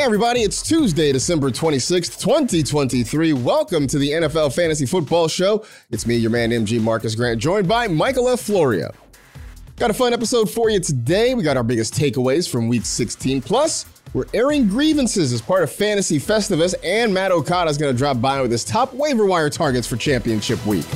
Hey, 0.00 0.06
everybody, 0.06 0.40
it's 0.40 0.62
Tuesday, 0.62 1.12
December 1.12 1.50
26th, 1.50 2.18
2023. 2.22 3.34
Welcome 3.34 3.86
to 3.88 3.98
the 3.98 4.12
NFL 4.12 4.54
Fantasy 4.54 4.86
Football 4.86 5.28
Show. 5.28 5.66
It's 5.90 6.06
me, 6.06 6.16
your 6.16 6.30
man, 6.30 6.52
MG 6.52 6.80
Marcas 6.80 7.14
Grant, 7.14 7.38
joined 7.38 7.68
by 7.68 7.86
Michael 7.86 8.26
F. 8.30 8.40
Florio. 8.40 8.90
Got 9.76 9.90
a 9.90 9.92
fun 9.92 10.14
episode 10.14 10.50
for 10.50 10.70
you 10.70 10.80
today. 10.80 11.34
We 11.34 11.42
got 11.42 11.58
our 11.58 11.62
biggest 11.62 11.92
takeaways 11.92 12.48
from 12.48 12.66
week 12.66 12.86
16. 12.86 13.42
Plus, 13.42 13.84
we're 14.14 14.24
airing 14.32 14.68
grievances 14.68 15.34
as 15.34 15.42
part 15.42 15.62
of 15.62 15.70
Fantasy 15.70 16.18
Festivus, 16.18 16.74
and 16.82 17.12
Matt 17.12 17.30
Okada 17.30 17.68
is 17.68 17.76
going 17.76 17.92
to 17.92 17.98
drop 17.98 18.22
by 18.22 18.40
with 18.40 18.50
his 18.50 18.64
top 18.64 18.94
waiver 18.94 19.26
wire 19.26 19.50
targets 19.50 19.86
for 19.86 19.96
championship 19.96 20.64
week. 20.64 20.86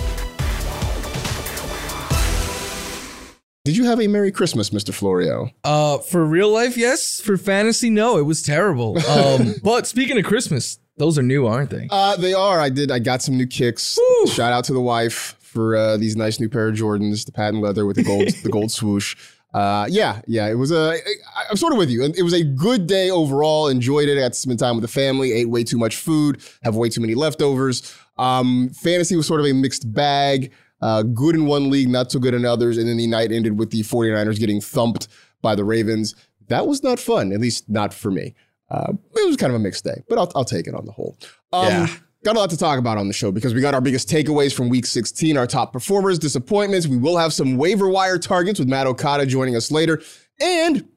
Did 3.65 3.79
you 3.79 3.85
have 3.85 3.99
a 3.99 4.09
Merry 4.09 4.31
Christmas, 4.31 4.69
Mr. 4.69 4.93
Florio? 4.93 5.49
Uh, 5.65 5.97
for 5.97 6.23
real 6.23 6.51
life, 6.51 6.77
yes. 6.77 7.19
For 7.23 7.39
fantasy, 7.39 7.89
no. 7.89 8.19
It 8.19 8.25
was 8.27 8.43
terrible. 8.43 8.99
Um, 9.09 9.55
but 9.63 9.87
speaking 9.87 10.19
of 10.19 10.25
Christmas, 10.27 10.79
those 10.99 11.17
are 11.19 11.23
new, 11.23 11.47
aren't 11.47 11.71
they? 11.71 11.89
Uh, 11.91 12.15
they 12.17 12.35
are. 12.35 12.61
I 12.61 12.69
did. 12.69 12.91
I 12.91 12.99
got 12.99 13.23
some 13.23 13.39
new 13.39 13.47
kicks. 13.47 13.99
Woo. 13.99 14.27
Shout 14.27 14.53
out 14.53 14.65
to 14.65 14.75
the 14.75 14.83
wife 14.83 15.37
for 15.41 15.77
uh, 15.77 15.97
these 15.97 16.15
nice 16.15 16.39
new 16.39 16.51
pair 16.51 16.69
of 16.69 16.75
Jordans, 16.75 17.25
the 17.25 17.33
patent 17.33 17.63
leather 17.63 17.87
with 17.87 17.97
the 17.97 18.03
gold, 18.03 18.29
the 18.43 18.51
gold 18.51 18.71
swoosh. 18.71 19.17
Uh, 19.55 19.87
yeah, 19.89 20.21
yeah. 20.27 20.47
It 20.47 20.57
was 20.57 20.71
a. 20.71 20.99
I, 21.35 21.45
I'm 21.49 21.57
sort 21.57 21.73
of 21.73 21.79
with 21.79 21.89
you. 21.89 22.05
It 22.05 22.23
was 22.23 22.35
a 22.35 22.45
good 22.45 22.87
day 22.87 23.09
overall. 23.09 23.69
Enjoyed 23.69 24.11
it. 24.11 24.19
I 24.19 24.21
got 24.21 24.35
to 24.35 24.39
spend 24.39 24.59
time 24.59 24.77
with 24.77 24.83
the 24.83 24.89
family. 24.89 25.33
Ate 25.33 25.49
way 25.49 25.65
too 25.65 25.79
much 25.79 25.97
food. 25.97 26.43
Have 26.65 26.77
way 26.77 26.91
too 26.91 27.01
many 27.01 27.15
leftovers. 27.15 27.97
Um, 28.19 28.69
fantasy 28.69 29.17
was 29.17 29.27
sort 29.27 29.41
of 29.41 29.47
a 29.47 29.55
mixed 29.55 29.91
bag. 29.91 30.53
Uh, 30.81 31.03
good 31.03 31.35
in 31.35 31.47
one 31.47 31.71
league, 31.71 31.89
not 31.89 32.11
so 32.13 32.19
good 32.19 32.35
in 32.35 32.45
others. 32.45 32.77
And 32.79 32.89
then 32.89 32.97
the 32.97 33.07
night 33.07 33.33
ended 33.33 33.59
with 33.59 33.71
the 33.71 33.83
49ers 33.83 34.39
getting 34.39 34.61
thumped 34.61 35.09
by 35.41 35.55
the 35.55 35.65
Ravens. 35.65 36.15
That 36.49 36.67
was 36.67 36.83
not 36.83 36.99
fun, 36.99 37.33
at 37.33 37.41
least 37.41 37.69
not 37.71 37.95
for 37.95 38.11
me. 38.11 38.35
Uh, 38.71 38.93
it 39.15 39.27
was 39.27 39.37
kind 39.37 39.51
of 39.51 39.57
a 39.57 39.63
mixed 39.63 39.85
day, 39.85 40.03
but 40.09 40.19
I'll, 40.19 40.31
I'll 40.35 40.45
take 40.45 40.67
it 40.67 40.75
on 40.75 40.85
the 40.85 40.93
whole. 40.93 41.17
Um, 41.53 41.67
Yeah. 41.67 41.87
Got 42.25 42.37
a 42.37 42.39
lot 42.39 42.49
to 42.51 42.57
talk 42.57 42.79
about 42.79 42.97
on 42.97 43.07
the 43.07 43.13
show 43.13 43.31
because 43.31 43.53
we 43.53 43.61
got 43.61 43.75
our 43.75 43.83
biggest 43.83 44.09
takeaways 44.09 44.55
from 44.55 44.71
week 44.71 44.87
16, 44.87 45.37
our 45.37 45.47
top 45.47 45.75
performers, 45.75 46.19
disappointments. 46.19 46.87
We 46.87 46.97
will 46.97 47.19
have 47.19 47.35
some 47.35 47.59
waiver 47.59 47.87
wire 47.87 48.19
targets 48.19 48.59
with 48.59 48.67
Matt 48.67 48.87
Okada 48.87 49.27
joining 49.27 49.55
us 49.57 49.71
later. 49.71 50.01
And 50.41 50.89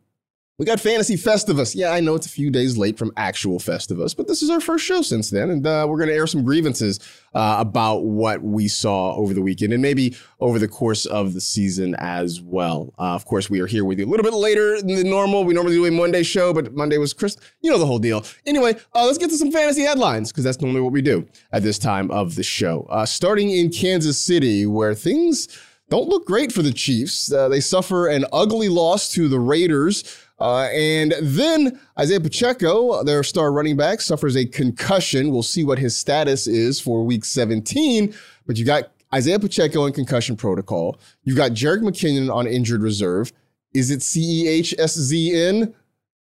we 0.57 0.65
got 0.65 0.79
Fantasy 0.79 1.15
Festivus. 1.15 1.75
Yeah, 1.75 1.91
I 1.91 1.99
know 1.99 2.15
it's 2.15 2.25
a 2.25 2.31
few 2.31 2.49
days 2.49 2.77
late 2.77 2.97
from 2.97 3.11
actual 3.15 3.59
Festivus, 3.59 4.17
but 4.17 4.27
this 4.27 4.41
is 4.41 4.49
our 4.49 4.59
first 4.59 4.83
show 4.83 5.03
since 5.03 5.29
then. 5.29 5.51
And 5.51 5.67
uh, 5.67 5.85
we're 5.87 5.97
going 5.97 6.09
to 6.09 6.15
air 6.15 6.25
some 6.25 6.43
grievances 6.43 6.99
uh, 7.35 7.57
about 7.59 8.05
what 8.05 8.41
we 8.41 8.67
saw 8.67 9.15
over 9.15 9.35
the 9.35 9.41
weekend 9.41 9.71
and 9.71 9.83
maybe 9.83 10.17
over 10.39 10.57
the 10.57 10.67
course 10.67 11.05
of 11.05 11.35
the 11.35 11.41
season 11.41 11.95
as 11.99 12.41
well. 12.41 12.91
Uh, 12.97 13.13
of 13.13 13.25
course, 13.25 13.51
we 13.51 13.59
are 13.59 13.67
here 13.67 13.85
with 13.85 13.99
you 13.99 14.05
a 14.05 14.09
little 14.09 14.23
bit 14.23 14.33
later 14.33 14.81
than 14.81 15.07
normal. 15.07 15.43
We 15.43 15.53
normally 15.53 15.75
do 15.75 15.85
a 15.85 15.91
Monday 15.91 16.23
show, 16.23 16.53
but 16.53 16.73
Monday 16.73 16.97
was 16.97 17.13
Chris. 17.13 17.37
You 17.61 17.69
know 17.69 17.77
the 17.77 17.85
whole 17.85 17.99
deal. 17.99 18.25
Anyway, 18.47 18.73
uh, 18.95 19.05
let's 19.05 19.19
get 19.19 19.29
to 19.29 19.37
some 19.37 19.51
fantasy 19.51 19.83
headlines 19.83 20.31
because 20.31 20.43
that's 20.43 20.59
normally 20.59 20.81
what 20.81 20.91
we 20.91 21.03
do 21.03 21.27
at 21.51 21.61
this 21.61 21.77
time 21.77 22.09
of 22.09 22.33
the 22.33 22.43
show. 22.43 22.87
Uh, 22.89 23.05
starting 23.05 23.51
in 23.51 23.69
Kansas 23.69 24.19
City, 24.19 24.65
where 24.65 24.95
things 24.95 25.47
don't 25.89 26.09
look 26.09 26.25
great 26.25 26.51
for 26.51 26.61
the 26.61 26.73
Chiefs. 26.73 27.31
Uh, 27.31 27.47
they 27.47 27.61
suffer 27.61 28.07
an 28.07 28.25
ugly 28.33 28.67
loss 28.67 29.09
to 29.13 29.29
the 29.29 29.39
Raiders. 29.39 30.03
Uh, 30.39 30.69
and 30.71 31.15
then 31.21 31.79
Isiah 31.99 32.19
Pacheco, 32.19 33.03
their 33.03 33.23
star 33.23 33.51
running 33.51 33.75
back, 33.75 34.01
suffers 34.01 34.35
a 34.35 34.45
concussion. 34.45 35.31
We'll 35.31 35.43
see 35.43 35.63
what 35.63 35.79
his 35.79 35.97
status 35.97 36.45
is 36.47 36.79
for 36.79 37.03
week 37.03 37.25
17. 37.25 38.13
But 38.45 38.57
you 38.57 38.65
got 38.65 38.91
Isiah 39.15 39.39
Pacheco 39.39 39.85
in 39.85 39.93
concussion 39.93 40.35
protocol. 40.35 40.99
You've 41.23 41.37
got 41.37 41.51
Jerick 41.51 41.81
McKinnon 41.81 42.33
on 42.33 42.45
injured 42.45 42.81
reserve. 42.81 43.31
Is 43.73 43.89
it 43.89 44.01
C 44.01 44.43
E 44.43 44.47
H 44.47 44.75
S 44.77 44.95
Z 44.97 45.33
N? 45.35 45.73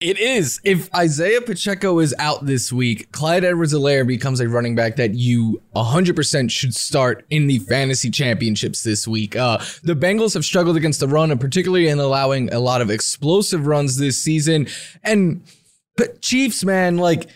It 0.00 0.16
is. 0.16 0.60
If 0.62 0.88
Isiah 0.96 1.40
Pacheco 1.40 1.98
is 1.98 2.14
out 2.20 2.46
this 2.46 2.72
week, 2.72 3.10
Clyde 3.10 3.42
Edwards-Helaire 3.42 4.06
becomes 4.06 4.38
a 4.38 4.48
running 4.48 4.76
back 4.76 4.94
that 4.94 5.14
you 5.14 5.60
100% 5.74 6.52
should 6.52 6.72
start 6.72 7.24
in 7.30 7.48
the 7.48 7.58
fantasy 7.58 8.08
championships 8.08 8.84
this 8.84 9.08
week. 9.08 9.34
Uh, 9.34 9.58
the 9.82 9.96
Bengals 9.96 10.34
have 10.34 10.44
struggled 10.44 10.76
against 10.76 11.00
the 11.00 11.08
run, 11.08 11.32
and 11.32 11.40
particularly 11.40 11.88
in 11.88 11.98
allowing 11.98 12.52
a 12.54 12.60
lot 12.60 12.80
of 12.80 12.90
explosive 12.90 13.66
runs 13.66 13.96
this 13.96 14.16
season. 14.16 14.68
And 15.02 15.42
but 15.96 16.22
Chiefs, 16.22 16.64
man, 16.64 16.98
like. 16.98 17.28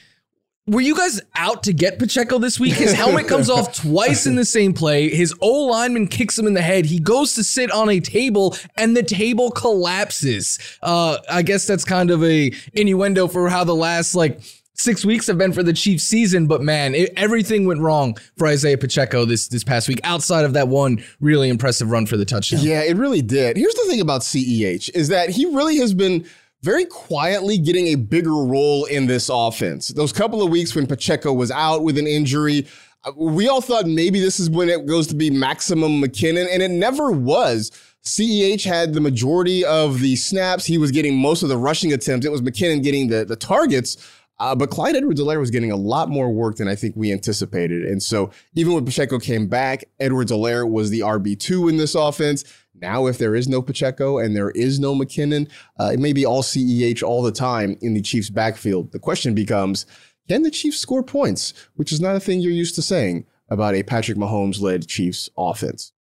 Were 0.69 0.81
you 0.81 0.97
guys 0.97 1.21
out 1.35 1.65
to 1.65 1.73
get 1.73 1.99
Pacheco 1.99 2.39
this 2.39 2.61
week? 2.61 2.75
His 2.75 2.93
helmet 2.93 3.27
comes 3.27 3.51
off 3.51 3.75
twice 3.83 4.27
in 4.27 4.37
the 4.37 4.45
same 4.45 4.73
play. 4.73 5.09
His 5.09 5.35
O 5.41 5.65
lineman 5.65 6.07
kicks 6.07 6.39
him 6.39 6.47
in 6.47 6.55
the 6.55 6.63
head. 6.63 6.85
He 6.85 7.01
goes 7.01 7.35
to 7.35 7.43
sit 7.43 7.73
on 7.73 7.91
a 7.91 7.99
table 7.99 8.57
and 8.77 8.97
the 8.97 9.03
table 9.03 9.51
collapses. 9.51 10.61
Uh, 10.81 11.19
I 11.29 11.43
guess 11.43 11.67
that's 11.67 11.85
kind 11.85 12.13
of 12.13 12.23
a 12.23 12.53
innuendo 12.75 13.27
for 13.27 13.49
how 13.49 13.65
the 13.65 13.75
last 13.75 14.15
like 14.15 14.41
six 14.75 15.05
weeks 15.05 15.27
have 15.27 15.37
been 15.37 15.53
for 15.53 15.65
the 15.65 15.73
Chiefs 15.73 16.05
season. 16.05 16.47
But 16.47 16.63
man, 16.63 16.95
it, 16.95 17.13
everything 17.17 17.67
went 17.67 17.81
wrong 17.81 18.17
for 18.39 18.47
Isiah 18.47 18.79
Pacheco 18.79 19.25
this 19.25 19.49
this 19.49 19.65
past 19.65 19.89
week. 19.89 20.01
Outside 20.05 20.45
of 20.45 20.53
that 20.53 20.69
one 20.69 21.03
really 21.19 21.49
impressive 21.49 21.91
run 21.91 22.07
for 22.07 22.17
the 22.17 22.25
touchdown. 22.25 22.61
Yeah, 22.63 22.83
it 22.83 22.97
really 22.97 23.23
did. 23.23 23.57
Here's 23.57 23.75
the 23.75 23.87
thing 23.89 24.01
about 24.01 24.21
CEH 24.21 24.95
is 24.95 25.09
that 25.09 25.31
he 25.31 25.45
really 25.47 25.79
has 25.79 25.93
been 25.93 26.25
very 26.63 26.85
quietly 26.85 27.59
getting 27.59 27.89
a 27.89 27.97
bigger 27.97 28.35
role 28.35 28.85
in 28.85 29.07
this 29.07 29.29
offense. 29.29 29.89
Those 29.89 30.13
couple 30.13 30.43
of 30.43 30.51
weeks 30.51 30.75
when 30.75 30.87
Pacheco 30.87 31.33
was 31.33 31.51
out 31.51 31.83
with 31.83 31.99
an 31.99 32.07
injury, 32.07 32.67
uh, 33.05 33.13
we 33.17 33.49
all 33.49 33.61
thought 33.61 33.87
maybe 33.87 34.21
this 34.21 34.39
is 34.39 34.49
when 34.49 34.69
it 34.69 34.87
goes 34.87 35.07
to 35.09 35.15
be 35.15 35.31
maximum 35.31 36.01
McKinnon, 36.01 36.47
and 36.51 36.63
it 36.63 36.71
never 36.71 37.11
was. 37.11 37.73
CEH 38.05 38.65
had 38.65 38.95
the 38.95 39.01
majority 39.01 39.65
of 39.65 40.01
the 40.01 40.17
snaps. 40.17 40.65
He 40.65 40.79
was 40.79 40.91
getting 40.91 41.17
most 41.17 41.43
of 41.43 41.49
the 41.49 41.57
rushing 41.57 41.93
attempts. 41.93 42.27
It 42.27 42.33
was 42.33 42.43
McKinnon 42.43 42.83
getting 42.83 43.09
the, 43.09 43.25
the 43.25 43.37
targets. 43.37 43.97
Uh, 44.39 44.57
but 44.57 44.71
Clyde 44.71 44.97
Edwards-Helaire 44.97 45.39
was 45.39 45.53
getting 45.53 45.71
a 45.71 45.77
lot 45.77 46.09
more 46.09 46.33
work 46.33 46.57
than 46.57 46.67
I 46.67 46.75
think 46.75 46.97
we 46.97 47.13
anticipated. 47.13 47.85
And 47.85 48.03
so 48.03 48.33
even 48.57 48.73
when 48.73 48.85
Pacheco 48.85 49.21
came 49.21 49.47
back, 49.47 49.85
Edwards-Helaire 50.01 50.69
was 50.69 50.91
the 50.91 51.01
RB2 51.01 51.71
in 51.71 51.77
this 51.77 51.95
offense. 51.95 52.45
Now, 52.83 53.07
if 53.07 53.17
there 53.17 53.37
is 53.37 53.49
no 53.49 53.63
Pacheco 53.63 54.19
and 54.19 54.37
there 54.37 54.51
is 54.51 54.81
no 54.81 54.95
McKinnon, 54.95 55.49
uh, 55.79 55.93
it 55.95 56.01
may 56.01 56.13
be 56.13 56.27
all 56.27 56.43
CEH 56.43 57.03
all 57.03 57.23
the 57.23 57.33
time 57.33 57.79
in 57.81 57.95
the 57.95 58.03
Chiefs' 58.03 58.29
backfield. 58.29 58.91
The 58.91 58.99
question 58.99 59.35
becomes 59.35 59.87
can 60.29 60.43
the 60.43 60.51
Chiefs 60.51 60.79
score 60.79 61.03
points? 61.03 61.55
Which 61.77 61.93
is 61.93 62.01
not 62.01 62.17
a 62.17 62.21
thing 62.21 62.41
you're 62.41 62.53
used 62.53 62.75
to 62.77 62.83
saying 62.83 63.27
about 63.49 63.75
a 63.75 63.83
Patrick 63.83 64.19
Mahomes 64.19 64.61
led 64.61 64.89
Chiefs 64.89 65.31
offense. 65.39 65.93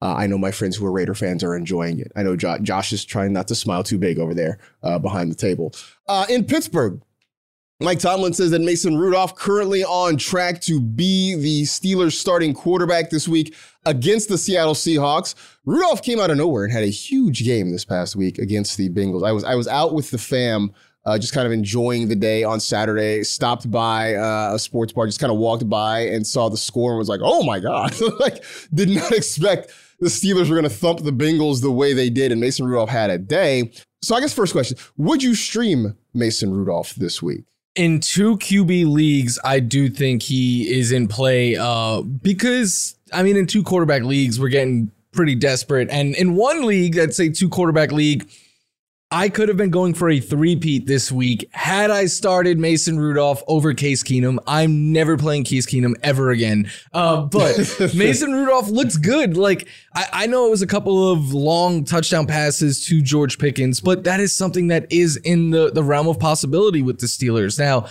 Uh, 0.00 0.14
I 0.14 0.26
know 0.26 0.38
my 0.38 0.52
friends 0.52 0.76
who 0.76 0.86
are 0.86 0.92
Raider 0.92 1.14
fans 1.14 1.42
are 1.42 1.56
enjoying 1.56 1.98
it. 1.98 2.12
I 2.14 2.22
know 2.22 2.36
jo- 2.36 2.58
Josh 2.58 2.92
is 2.92 3.04
trying 3.04 3.32
not 3.32 3.48
to 3.48 3.54
smile 3.54 3.82
too 3.82 3.98
big 3.98 4.18
over 4.18 4.32
there 4.34 4.58
uh, 4.82 4.98
behind 4.98 5.30
the 5.30 5.34
table. 5.34 5.74
Uh, 6.06 6.24
in 6.28 6.44
Pittsburgh, 6.44 7.00
Mike 7.80 8.00
Tomlin 8.00 8.32
says 8.32 8.50
that 8.50 8.60
Mason 8.60 8.98
Rudolph 8.98 9.36
currently 9.36 9.84
on 9.84 10.16
track 10.16 10.60
to 10.62 10.80
be 10.80 11.36
the 11.36 11.62
Steelers 11.62 12.14
starting 12.14 12.52
quarterback 12.52 13.08
this 13.08 13.28
week 13.28 13.54
against 13.86 14.28
the 14.28 14.36
Seattle 14.36 14.74
Seahawks. 14.74 15.36
Rudolph 15.64 16.02
came 16.02 16.18
out 16.18 16.28
of 16.28 16.38
nowhere 16.38 16.64
and 16.64 16.72
had 16.72 16.82
a 16.82 16.88
huge 16.88 17.44
game 17.44 17.70
this 17.70 17.84
past 17.84 18.16
week 18.16 18.38
against 18.38 18.78
the 18.78 18.88
Bengals. 18.88 19.24
I 19.24 19.30
was 19.30 19.44
I 19.44 19.54
was 19.54 19.68
out 19.68 19.94
with 19.94 20.10
the 20.10 20.18
fam 20.18 20.72
uh, 21.04 21.18
just 21.18 21.32
kind 21.32 21.46
of 21.46 21.52
enjoying 21.52 22.08
the 22.08 22.16
day 22.16 22.42
on 22.42 22.58
Saturday. 22.58 23.22
Stopped 23.22 23.70
by 23.70 24.16
uh, 24.16 24.54
a 24.54 24.58
sports 24.58 24.92
bar, 24.92 25.06
just 25.06 25.20
kind 25.20 25.32
of 25.32 25.38
walked 25.38 25.68
by 25.68 26.00
and 26.00 26.26
saw 26.26 26.48
the 26.48 26.56
score 26.56 26.90
and 26.90 26.98
was 26.98 27.08
like, 27.08 27.20
"Oh 27.22 27.44
my 27.44 27.60
god!" 27.60 27.94
like, 28.18 28.42
did 28.74 28.88
not 28.88 29.12
expect 29.12 29.72
the 30.00 30.08
Steelers 30.08 30.48
were 30.48 30.56
going 30.56 30.64
to 30.64 30.68
thump 30.68 31.04
the 31.04 31.12
Bengals 31.12 31.62
the 31.62 31.70
way 31.70 31.92
they 31.92 32.10
did, 32.10 32.32
and 32.32 32.40
Mason 32.40 32.66
Rudolph 32.66 32.90
had 32.90 33.08
a 33.08 33.18
day. 33.18 33.70
So, 34.02 34.16
I 34.16 34.20
guess 34.20 34.34
first 34.34 34.52
question: 34.52 34.76
Would 34.96 35.22
you 35.22 35.36
stream 35.36 35.96
Mason 36.12 36.52
Rudolph 36.52 36.96
this 36.96 37.22
week? 37.22 37.44
In 37.78 38.00
two 38.00 38.36
QB 38.38 38.88
leagues, 38.88 39.38
I 39.44 39.60
do 39.60 39.88
think 39.88 40.20
he 40.20 40.68
is 40.68 40.90
in 40.90 41.06
play 41.06 41.56
uh, 41.56 42.02
because 42.02 42.96
I 43.12 43.22
mean, 43.22 43.36
in 43.36 43.46
two 43.46 43.62
quarterback 43.62 44.02
leagues, 44.02 44.40
we're 44.40 44.48
getting 44.48 44.90
pretty 45.12 45.36
desperate, 45.36 45.88
and 45.88 46.16
in 46.16 46.34
one 46.34 46.66
league, 46.66 46.98
I'd 46.98 47.14
say 47.14 47.28
two 47.28 47.48
quarterback 47.48 47.92
league 47.92 48.28
I 49.10 49.30
could 49.30 49.48
have 49.48 49.56
been 49.56 49.70
going 49.70 49.94
for 49.94 50.10
a 50.10 50.20
three-peat 50.20 50.86
this 50.86 51.10
week 51.10 51.48
had 51.52 51.90
I 51.90 52.04
started 52.06 52.58
Mason 52.58 52.98
Rudolph 52.98 53.42
over 53.48 53.72
Case 53.72 54.02
Keenum. 54.02 54.38
I'm 54.46 54.92
never 54.92 55.16
playing 55.16 55.44
Case 55.44 55.64
Keenum 55.64 55.94
ever 56.02 56.30
again. 56.30 56.70
Uh, 56.92 57.22
but 57.22 57.56
Mason 57.94 58.34
Rudolph 58.34 58.68
looks 58.68 58.98
good. 58.98 59.34
Like 59.34 59.66
I, 59.94 60.08
I, 60.12 60.26
know 60.26 60.46
it 60.46 60.50
was 60.50 60.60
a 60.60 60.66
couple 60.66 61.10
of 61.10 61.32
long 61.32 61.84
touchdown 61.84 62.26
passes 62.26 62.84
to 62.86 63.00
George 63.00 63.38
Pickens, 63.38 63.80
but 63.80 64.04
that 64.04 64.20
is 64.20 64.34
something 64.34 64.68
that 64.68 64.86
is 64.92 65.16
in 65.16 65.50
the, 65.50 65.70
the 65.70 65.82
realm 65.82 66.06
of 66.06 66.20
possibility 66.20 66.82
with 66.82 67.00
the 67.00 67.06
Steelers. 67.06 67.58
Now, 67.58 67.86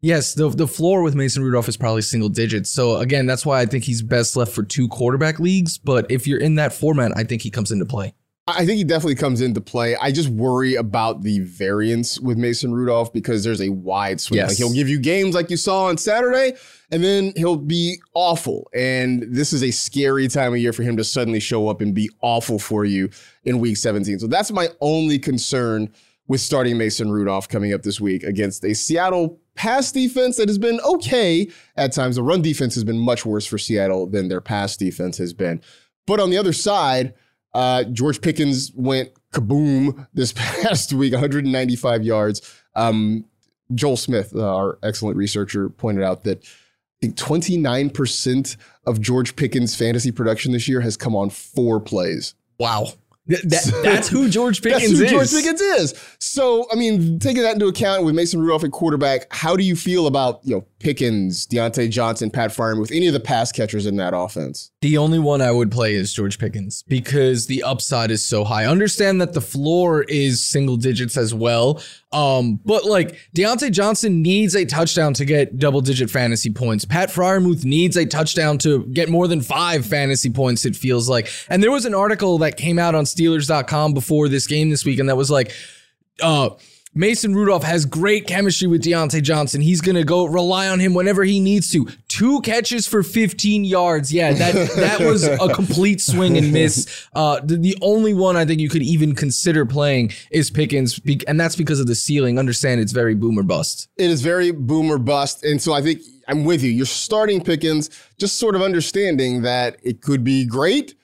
yes, 0.00 0.32
the, 0.32 0.48
the 0.48 0.66
floor 0.66 1.02
with 1.02 1.14
Mason 1.14 1.42
Rudolph 1.42 1.68
is 1.68 1.76
probably 1.76 2.00
single 2.00 2.30
digits. 2.30 2.70
So 2.70 2.96
again, 2.96 3.26
that's 3.26 3.44
why 3.44 3.60
I 3.60 3.66
think 3.66 3.84
he's 3.84 4.00
best 4.00 4.34
left 4.34 4.52
for 4.52 4.62
two 4.62 4.88
quarterback 4.88 5.38
leagues. 5.38 5.76
But 5.76 6.10
if 6.10 6.26
you're 6.26 6.40
in 6.40 6.54
that 6.54 6.72
format, 6.72 7.12
I 7.14 7.24
think 7.24 7.42
he 7.42 7.50
comes 7.50 7.70
into 7.70 7.84
play. 7.84 8.14
I 8.46 8.66
think 8.66 8.76
he 8.76 8.84
definitely 8.84 9.14
comes 9.14 9.40
into 9.40 9.62
play. 9.62 9.96
I 9.96 10.12
just 10.12 10.28
worry 10.28 10.74
about 10.74 11.22
the 11.22 11.38
variance 11.40 12.20
with 12.20 12.36
Mason 12.36 12.74
Rudolph 12.74 13.10
because 13.10 13.42
there's 13.42 13.62
a 13.62 13.70
wide 13.70 14.20
swing. 14.20 14.38
Yes. 14.38 14.50
Like 14.50 14.58
he'll 14.58 14.74
give 14.74 14.88
you 14.88 14.98
games 14.98 15.34
like 15.34 15.48
you 15.48 15.56
saw 15.56 15.86
on 15.86 15.96
Saturday, 15.96 16.54
and 16.90 17.02
then 17.02 17.32
he'll 17.36 17.56
be 17.56 18.02
awful. 18.12 18.68
And 18.74 19.24
this 19.34 19.54
is 19.54 19.62
a 19.62 19.70
scary 19.70 20.28
time 20.28 20.52
of 20.52 20.58
year 20.58 20.74
for 20.74 20.82
him 20.82 20.98
to 20.98 21.04
suddenly 21.04 21.40
show 21.40 21.68
up 21.68 21.80
and 21.80 21.94
be 21.94 22.10
awful 22.20 22.58
for 22.58 22.84
you 22.84 23.08
in 23.44 23.60
week 23.60 23.78
17. 23.78 24.18
So 24.18 24.26
that's 24.26 24.52
my 24.52 24.68
only 24.82 25.18
concern 25.18 25.90
with 26.28 26.42
starting 26.42 26.76
Mason 26.76 27.10
Rudolph 27.10 27.48
coming 27.48 27.72
up 27.72 27.82
this 27.82 27.98
week 27.98 28.24
against 28.24 28.62
a 28.64 28.74
Seattle 28.74 29.40
pass 29.54 29.90
defense 29.90 30.36
that 30.36 30.48
has 30.48 30.58
been 30.58 30.80
okay 30.80 31.48
at 31.76 31.92
times. 31.92 32.16
The 32.16 32.22
run 32.22 32.42
defense 32.42 32.74
has 32.74 32.84
been 32.84 32.98
much 32.98 33.24
worse 33.24 33.46
for 33.46 33.56
Seattle 33.56 34.06
than 34.06 34.28
their 34.28 34.42
pass 34.42 34.76
defense 34.76 35.16
has 35.16 35.32
been. 35.32 35.62
But 36.06 36.20
on 36.20 36.28
the 36.28 36.36
other 36.36 36.52
side, 36.52 37.14
uh, 37.54 37.84
George 37.84 38.20
Pickens 38.20 38.72
went 38.74 39.10
kaboom 39.32 40.06
this 40.12 40.32
past 40.36 40.92
week, 40.92 41.12
195 41.12 42.02
yards. 42.02 42.62
Um, 42.74 43.24
Joel 43.74 43.96
Smith, 43.96 44.32
uh, 44.34 44.54
our 44.54 44.78
excellent 44.82 45.16
researcher, 45.16 45.68
pointed 45.68 46.04
out 46.04 46.24
that 46.24 46.44
I 46.44 47.06
think 47.06 47.16
29% 47.16 48.56
of 48.86 49.00
George 49.00 49.36
Pickens' 49.36 49.74
fantasy 49.74 50.10
production 50.10 50.52
this 50.52 50.68
year 50.68 50.80
has 50.80 50.96
come 50.96 51.16
on 51.16 51.30
four 51.30 51.80
plays. 51.80 52.34
Wow. 52.58 52.88
That, 53.26 53.80
that's 53.82 54.08
who 54.08 54.28
George 54.28 54.62
Pickens 54.62 54.82
that's 54.98 54.98
who 54.98 55.04
is. 55.04 55.10
George 55.10 55.30
Pickens 55.30 55.60
is. 55.60 55.94
So, 56.18 56.66
I 56.70 56.74
mean, 56.74 57.18
taking 57.18 57.42
that 57.42 57.54
into 57.54 57.66
account 57.66 58.04
with 58.04 58.14
Mason 58.14 58.40
Rudolph 58.40 58.64
at 58.64 58.70
quarterback, 58.70 59.32
how 59.32 59.56
do 59.56 59.64
you 59.64 59.76
feel 59.76 60.06
about 60.06 60.40
you 60.44 60.56
know 60.56 60.66
Pickens, 60.78 61.46
Diontae 61.46 61.90
Johnson, 61.90 62.30
Pat 62.30 62.50
Freiermuth, 62.50 62.80
with 62.80 62.92
any 62.92 63.06
of 63.06 63.14
the 63.14 63.20
pass 63.20 63.50
catchers 63.50 63.86
in 63.86 63.96
that 63.96 64.12
offense? 64.14 64.70
The 64.82 64.98
only 64.98 65.18
one 65.18 65.40
I 65.40 65.50
would 65.50 65.70
play 65.70 65.94
is 65.94 66.12
George 66.12 66.38
Pickens 66.38 66.82
because 66.86 67.46
the 67.46 67.62
upside 67.62 68.10
is 68.10 68.22
so 68.22 68.44
high. 68.44 68.66
Understand 68.66 69.22
that 69.22 69.32
the 69.32 69.40
floor 69.40 70.02
is 70.02 70.44
single 70.44 70.76
digits 70.76 71.16
as 71.16 71.32
well. 71.32 71.80
Um, 72.12 72.60
but 72.64 72.84
like 72.84 73.18
Diontae 73.34 73.72
Johnson 73.72 74.22
needs 74.22 74.54
a 74.54 74.64
touchdown 74.64 75.14
to 75.14 75.24
get 75.24 75.58
double 75.58 75.80
digit 75.80 76.10
fantasy 76.10 76.50
points. 76.50 76.84
Pat 76.84 77.08
Freiermuth 77.08 77.64
needs 77.64 77.96
a 77.96 78.04
touchdown 78.06 78.58
to 78.58 78.84
get 78.86 79.08
more 79.08 79.26
than 79.26 79.40
five 79.40 79.84
fantasy 79.84 80.30
points, 80.30 80.64
it 80.64 80.76
feels 80.76 81.08
like. 81.08 81.28
And 81.48 81.62
there 81.62 81.72
was 81.72 81.86
an 81.86 81.94
article 81.94 82.38
that 82.38 82.56
came 82.56 82.78
out 82.78 82.94
on 82.94 83.06
Steelers.com 83.14 83.94
before 83.94 84.28
this 84.28 84.46
game 84.46 84.70
this 84.70 84.84
week, 84.84 84.98
and 84.98 85.08
that 85.08 85.16
was 85.16 85.30
like, 85.30 85.52
uh, 86.22 86.50
Mason 86.96 87.34
Rudolph 87.34 87.64
has 87.64 87.86
great 87.86 88.28
chemistry 88.28 88.68
with 88.68 88.84
Diontae 88.84 89.20
Johnson. 89.20 89.60
He's 89.60 89.80
going 89.80 89.96
to 89.96 90.04
go 90.04 90.26
rely 90.26 90.68
on 90.68 90.78
him 90.78 90.94
whenever 90.94 91.24
he 91.24 91.40
needs 91.40 91.68
to. 91.72 91.88
Two 92.06 92.40
catches 92.42 92.86
for 92.86 93.02
15 93.02 93.64
yards. 93.64 94.12
Yeah, 94.12 94.32
that 94.32 94.54
that 94.76 95.00
was 95.00 95.24
a 95.24 95.52
complete 95.52 96.00
swing 96.00 96.38
and 96.38 96.52
miss. 96.52 97.08
Uh, 97.12 97.40
the, 97.42 97.56
the, 97.56 97.76
only 97.82 98.14
one 98.14 98.36
I 98.36 98.44
think 98.44 98.60
you 98.60 98.68
could 98.68 98.82
even 98.82 99.16
consider 99.16 99.66
playing 99.66 100.12
is 100.30 100.50
Pickens, 100.50 101.00
and 101.26 101.40
that's 101.40 101.56
because 101.56 101.80
of 101.80 101.88
the 101.88 101.96
ceiling. 101.96 102.38
Understand 102.38 102.80
it's 102.80 102.92
very 102.92 103.16
boomer 103.16 103.42
bust. 103.42 103.88
It 103.96 104.10
is 104.10 104.22
very 104.22 104.52
boomer 104.52 104.98
bust. 104.98 105.44
And 105.44 105.60
so 105.60 105.72
I 105.72 105.82
think 105.82 106.00
I'm 106.28 106.44
with 106.44 106.62
you. 106.62 106.70
You're 106.70 106.86
starting 106.86 107.42
Pickens, 107.42 107.90
just 108.18 108.38
sort 108.38 108.54
of 108.54 108.62
understanding 108.62 109.42
that 109.42 109.78
it 109.82 110.00
could 110.00 110.22
be 110.22 110.46
great. 110.46 110.94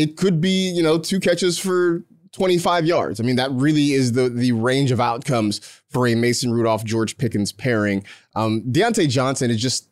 It 0.00 0.16
could 0.16 0.40
be, 0.40 0.70
you 0.70 0.82
know, 0.82 0.98
two 0.98 1.20
catches 1.20 1.58
for 1.58 2.04
25 2.32 2.86
yards. 2.86 3.20
I 3.20 3.22
mean, 3.22 3.36
that 3.36 3.50
really 3.52 3.92
is 3.92 4.12
the 4.12 4.28
the 4.28 4.52
range 4.52 4.92
of 4.92 5.00
outcomes 5.00 5.58
for 5.90 6.06
a 6.06 6.14
Mason 6.14 6.52
Rudolph 6.52 6.84
George 6.84 7.18
Pickens 7.18 7.52
pairing. 7.52 8.04
Um, 8.34 8.62
Diontae 8.62 9.08
Johnson 9.08 9.50
is 9.50 9.60
just 9.60 9.88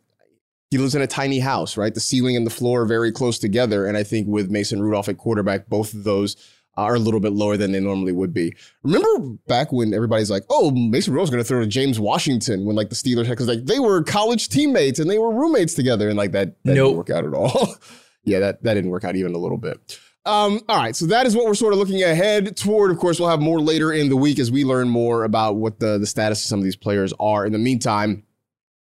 he 0.71 0.79
lives 0.79 0.95
in 0.95 1.03
a 1.03 1.07
tiny 1.07 1.41
house, 1.41 1.77
right? 1.77 1.93
The 1.93 2.01
ceiling 2.01 2.37
and 2.37 2.47
the 2.47 2.51
floor 2.51 2.83
are 2.83 2.87
very 2.87 3.11
close 3.13 3.39
together, 3.39 3.87
and 3.87 3.97
I 3.97 4.03
think 4.03 4.29
with 4.29 4.51
Mason 4.51 4.83
Rudolph 4.83 5.09
at 5.09 5.19
quarterback, 5.19 5.69
both 5.69 5.93
of 5.95 6.05
those 6.05 6.37
are 6.77 6.95
a 6.95 6.99
little 6.99 7.19
bit 7.19 7.33
lower 7.33 7.57
than 7.57 7.73
they 7.73 7.81
normally 7.81 8.13
would 8.13 8.33
be. 8.33 8.55
Remember 8.85 9.37
back 9.49 9.73
when 9.73 9.93
everybody's 9.93 10.31
like, 10.31 10.45
"Oh, 10.49 10.71
Mason 10.71 11.13
Rudolph's 11.13 11.31
going 11.31 11.43
to 11.43 11.49
throw 11.49 11.61
to 11.61 11.67
James 11.67 11.99
Washington," 11.99 12.65
when 12.65 12.77
like 12.77 12.89
the 12.89 12.95
Steelers 12.95 13.27
had 13.27 13.31
because 13.31 13.49
like 13.49 13.65
they 13.67 13.81
were 13.81 14.03
college 14.03 14.49
teammates 14.49 15.01
and 15.01 15.11
they 15.11 15.19
were 15.19 15.35
roommates 15.35 15.75
together, 15.75 16.09
and 16.09 16.17
like 16.17 16.33
that, 16.33 16.63
that 16.65 16.75
nope. 16.75 16.87
didn't 16.87 16.97
work 16.97 17.11
out 17.11 17.27
at 17.27 17.35
all. 17.35 17.75
yeah, 18.25 18.39
that 18.41 18.63
that 18.63 18.75
didn't 18.75 18.91
work 18.91 19.05
out 19.05 19.17
even 19.17 19.35
a 19.35 19.39
little 19.39 19.59
bit. 19.59 19.99
Um, 20.25 20.61
all 20.69 20.77
right, 20.77 20.95
so 20.95 21.07
that 21.07 21.27
is 21.27 21.35
what 21.35 21.47
we're 21.47 21.55
sort 21.55 21.73
of 21.73 21.79
looking 21.79 22.03
ahead 22.03 22.55
toward. 22.55 22.91
Of 22.91 22.99
course, 22.99 23.19
we'll 23.19 23.31
have 23.31 23.41
more 23.41 23.61
later 23.61 23.93
in 23.93 24.11
the 24.11 24.17
week 24.17 24.39
as 24.39 24.51
we 24.51 24.63
learn 24.63 24.89
more 24.89 25.25
about 25.25 25.57
what 25.57 25.81
the, 25.81 25.97
the 25.97 26.07
status 26.07 26.43
of 26.43 26.49
some 26.49 26.59
of 26.59 26.65
these 26.65 26.77
players 26.77 27.15
are. 27.19 27.47
In 27.47 27.53
the 27.53 27.59
meantime, 27.59 28.25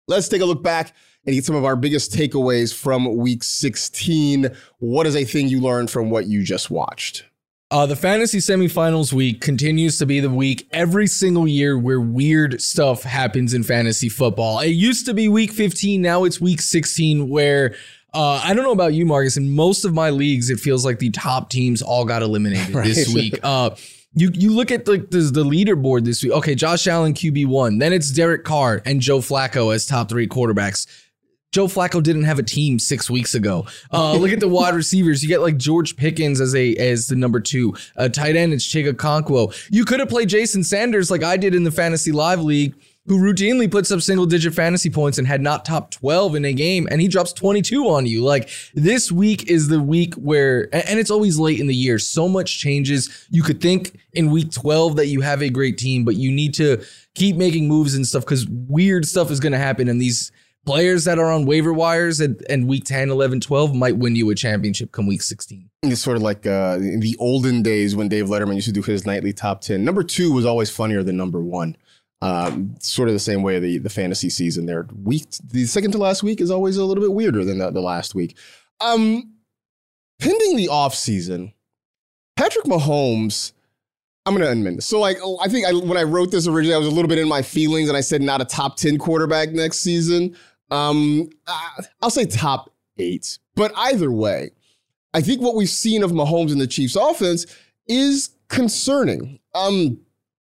let's 0.07 0.27
take 0.27 0.41
a 0.41 0.45
look 0.45 0.63
back 0.63 0.93
and 1.25 1.35
get 1.35 1.45
some 1.45 1.55
of 1.55 1.63
our 1.63 1.75
biggest 1.75 2.11
takeaways 2.11 2.73
from 2.73 3.17
week 3.17 3.43
16. 3.43 4.49
What 4.79 5.05
is 5.05 5.15
a 5.15 5.23
thing 5.23 5.47
you 5.47 5.61
learned 5.61 5.91
from 5.91 6.09
what 6.09 6.25
you 6.25 6.43
just 6.43 6.71
watched? 6.71 7.25
Uh, 7.71 7.85
the 7.85 7.95
fantasy 7.95 8.37
semifinals 8.37 9.11
week 9.11 9.41
continues 9.41 9.97
to 9.97 10.05
be 10.05 10.19
the 10.19 10.29
week 10.29 10.67
every 10.71 11.07
single 11.07 11.47
year 11.47 11.77
where 11.77 11.99
weird 11.99 12.61
stuff 12.61 13.03
happens 13.03 13.53
in 13.53 13.63
fantasy 13.63 14.07
football. 14.07 14.59
It 14.59 14.69
used 14.69 15.05
to 15.07 15.13
be 15.13 15.27
week 15.27 15.51
15, 15.51 16.01
now 16.01 16.23
it's 16.23 16.39
week 16.39 16.61
16, 16.61 17.27
where 17.27 17.75
uh, 18.15 18.41
I 18.43 18.53
don't 18.53 18.63
know 18.63 18.71
about 18.71 18.93
you, 18.93 19.05
Marcas. 19.05 19.37
In 19.37 19.53
most 19.53 19.83
of 19.83 19.93
my 19.93 20.09
leagues, 20.09 20.49
it 20.49 20.59
feels 20.59 20.85
like 20.85 20.99
the 20.99 21.09
top 21.09 21.49
teams 21.49 21.81
all 21.81 22.05
got 22.05 22.21
eliminated 22.21 22.69
right. 22.75 22.85
this 22.85 23.13
week. 23.13 23.37
Uh, 23.43 23.71
you 24.13 24.31
you 24.33 24.51
look 24.51 24.71
at 24.71 24.85
the, 24.85 25.05
the, 25.11 25.19
the 25.19 25.43
leaderboard 25.43 26.05
this 26.05 26.23
week. 26.23 26.31
Okay, 26.31 26.55
Josh 26.55 26.87
Allen 26.87 27.13
QB 27.13 27.47
one. 27.47 27.77
Then 27.79 27.91
it's 27.91 28.09
Derek 28.11 28.45
Carr 28.45 28.81
and 28.85 29.01
Joe 29.01 29.19
Flacco 29.19 29.75
as 29.75 29.85
top 29.85 30.07
three 30.07 30.27
quarterbacks. 30.27 30.87
Joe 31.51 31.67
Flacco 31.67 32.01
didn't 32.01 32.23
have 32.23 32.39
a 32.39 32.43
team 32.43 32.79
six 32.79 33.09
weeks 33.09 33.35
ago. 33.35 33.65
Uh, 33.91 34.13
look 34.17 34.31
at 34.31 34.39
the 34.39 34.47
wide 34.47 34.73
receivers. 34.73 35.21
You 35.21 35.29
get 35.29 35.41
like 35.41 35.57
George 35.57 35.97
Pickens 35.97 36.39
as 36.39 36.55
a 36.55 36.75
as 36.75 37.07
the 37.07 37.15
number 37.17 37.41
two. 37.41 37.75
Uh, 37.97 38.07
tight 38.07 38.37
end, 38.37 38.53
it's 38.53 38.65
Chig 38.65 38.89
Okonkwo. 38.89 39.53
You 39.69 39.83
could 39.83 39.99
have 39.99 40.09
played 40.09 40.29
Jason 40.29 40.63
Sanders 40.63 41.11
like 41.11 41.23
I 41.23 41.35
did 41.35 41.53
in 41.53 41.63
the 41.63 41.71
Fantasy 41.71 42.13
Live 42.13 42.41
League 42.41 42.75
who 43.07 43.19
routinely 43.19 43.69
puts 43.69 43.91
up 43.91 44.01
single 44.01 44.25
digit 44.25 44.53
fantasy 44.53 44.89
points 44.89 45.17
and 45.17 45.27
had 45.27 45.41
not 45.41 45.63
top 45.63 45.91
12 45.91 46.35
in 46.35 46.45
a 46.45 46.53
game, 46.53 46.87
and 46.89 47.01
he 47.01 47.07
drops 47.07 47.33
22 47.33 47.87
on 47.87 48.05
you. 48.05 48.23
Like 48.23 48.49
this 48.73 49.11
week 49.11 49.49
is 49.49 49.67
the 49.67 49.79
week 49.79 50.15
where, 50.15 50.63
and 50.73 50.99
it's 50.99 51.11
always 51.11 51.37
late 51.37 51.59
in 51.59 51.67
the 51.67 51.75
year, 51.75 51.99
so 51.99 52.27
much 52.27 52.59
changes. 52.59 53.27
You 53.29 53.43
could 53.43 53.61
think 53.61 53.99
in 54.13 54.31
week 54.31 54.51
12 54.51 54.95
that 54.95 55.07
you 55.07 55.21
have 55.21 55.43
a 55.43 55.49
great 55.49 55.77
team, 55.77 56.03
but 56.03 56.15
you 56.15 56.31
need 56.31 56.53
to 56.55 56.83
keep 57.13 57.35
making 57.35 57.67
moves 57.67 57.93
and 57.93 58.05
stuff 58.07 58.23
because 58.23 58.47
weird 58.47 59.05
stuff 59.05 59.29
is 59.29 59.39
going 59.39 59.53
to 59.53 59.59
happen. 59.59 59.87
And 59.87 60.01
these 60.01 60.31
players 60.65 61.03
that 61.05 61.19
are 61.19 61.31
on 61.31 61.45
waiver 61.45 61.71
wires 61.71 62.19
and, 62.19 62.43
and 62.49 62.67
week 62.67 62.85
10, 62.85 63.09
11, 63.09 63.39
12 63.39 63.75
might 63.75 63.97
win 63.97 64.15
you 64.15 64.29
a 64.31 64.35
championship 64.35 64.91
come 64.91 65.05
week 65.05 65.21
16. 65.21 65.69
It's 65.83 66.01
sort 66.01 66.17
of 66.17 66.23
like 66.23 66.47
uh, 66.47 66.77
the 66.77 67.15
olden 67.19 67.61
days 67.61 67.95
when 67.95 68.09
Dave 68.09 68.25
Letterman 68.25 68.55
used 68.55 68.67
to 68.67 68.73
do 68.73 68.81
his 68.81 69.05
nightly 69.05 69.31
top 69.31 69.61
10. 69.61 69.85
Number 69.85 70.03
two 70.03 70.33
was 70.33 70.45
always 70.45 70.71
funnier 70.71 71.03
than 71.03 71.17
number 71.17 71.39
one. 71.39 71.77
Um, 72.21 72.75
sort 72.79 73.09
of 73.09 73.13
the 73.13 73.19
same 73.19 73.43
way 73.43 73.59
the, 73.59 73.77
the 73.77 73.89
fantasy 73.89 74.29
season 74.29 74.65
there. 74.65 74.87
Week 75.03 75.25
the 75.51 75.65
second 75.65 75.91
to 75.91 75.97
last 75.97 76.23
week 76.23 76.41
is 76.41 76.49
always 76.49 76.77
a 76.77 76.85
little 76.85 77.03
bit 77.03 77.13
weirder 77.13 77.43
than 77.43 77.59
the, 77.59 77.71
the 77.71 77.81
last 77.81 78.15
week. 78.15 78.37
Um, 78.79 79.33
pending 80.19 80.55
the 80.55 80.69
off 80.69 80.95
season, 80.95 81.53
Patrick 82.35 82.65
Mahomes 82.65 83.53
I'm 84.25 84.35
gonna 84.35 84.49
amend 84.49 84.79
this. 84.79 84.87
So, 84.87 84.99
like, 84.99 85.17
I 85.41 85.47
think 85.47 85.67
I, 85.67 85.73
when 85.73 85.97
I 85.97 86.03
wrote 86.03 86.31
this 86.31 86.47
originally, 86.47 86.73
I 86.73 86.79
was 86.79 86.87
a 86.87 86.91
little 86.91 87.07
bit 87.07 87.19
in 87.19 87.27
my 87.27 87.43
feelings, 87.43 87.89
and 87.89 87.97
I 87.97 88.01
said 88.01 88.21
not 88.21 88.41
a 88.41 88.45
top 88.45 88.75
ten 88.75 88.97
quarterback 88.97 89.51
next 89.51 89.79
season. 89.79 90.35
Um, 90.71 91.29
I'll 92.01 92.09
say 92.09 92.25
top 92.25 92.73
eight. 92.97 93.37
But 93.55 93.71
either 93.75 94.11
way, 94.11 94.51
I 95.13 95.21
think 95.21 95.41
what 95.41 95.55
we've 95.55 95.69
seen 95.69 96.03
of 96.03 96.11
Mahomes 96.11 96.51
and 96.51 96.59
the 96.59 96.67
Chiefs' 96.67 96.95
offense 96.95 97.45
is 97.87 98.31
concerning. 98.47 99.39
Um, 99.53 99.99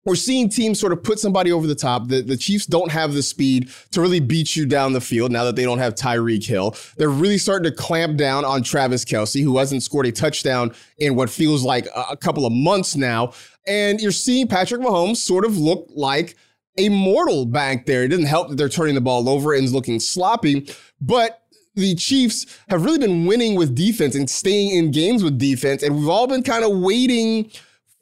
we're 0.04 0.16
seeing 0.16 0.48
teams 0.48 0.80
sort 0.80 0.92
of 0.92 1.02
put 1.02 1.18
somebody 1.18 1.52
over 1.52 1.66
the 1.66 1.74
top. 1.74 2.08
The, 2.08 2.22
the 2.22 2.36
Chiefs 2.36 2.66
don't 2.66 2.90
have 2.90 3.14
the 3.14 3.22
speed 3.22 3.70
to 3.92 4.00
really 4.00 4.20
beat 4.20 4.56
you 4.56 4.66
down 4.66 4.92
the 4.92 5.00
field 5.00 5.30
now 5.30 5.44
that 5.44 5.56
they 5.56 5.62
don't 5.64 5.78
have 5.78 5.94
Tyreek 5.94 6.44
Hill. 6.44 6.74
They're 6.96 7.08
really 7.08 7.38
starting 7.38 7.70
to 7.70 7.76
clamp 7.76 8.16
down 8.16 8.44
on 8.44 8.62
Travis 8.62 9.04
Kelce, 9.04 9.42
who 9.42 9.58
hasn't 9.58 9.82
scored 9.82 10.06
a 10.06 10.12
touchdown 10.12 10.74
in 10.98 11.14
what 11.14 11.30
feels 11.30 11.62
like 11.62 11.86
a, 11.94 12.16
couple 12.16 12.46
of 12.46 12.52
months 12.52 12.96
now. 12.96 13.32
And 13.66 14.00
you're 14.00 14.12
seeing 14.12 14.48
Patrick 14.48 14.80
Mahomes 14.80 15.16
sort 15.16 15.44
of 15.44 15.56
look 15.56 15.88
like 15.94 16.36
a 16.78 16.88
mortal 16.88 17.46
back 17.46 17.86
there. 17.86 18.04
It 18.04 18.08
doesn't 18.08 18.26
help 18.26 18.48
that 18.48 18.56
they're 18.56 18.68
turning 18.68 18.94
the 18.94 19.00
ball 19.00 19.28
over 19.28 19.54
and 19.54 19.68
looking 19.70 20.00
sloppy, 20.00 20.68
but 21.00 21.42
the 21.74 21.94
Chiefs 21.94 22.58
have 22.68 22.84
really 22.84 22.98
been 22.98 23.26
winning 23.26 23.54
with 23.54 23.74
defense 23.74 24.14
and 24.14 24.28
staying 24.28 24.76
in 24.76 24.90
games 24.90 25.24
with 25.24 25.38
defense. 25.38 25.82
And 25.82 25.96
we've 25.96 26.08
all 26.08 26.26
been 26.26 26.42
kind 26.42 26.64
of 26.64 26.78
waiting 26.78 27.50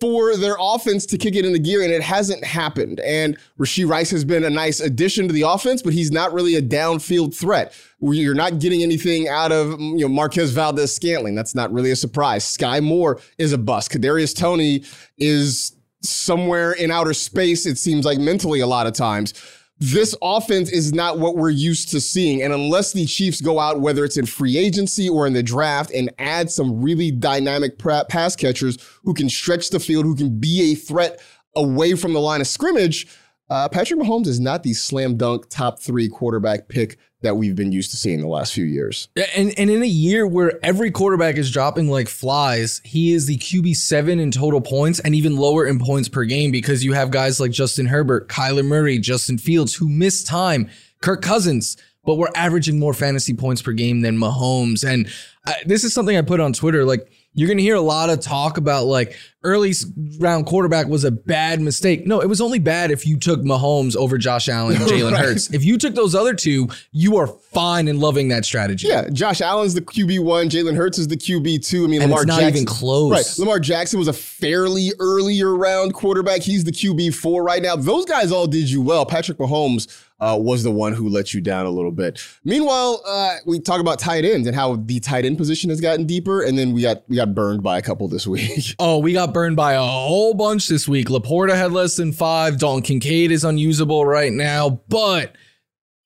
for 0.00 0.34
their 0.36 0.56
offense 0.58 1.04
to 1.06 1.18
kick 1.18 1.36
it 1.36 1.44
into 1.44 1.58
gear, 1.58 1.82
and 1.82 1.92
it 1.92 2.02
hasn't 2.02 2.42
happened. 2.42 3.00
And 3.00 3.36
Rashee 3.58 3.86
Rice 3.86 4.10
has 4.10 4.24
been 4.24 4.44
a 4.44 4.50
nice 4.50 4.80
addition 4.80 5.28
to 5.28 5.34
the 5.34 5.42
offense, 5.42 5.82
but 5.82 5.92
he's 5.92 6.10
not 6.10 6.32
really 6.32 6.56
a 6.56 6.62
downfield 6.62 7.36
threat. 7.36 7.74
You're 8.00 8.34
not 8.34 8.58
getting 8.58 8.82
anything 8.82 9.28
out 9.28 9.52
of 9.52 9.78
you 9.78 9.98
know 9.98 10.08
Marquez 10.08 10.52
Valdes-Scantling. 10.52 11.34
That's 11.34 11.54
not 11.54 11.72
really 11.72 11.90
a 11.90 11.96
surprise. 11.96 12.44
Sky 12.44 12.80
Moore 12.80 13.20
is 13.38 13.52
a 13.52 13.58
bust. 13.58 13.92
Kadarius 13.92 14.34
Toney 14.34 14.84
is 15.18 15.76
somewhere 16.02 16.72
in 16.72 16.90
outer 16.90 17.12
space. 17.12 17.66
It 17.66 17.76
seems 17.76 18.06
like 18.06 18.18
mentally 18.18 18.60
a 18.60 18.66
lot 18.66 18.86
of 18.86 18.94
times 18.94 19.34
this 19.80 20.14
offense 20.20 20.70
is 20.70 20.92
not 20.92 21.18
what 21.18 21.36
we're 21.36 21.48
used 21.48 21.88
to 21.90 22.00
seeing. 22.00 22.42
And 22.42 22.52
unless 22.52 22.92
the 22.92 23.06
Chiefs 23.06 23.40
go 23.40 23.58
out, 23.58 23.80
whether 23.80 24.04
it's 24.04 24.18
in 24.18 24.26
free 24.26 24.58
agency 24.58 25.08
or 25.08 25.26
in 25.26 25.32
the 25.32 25.42
draft, 25.42 25.90
and 25.92 26.12
add 26.18 26.50
some 26.50 26.82
really 26.82 27.10
dynamic 27.10 27.78
pass 27.78 28.36
catchers 28.36 28.76
who 29.04 29.14
can 29.14 29.30
stretch 29.30 29.70
the 29.70 29.80
field, 29.80 30.04
who 30.04 30.14
can 30.14 30.38
be 30.38 30.72
a 30.72 30.74
threat 30.74 31.20
away 31.56 31.94
from 31.94 32.12
the 32.12 32.20
line 32.20 32.42
of 32.42 32.46
scrimmage, 32.46 33.08
uh, 33.48 33.68
Patrick 33.68 33.98
Mahomes 33.98 34.28
is 34.28 34.38
not 34.38 34.62
the 34.62 34.74
slam 34.74 35.16
dunk 35.16 35.48
top 35.48 35.80
three 35.80 36.08
quarterback 36.08 36.68
pick 36.68 36.98
that 37.22 37.36
we've 37.36 37.54
been 37.54 37.72
used 37.72 37.90
to 37.90 37.96
seeing 37.96 38.20
the 38.20 38.28
last 38.28 38.52
few 38.52 38.64
years. 38.64 39.08
And 39.36 39.52
and 39.58 39.70
in 39.70 39.82
a 39.82 39.86
year 39.86 40.26
where 40.26 40.58
every 40.64 40.90
quarterback 40.90 41.36
is 41.36 41.50
dropping 41.50 41.88
like 41.88 42.08
flies, 42.08 42.80
he 42.84 43.12
is 43.12 43.26
the 43.26 43.38
QB 43.38 43.76
seven 43.76 44.18
in 44.18 44.30
total 44.30 44.60
points 44.60 45.00
and 45.00 45.14
even 45.14 45.36
lower 45.36 45.66
in 45.66 45.78
points 45.78 46.08
per 46.08 46.24
game 46.24 46.50
because 46.50 46.84
you 46.84 46.92
have 46.92 47.10
guys 47.10 47.40
like 47.40 47.50
Justin 47.50 47.86
Herbert, 47.86 48.28
Kyler 48.28 48.64
Murray, 48.64 48.98
Justin 48.98 49.38
Fields 49.38 49.74
who 49.74 49.88
miss 49.88 50.24
time, 50.24 50.70
Kirk 51.02 51.22
Cousins, 51.22 51.76
but 52.04 52.16
we're 52.16 52.30
averaging 52.34 52.78
more 52.78 52.94
fantasy 52.94 53.34
points 53.34 53.62
per 53.62 53.72
game 53.72 54.00
than 54.00 54.16
Mahomes. 54.16 54.88
And 54.88 55.08
I, 55.46 55.56
this 55.64 55.84
is 55.84 55.94
something 55.94 56.16
I 56.16 56.22
put 56.22 56.40
on 56.40 56.52
Twitter, 56.52 56.84
like 56.84 57.10
you're 57.32 57.46
going 57.46 57.58
to 57.58 57.62
hear 57.62 57.76
a 57.76 57.80
lot 57.80 58.10
of 58.10 58.20
talk 58.20 58.58
about 58.58 58.86
like 58.86 59.16
early 59.42 59.72
round 60.18 60.46
quarterback 60.46 60.86
was 60.88 61.04
a 61.04 61.10
bad 61.10 61.60
mistake. 61.60 62.06
No, 62.06 62.20
it 62.20 62.28
was 62.28 62.40
only 62.40 62.58
bad 62.58 62.90
if 62.90 63.06
you 63.06 63.16
took 63.16 63.40
Mahomes 63.40 63.94
over 63.96 64.18
Josh 64.18 64.48
Allen 64.48 64.76
and 64.76 64.84
Jalen 64.90 65.12
right. 65.12 65.24
Hurts. 65.24 65.52
If 65.54 65.64
you 65.64 65.78
took 65.78 65.94
those 65.94 66.14
other 66.14 66.34
two, 66.34 66.68
you 66.92 67.16
are 67.16 67.26
fine 67.26 67.86
in 67.88 68.00
loving 68.00 68.28
that 68.28 68.44
strategy. 68.44 68.88
Yeah, 68.88 69.08
Josh 69.10 69.40
Allen's 69.40 69.74
the 69.74 69.80
QB 69.80 70.24
one, 70.24 70.50
Jalen 70.50 70.76
Hurts 70.76 70.98
is 70.98 71.08
the 71.08 71.16
QB 71.16 71.64
two. 71.64 71.84
I 71.84 71.86
mean, 71.86 72.02
and 72.02 72.10
Lamar 72.10 72.22
it's 72.22 72.28
not 72.28 72.40
Jackson, 72.40 72.56
even 72.56 72.66
close. 72.66 73.12
Right, 73.12 73.38
Lamar 73.38 73.60
Jackson 73.60 73.98
was 73.98 74.08
a 74.08 74.12
fairly 74.12 74.90
earlier 74.98 75.54
round 75.54 75.94
quarterback. 75.94 76.42
He's 76.42 76.64
the 76.64 76.72
QB 76.72 77.14
four 77.14 77.44
right 77.44 77.62
now. 77.62 77.76
Those 77.76 78.04
guys 78.04 78.32
all 78.32 78.48
did 78.48 78.68
you 78.68 78.82
well. 78.82 79.06
Patrick 79.06 79.38
Mahomes 79.38 80.04
uh, 80.20 80.36
was 80.38 80.62
the 80.62 80.70
one 80.70 80.92
who 80.92 81.08
let 81.08 81.32
you 81.32 81.40
down 81.40 81.66
a 81.66 81.70
little 81.70 81.90
bit. 81.90 82.20
Meanwhile, 82.44 83.02
uh, 83.06 83.36
we 83.46 83.60
talk 83.60 83.80
about 83.80 83.98
tight 83.98 84.24
ends 84.24 84.46
and 84.46 84.54
how 84.54 84.76
the 84.76 85.00
tight 85.00 85.24
end 85.24 85.38
position 85.38 85.70
has 85.70 85.80
gotten 85.80 86.06
deeper, 86.06 86.42
and 86.42 86.58
then 86.58 86.72
we 86.72 86.82
got 86.82 87.08
we 87.08 87.16
got 87.16 87.34
burned 87.34 87.62
by 87.62 87.78
a 87.78 87.82
couple 87.82 88.08
this 88.08 88.26
week. 88.26 88.74
Oh, 88.78 88.98
we 88.98 89.12
got 89.12 89.34
burned 89.34 89.56
by 89.56 89.74
a 89.74 89.82
whole 89.82 90.32
bunch 90.34 90.68
this 90.68 90.88
week. 90.88 91.08
LaPorta 91.08 91.54
had 91.54 91.72
less 91.72 91.96
than 91.96 92.12
five. 92.12 92.58
Dalton 92.58 92.82
Kincaid 92.82 93.30
is 93.30 93.44
unusable 93.44 94.04
right 94.06 94.32
now, 94.32 94.80
but 94.88 95.36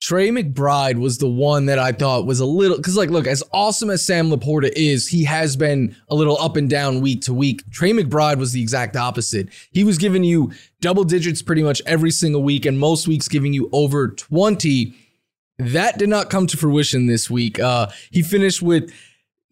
Trey 0.05 0.29
McBride 0.29 0.99
was 0.99 1.17
the 1.17 1.31
one 1.31 1.65
that 1.65 1.79
I 1.79 1.91
thought 1.91 2.27
was 2.27 2.39
a 2.39 2.45
little 2.45 2.77
because, 2.77 2.95
like, 2.95 3.09
look, 3.09 3.27
as 3.27 3.43
awesome 3.55 3.89
as 3.89 4.05
Sam 4.05 4.29
LaPorta 4.29 4.71
is, 4.77 5.09
he 5.09 5.25
has 5.25 5.57
been 5.57 5.97
a 6.11 6.15
little 6.15 6.37
up 6.37 6.57
and 6.57 6.69
down 6.69 7.01
week 7.01 7.23
to 7.23 7.33
week. 7.33 7.63
Trey 7.71 7.93
McBride 7.93 8.37
was 8.37 8.53
the 8.53 8.61
exact 8.61 8.97
opposite. 8.97 9.49
He 9.73 9.83
was 9.83 9.97
giving 9.97 10.23
you 10.23 10.53
double 10.83 11.05
digits 11.05 11.41
pretty 11.41 11.63
much 11.63 11.81
every 11.87 12.11
single 12.11 12.43
week, 12.43 12.67
and 12.67 12.79
most 12.79 13.09
weeks 13.09 13.29
giving 13.29 13.55
you 13.55 13.71
over 13.73 14.09
20. 14.09 14.95
That 15.59 15.97
did 15.97 16.11
not 16.11 16.29
come 16.29 16.47
to 16.49 16.57
fruition 16.59 17.07
this 17.07 17.31
week. 17.31 17.59
Uh, 17.59 17.87
he 18.11 18.21
finished 18.21 18.61
with 18.61 18.93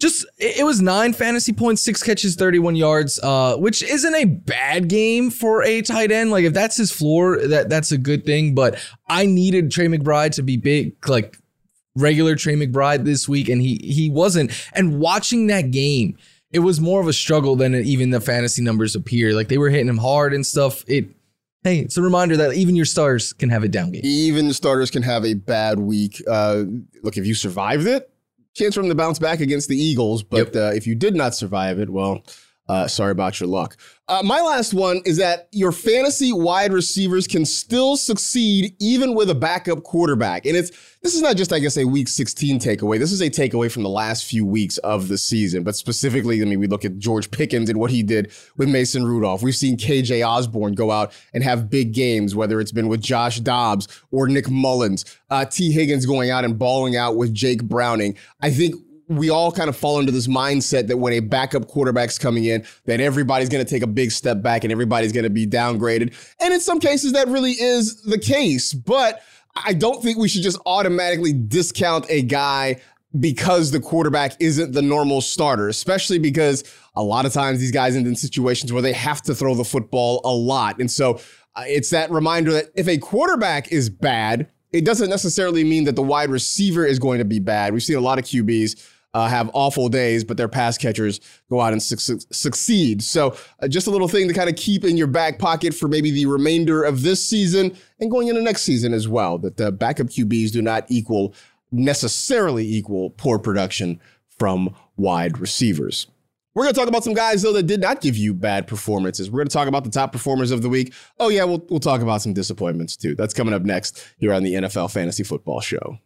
just 0.02 0.26
it 0.36 0.66
was 0.66 0.82
nine 0.82 1.12
fantasy 1.12 1.52
points, 1.52 1.80
six 1.80 2.02
catches, 2.02 2.34
31 2.34 2.74
yards, 2.74 3.20
uh, 3.22 3.56
which 3.56 3.84
isn't 3.84 4.14
a 4.14 4.24
bad 4.24 4.88
game 4.88 5.30
for 5.30 5.62
a 5.62 5.80
tight 5.80 6.10
end. 6.10 6.32
Like 6.32 6.44
if 6.44 6.52
that's 6.52 6.76
his 6.76 6.90
floor, 6.90 7.38
that 7.46 7.70
that's 7.70 7.92
a 7.92 7.98
good 7.98 8.26
thing. 8.26 8.54
But 8.54 8.84
I 9.08 9.26
needed 9.26 9.70
Trey 9.70 9.86
McBride 9.86 10.32
to 10.32 10.42
be 10.42 10.56
big, 10.56 11.08
like 11.08 11.38
regular 11.94 12.34
Trey 12.34 12.56
McBride 12.56 13.04
this 13.04 13.28
week, 13.28 13.48
and 13.48 13.62
he 13.62 13.78
he 13.82 14.10
wasn't. 14.10 14.50
And 14.72 14.98
watching 14.98 15.46
that 15.46 15.70
game, 15.70 16.18
it 16.50 16.58
was 16.58 16.80
more 16.80 17.00
of 17.00 17.06
a 17.06 17.12
struggle 17.12 17.54
than 17.54 17.72
even 17.76 18.10
the 18.10 18.20
fantasy 18.20 18.60
numbers 18.60 18.96
appear. 18.96 19.32
Like 19.32 19.48
they 19.48 19.58
were 19.58 19.70
hitting 19.70 19.88
him 19.88 19.98
hard 19.98 20.34
and 20.34 20.44
stuff. 20.44 20.84
It 20.88 21.10
hey, 21.62 21.78
it's 21.78 21.96
a 21.96 22.02
reminder 22.02 22.36
that 22.38 22.54
even 22.54 22.74
your 22.74 22.86
stars 22.86 23.32
can 23.32 23.50
have 23.50 23.62
a 23.62 23.68
down 23.68 23.92
game. 23.92 24.02
Even 24.04 24.48
the 24.48 24.54
starters 24.54 24.90
can 24.90 25.04
have 25.04 25.24
a 25.24 25.34
bad 25.34 25.78
week. 25.78 26.20
Uh, 26.28 26.64
look, 27.04 27.16
if 27.16 27.24
you 27.24 27.34
survived 27.34 27.86
it, 27.86 28.11
chance 28.54 28.74
for 28.74 28.80
him 28.80 28.88
to 28.88 28.94
bounce 28.94 29.18
back 29.18 29.40
against 29.40 29.68
the 29.68 29.76
Eagles. 29.76 30.22
But 30.22 30.54
yep. 30.54 30.56
uh, 30.56 30.74
if 30.74 30.86
you 30.86 30.94
did 30.94 31.14
not 31.14 31.34
survive 31.34 31.78
it, 31.78 31.90
well, 31.90 32.24
uh, 32.68 32.86
sorry 32.86 33.10
about 33.10 33.40
your 33.40 33.48
luck. 33.48 33.76
Uh, 34.08 34.22
my 34.22 34.40
last 34.40 34.74
one 34.74 35.00
is 35.04 35.16
that 35.16 35.48
your 35.52 35.72
fantasy 35.72 36.32
wide 36.32 36.72
receivers 36.72 37.26
can 37.26 37.44
still 37.44 37.96
succeed 37.96 38.74
even 38.78 39.14
with 39.14 39.30
a 39.30 39.34
backup 39.34 39.82
quarterback. 39.84 40.44
And 40.46 40.56
it's 40.56 40.70
this 41.02 41.14
is 41.14 41.22
not 41.22 41.36
just, 41.36 41.52
I 41.52 41.58
guess, 41.58 41.76
a 41.76 41.84
week 41.84 42.08
16 42.08 42.60
takeaway. 42.60 42.98
This 42.98 43.10
is 43.10 43.20
a 43.20 43.30
takeaway 43.30 43.70
from 43.70 43.82
the 43.82 43.88
last 43.88 44.24
few 44.24 44.44
weeks 44.44 44.78
of 44.78 45.08
the 45.08 45.18
season. 45.18 45.64
But 45.64 45.76
specifically, 45.76 46.40
I 46.40 46.44
mean, 46.44 46.60
we 46.60 46.66
look 46.66 46.84
at 46.84 46.98
George 46.98 47.30
Pickens 47.30 47.68
and 47.70 47.80
what 47.80 47.90
he 47.90 48.02
did 48.02 48.32
with 48.56 48.68
Mason 48.68 49.04
Rudolph. 49.04 49.42
We've 49.42 49.56
seen 49.56 49.76
KJ 49.76 50.26
Osborn 50.26 50.74
go 50.74 50.90
out 50.90 51.12
and 51.32 51.42
have 51.42 51.70
big 51.70 51.92
games, 51.92 52.34
whether 52.34 52.60
it's 52.60 52.72
been 52.72 52.88
with 52.88 53.00
Josh 53.00 53.40
Dobbs 53.40 53.88
or 54.10 54.28
Nick 54.28 54.48
Mullens, 54.48 55.04
Uh, 55.30 55.44
Tee 55.44 55.72
Higgins 55.72 56.06
going 56.06 56.30
out 56.30 56.44
and 56.44 56.58
balling 56.58 56.96
out 56.96 57.16
with 57.16 57.34
Jake 57.34 57.64
Browning. 57.64 58.16
I 58.40 58.50
think 58.50 58.76
we 59.08 59.30
all 59.30 59.52
kind 59.52 59.68
of 59.68 59.76
fall 59.76 60.00
into 60.00 60.12
this 60.12 60.26
mindset 60.26 60.86
that 60.86 60.96
when 60.96 61.12
a 61.12 61.20
backup 61.20 61.68
quarterback's 61.68 62.18
coming 62.18 62.44
in, 62.44 62.64
that 62.86 63.00
everybody's 63.00 63.48
going 63.48 63.64
to 63.64 63.70
take 63.70 63.82
a 63.82 63.86
big 63.86 64.10
step 64.10 64.42
back 64.42 64.64
and 64.64 64.72
everybody's 64.72 65.12
going 65.12 65.24
to 65.24 65.30
be 65.30 65.46
downgraded. 65.46 66.14
And 66.40 66.54
in 66.54 66.60
some 66.60 66.80
cases, 66.80 67.12
that 67.12 67.28
really 67.28 67.52
is 67.52 68.02
the 68.02 68.18
case. 68.18 68.72
But 68.72 69.22
I 69.64 69.74
don't 69.74 70.02
think 70.02 70.18
we 70.18 70.28
should 70.28 70.42
just 70.42 70.58
automatically 70.64 71.32
discount 71.32 72.06
a 72.08 72.22
guy 72.22 72.80
because 73.18 73.70
the 73.70 73.80
quarterback 73.80 74.34
isn't 74.40 74.72
the 74.72 74.82
normal 74.82 75.20
starter, 75.20 75.68
especially 75.68 76.18
because 76.18 76.64
a 76.94 77.02
lot 77.02 77.26
of 77.26 77.32
times 77.32 77.58
these 77.58 77.72
guys 77.72 77.94
end 77.94 78.06
in 78.06 78.16
situations 78.16 78.72
where 78.72 78.82
they 78.82 78.92
have 78.92 79.20
to 79.22 79.34
throw 79.34 79.54
the 79.54 79.64
football 79.64 80.20
a 80.24 80.32
lot. 80.32 80.78
And 80.78 80.90
so 80.90 81.20
uh, 81.54 81.64
it's 81.66 81.90
that 81.90 82.10
reminder 82.10 82.52
that 82.52 82.70
if 82.74 82.88
a 82.88 82.96
quarterback 82.98 83.70
is 83.70 83.90
bad, 83.90 84.48
it 84.72 84.84
doesn't 84.84 85.10
necessarily 85.10 85.64
mean 85.64 85.84
that 85.84 85.96
the 85.96 86.02
wide 86.02 86.30
receiver 86.30 86.84
is 86.86 86.98
going 86.98 87.18
to 87.18 87.24
be 87.24 87.38
bad. 87.38 87.72
We've 87.72 87.82
seen 87.82 87.96
a 87.96 88.00
lot 88.00 88.18
of 88.18 88.24
QBs 88.24 88.88
uh, 89.14 89.28
have 89.28 89.50
awful 89.52 89.88
days, 89.88 90.24
but 90.24 90.36
their 90.36 90.48
pass 90.48 90.78
catchers 90.78 91.20
go 91.50 91.60
out 91.60 91.72
and 91.72 91.82
su- 91.82 92.18
succeed. 92.30 93.02
So, 93.02 93.36
uh, 93.60 93.68
just 93.68 93.86
a 93.86 93.90
little 93.90 94.08
thing 94.08 94.28
to 94.28 94.34
kind 94.34 94.48
of 94.48 94.56
keep 94.56 94.84
in 94.84 94.96
your 94.96 95.06
back 95.06 95.38
pocket 95.38 95.74
for 95.74 95.88
maybe 95.88 96.10
the 96.10 96.26
remainder 96.26 96.82
of 96.82 97.02
this 97.02 97.24
season 97.24 97.76
and 98.00 98.10
going 98.10 98.28
into 98.28 98.40
next 98.40 98.62
season 98.62 98.94
as 98.94 99.08
well. 99.08 99.38
That 99.38 99.58
the 99.58 99.70
backup 99.70 100.06
QBs 100.06 100.52
do 100.52 100.62
not 100.62 100.86
equal 100.88 101.34
necessarily 101.70 102.66
equal 102.66 103.10
poor 103.10 103.38
production 103.38 104.00
from 104.38 104.74
wide 104.96 105.38
receivers. 105.38 106.06
We're 106.54 106.64
going 106.64 106.74
to 106.74 106.78
talk 106.78 106.88
about 106.88 107.02
some 107.02 107.14
guys, 107.14 107.40
though, 107.40 107.54
that 107.54 107.62
did 107.62 107.80
not 107.80 108.02
give 108.02 108.14
you 108.14 108.34
bad 108.34 108.66
performances. 108.66 109.30
We're 109.30 109.38
going 109.38 109.48
to 109.48 109.52
talk 109.52 109.68
about 109.68 109.84
the 109.84 109.90
top 109.90 110.12
performers 110.12 110.50
of 110.50 110.60
the 110.60 110.68
week. 110.68 110.92
Oh, 111.18 111.30
yeah, 111.30 111.44
we'll, 111.44 111.64
we'll 111.70 111.80
talk 111.80 112.02
about 112.02 112.20
some 112.20 112.34
disappointments, 112.34 112.94
too. 112.94 113.14
That's 113.14 113.32
coming 113.32 113.54
up 113.54 113.62
next 113.62 114.06
here 114.18 114.34
on 114.34 114.42
the 114.42 114.54
NFL 114.54 114.92
Fantasy 114.92 115.22
Football 115.22 115.62
Show. 115.62 115.98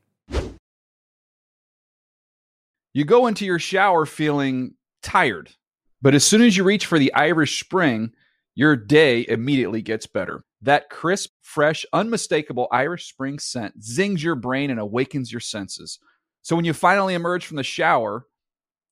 You 2.95 3.05
go 3.05 3.27
into 3.27 3.45
your 3.45 3.59
shower 3.59 4.07
feeling 4.07 4.75
tired, 5.03 5.51
but 6.01 6.15
as 6.15 6.25
soon 6.25 6.43
as 6.43 6.57
you 6.57 6.63
reach 6.63 6.87
for 6.87 6.99
the 6.99 7.13
Irish 7.13 7.61
Spring, 7.61 8.13
your 8.55 8.77
day 8.77 9.27
immediately 9.29 9.83
gets 9.83 10.07
better. 10.07 10.45
That 10.63 10.89
crisp, 10.91 11.31
fresh, 11.43 11.85
unmistakable 11.93 12.69
Irish 12.71 13.09
Spring 13.09 13.41
scent 13.41 13.83
zings 13.83 14.23
your 14.23 14.37
brain 14.37 14.71
and 14.71 14.81
awakens 14.81 15.31
your 15.33 15.41
senses. 15.41 15.99
So 16.43 16.55
when 16.55 16.65
you 16.65 16.73
finally 16.73 17.15
emerge 17.15 17.45
from 17.45 17.57
the 17.57 17.65
shower, 17.65 18.27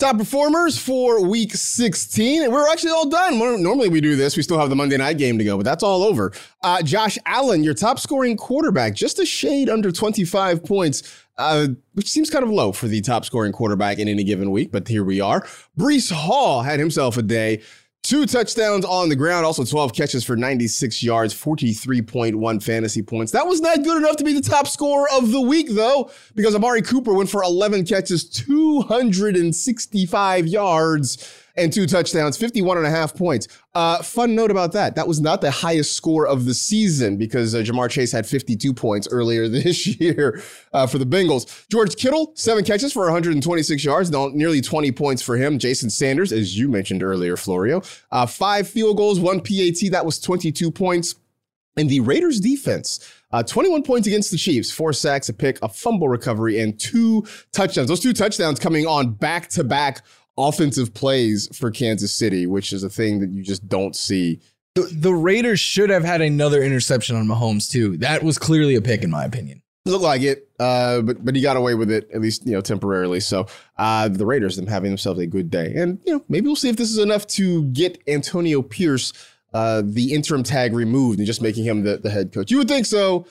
Top 0.00 0.18
performers 0.18 0.76
for 0.76 1.24
week 1.24 1.54
16. 1.54 2.42
And 2.42 2.52
we're 2.52 2.68
actually 2.68 2.90
all 2.90 3.08
done. 3.08 3.38
Normally 3.38 3.88
we 3.88 4.00
do 4.00 4.16
this. 4.16 4.36
We 4.36 4.42
still 4.42 4.58
have 4.58 4.68
the 4.68 4.74
Monday 4.74 4.96
night 4.96 5.18
game 5.18 5.38
to 5.38 5.44
go, 5.44 5.56
but 5.56 5.64
that's 5.64 5.84
all 5.84 6.02
over. 6.02 6.32
Uh, 6.64 6.82
Josh 6.82 7.16
Allen, 7.26 7.62
your 7.62 7.74
top 7.74 8.00
scoring 8.00 8.36
quarterback, 8.36 8.94
just 8.94 9.20
a 9.20 9.24
shade 9.24 9.70
under 9.70 9.92
25 9.92 10.64
points. 10.64 11.20
Uh, 11.36 11.68
which 11.94 12.08
seems 12.08 12.30
kind 12.30 12.44
of 12.44 12.50
low 12.50 12.70
for 12.70 12.86
the 12.86 13.00
top 13.00 13.24
scoring 13.24 13.50
quarterback 13.50 13.98
in 13.98 14.06
any 14.06 14.22
given 14.22 14.52
week, 14.52 14.70
but 14.70 14.86
here 14.86 15.02
we 15.02 15.20
are. 15.20 15.40
Breece 15.76 16.12
Hall 16.12 16.62
had 16.62 16.78
himself 16.78 17.16
a 17.16 17.22
day. 17.22 17.60
Two 18.04 18.26
touchdowns 18.26 18.84
on 18.84 19.08
the 19.08 19.16
ground, 19.16 19.44
also 19.46 19.64
12 19.64 19.94
catches 19.94 20.22
for 20.24 20.36
96 20.36 21.02
yards, 21.02 21.32
43.1 21.32 22.62
fantasy 22.62 23.00
points. 23.00 23.32
That 23.32 23.46
was 23.46 23.62
not 23.62 23.82
good 23.82 23.96
enough 23.96 24.16
to 24.16 24.24
be 24.24 24.34
the 24.34 24.42
top 24.42 24.66
scorer 24.66 25.06
of 25.10 25.32
the 25.32 25.40
week, 25.40 25.70
though, 25.70 26.10
because 26.34 26.54
Amari 26.54 26.82
Cooper 26.82 27.14
went 27.14 27.30
for 27.30 27.42
11 27.42 27.86
catches, 27.86 28.24
265 28.24 30.46
yards 30.46 31.43
and 31.56 31.72
two 31.72 31.86
touchdowns, 31.86 32.36
51 32.36 32.78
and 32.78 32.86
a 32.86 32.90
half 32.90 33.14
points. 33.14 33.48
Uh, 33.74 34.02
fun 34.02 34.34
note 34.34 34.50
about 34.50 34.72
that. 34.72 34.96
That 34.96 35.06
was 35.06 35.20
not 35.20 35.40
the 35.40 35.50
highest 35.50 35.94
score 35.96 36.26
of 36.26 36.44
the 36.44 36.54
season 36.54 37.16
because 37.16 37.54
uh, 37.54 37.58
Ja'Marr 37.58 37.90
Chase 37.90 38.12
had 38.12 38.26
52 38.26 38.74
points 38.74 39.08
earlier 39.10 39.48
this 39.54 39.86
year 40.00 40.42
uh, 40.72 40.86
for 40.86 40.98
the 40.98 41.06
Bengals. 41.06 41.68
George 41.68 41.96
Kittle, 41.96 42.32
seven 42.34 42.64
catches 42.64 42.92
for 42.92 43.02
126 43.04 43.84
yards, 43.84 44.10
nearly 44.10 44.60
20 44.60 44.92
points 44.92 45.22
for 45.22 45.36
him. 45.36 45.58
Jason 45.58 45.90
Sanders, 45.90 46.32
as 46.32 46.58
you 46.58 46.68
mentioned 46.68 47.02
earlier, 47.02 47.36
Florio, 47.36 47.82
uh, 48.10 48.26
five 48.26 48.68
field 48.68 48.96
goals, 48.96 49.20
one 49.20 49.40
PAT. 49.40 49.90
That 49.90 50.04
was 50.04 50.20
22 50.20 50.70
points. 50.70 51.14
And 51.76 51.90
the 51.90 51.98
Raiders 52.00 52.38
defense, 52.38 53.12
uh, 53.32 53.42
21 53.42 53.82
points 53.82 54.06
against 54.06 54.30
the 54.30 54.36
Chiefs, 54.36 54.70
four 54.70 54.92
sacks, 54.92 55.28
a 55.28 55.32
pick, 55.32 55.60
a 55.60 55.68
fumble 55.68 56.08
recovery, 56.08 56.60
and 56.60 56.78
two 56.78 57.26
touchdowns. 57.50 57.88
Those 57.88 57.98
two 57.98 58.12
touchdowns 58.12 58.60
coming 58.60 58.86
on 58.86 59.10
back 59.10 59.48
to 59.50 59.64
back 59.64 60.04
offensive 60.36 60.94
plays 60.94 61.48
for 61.56 61.70
Kansas 61.70 62.12
City, 62.12 62.46
which 62.46 62.72
is 62.72 62.82
a 62.82 62.90
thing 62.90 63.20
that 63.20 63.30
you 63.30 63.42
just 63.42 63.68
don't 63.68 63.94
see. 63.94 64.40
The, 64.74 64.90
the 64.92 65.14
Raiders 65.14 65.60
should 65.60 65.90
have 65.90 66.04
had 66.04 66.20
another 66.20 66.62
interception 66.62 67.16
on 67.16 67.26
Mahomes 67.26 67.70
too. 67.70 67.96
That 67.98 68.22
was 68.22 68.38
clearly 68.38 68.74
a 68.74 68.82
pick, 68.82 69.02
in 69.02 69.10
my 69.10 69.24
opinion. 69.24 69.62
Looked 69.86 70.02
like 70.02 70.22
it, 70.22 70.48
uh, 70.58 71.02
but 71.02 71.22
but 71.22 71.36
he 71.36 71.42
got 71.42 71.58
away 71.58 71.74
with 71.74 71.90
it 71.90 72.08
at 72.12 72.22
least 72.22 72.46
you 72.46 72.52
know 72.52 72.62
temporarily. 72.62 73.20
So 73.20 73.46
uh, 73.76 74.08
the 74.08 74.24
Raiders 74.24 74.56
them 74.56 74.66
having 74.66 74.90
themselves 74.90 75.20
a 75.20 75.26
good 75.26 75.50
day, 75.50 75.74
and 75.76 76.00
you 76.06 76.14
know 76.14 76.24
maybe 76.26 76.46
we'll 76.46 76.56
see 76.56 76.70
if 76.70 76.76
this 76.76 76.90
is 76.90 76.96
enough 76.96 77.26
to 77.28 77.64
get 77.64 78.02
Antonio 78.08 78.62
Pierce 78.62 79.12
uh, 79.54 79.82
the 79.84 80.12
interim 80.12 80.42
tag 80.42 80.74
removed 80.74 81.18
and 81.18 81.26
just 81.26 81.40
making 81.40 81.64
him 81.64 81.84
the, 81.84 81.96
the 81.96 82.10
head 82.10 82.32
coach. 82.32 82.50
You 82.50 82.58
would 82.58 82.68
think 82.68 82.86
so. 82.86 83.26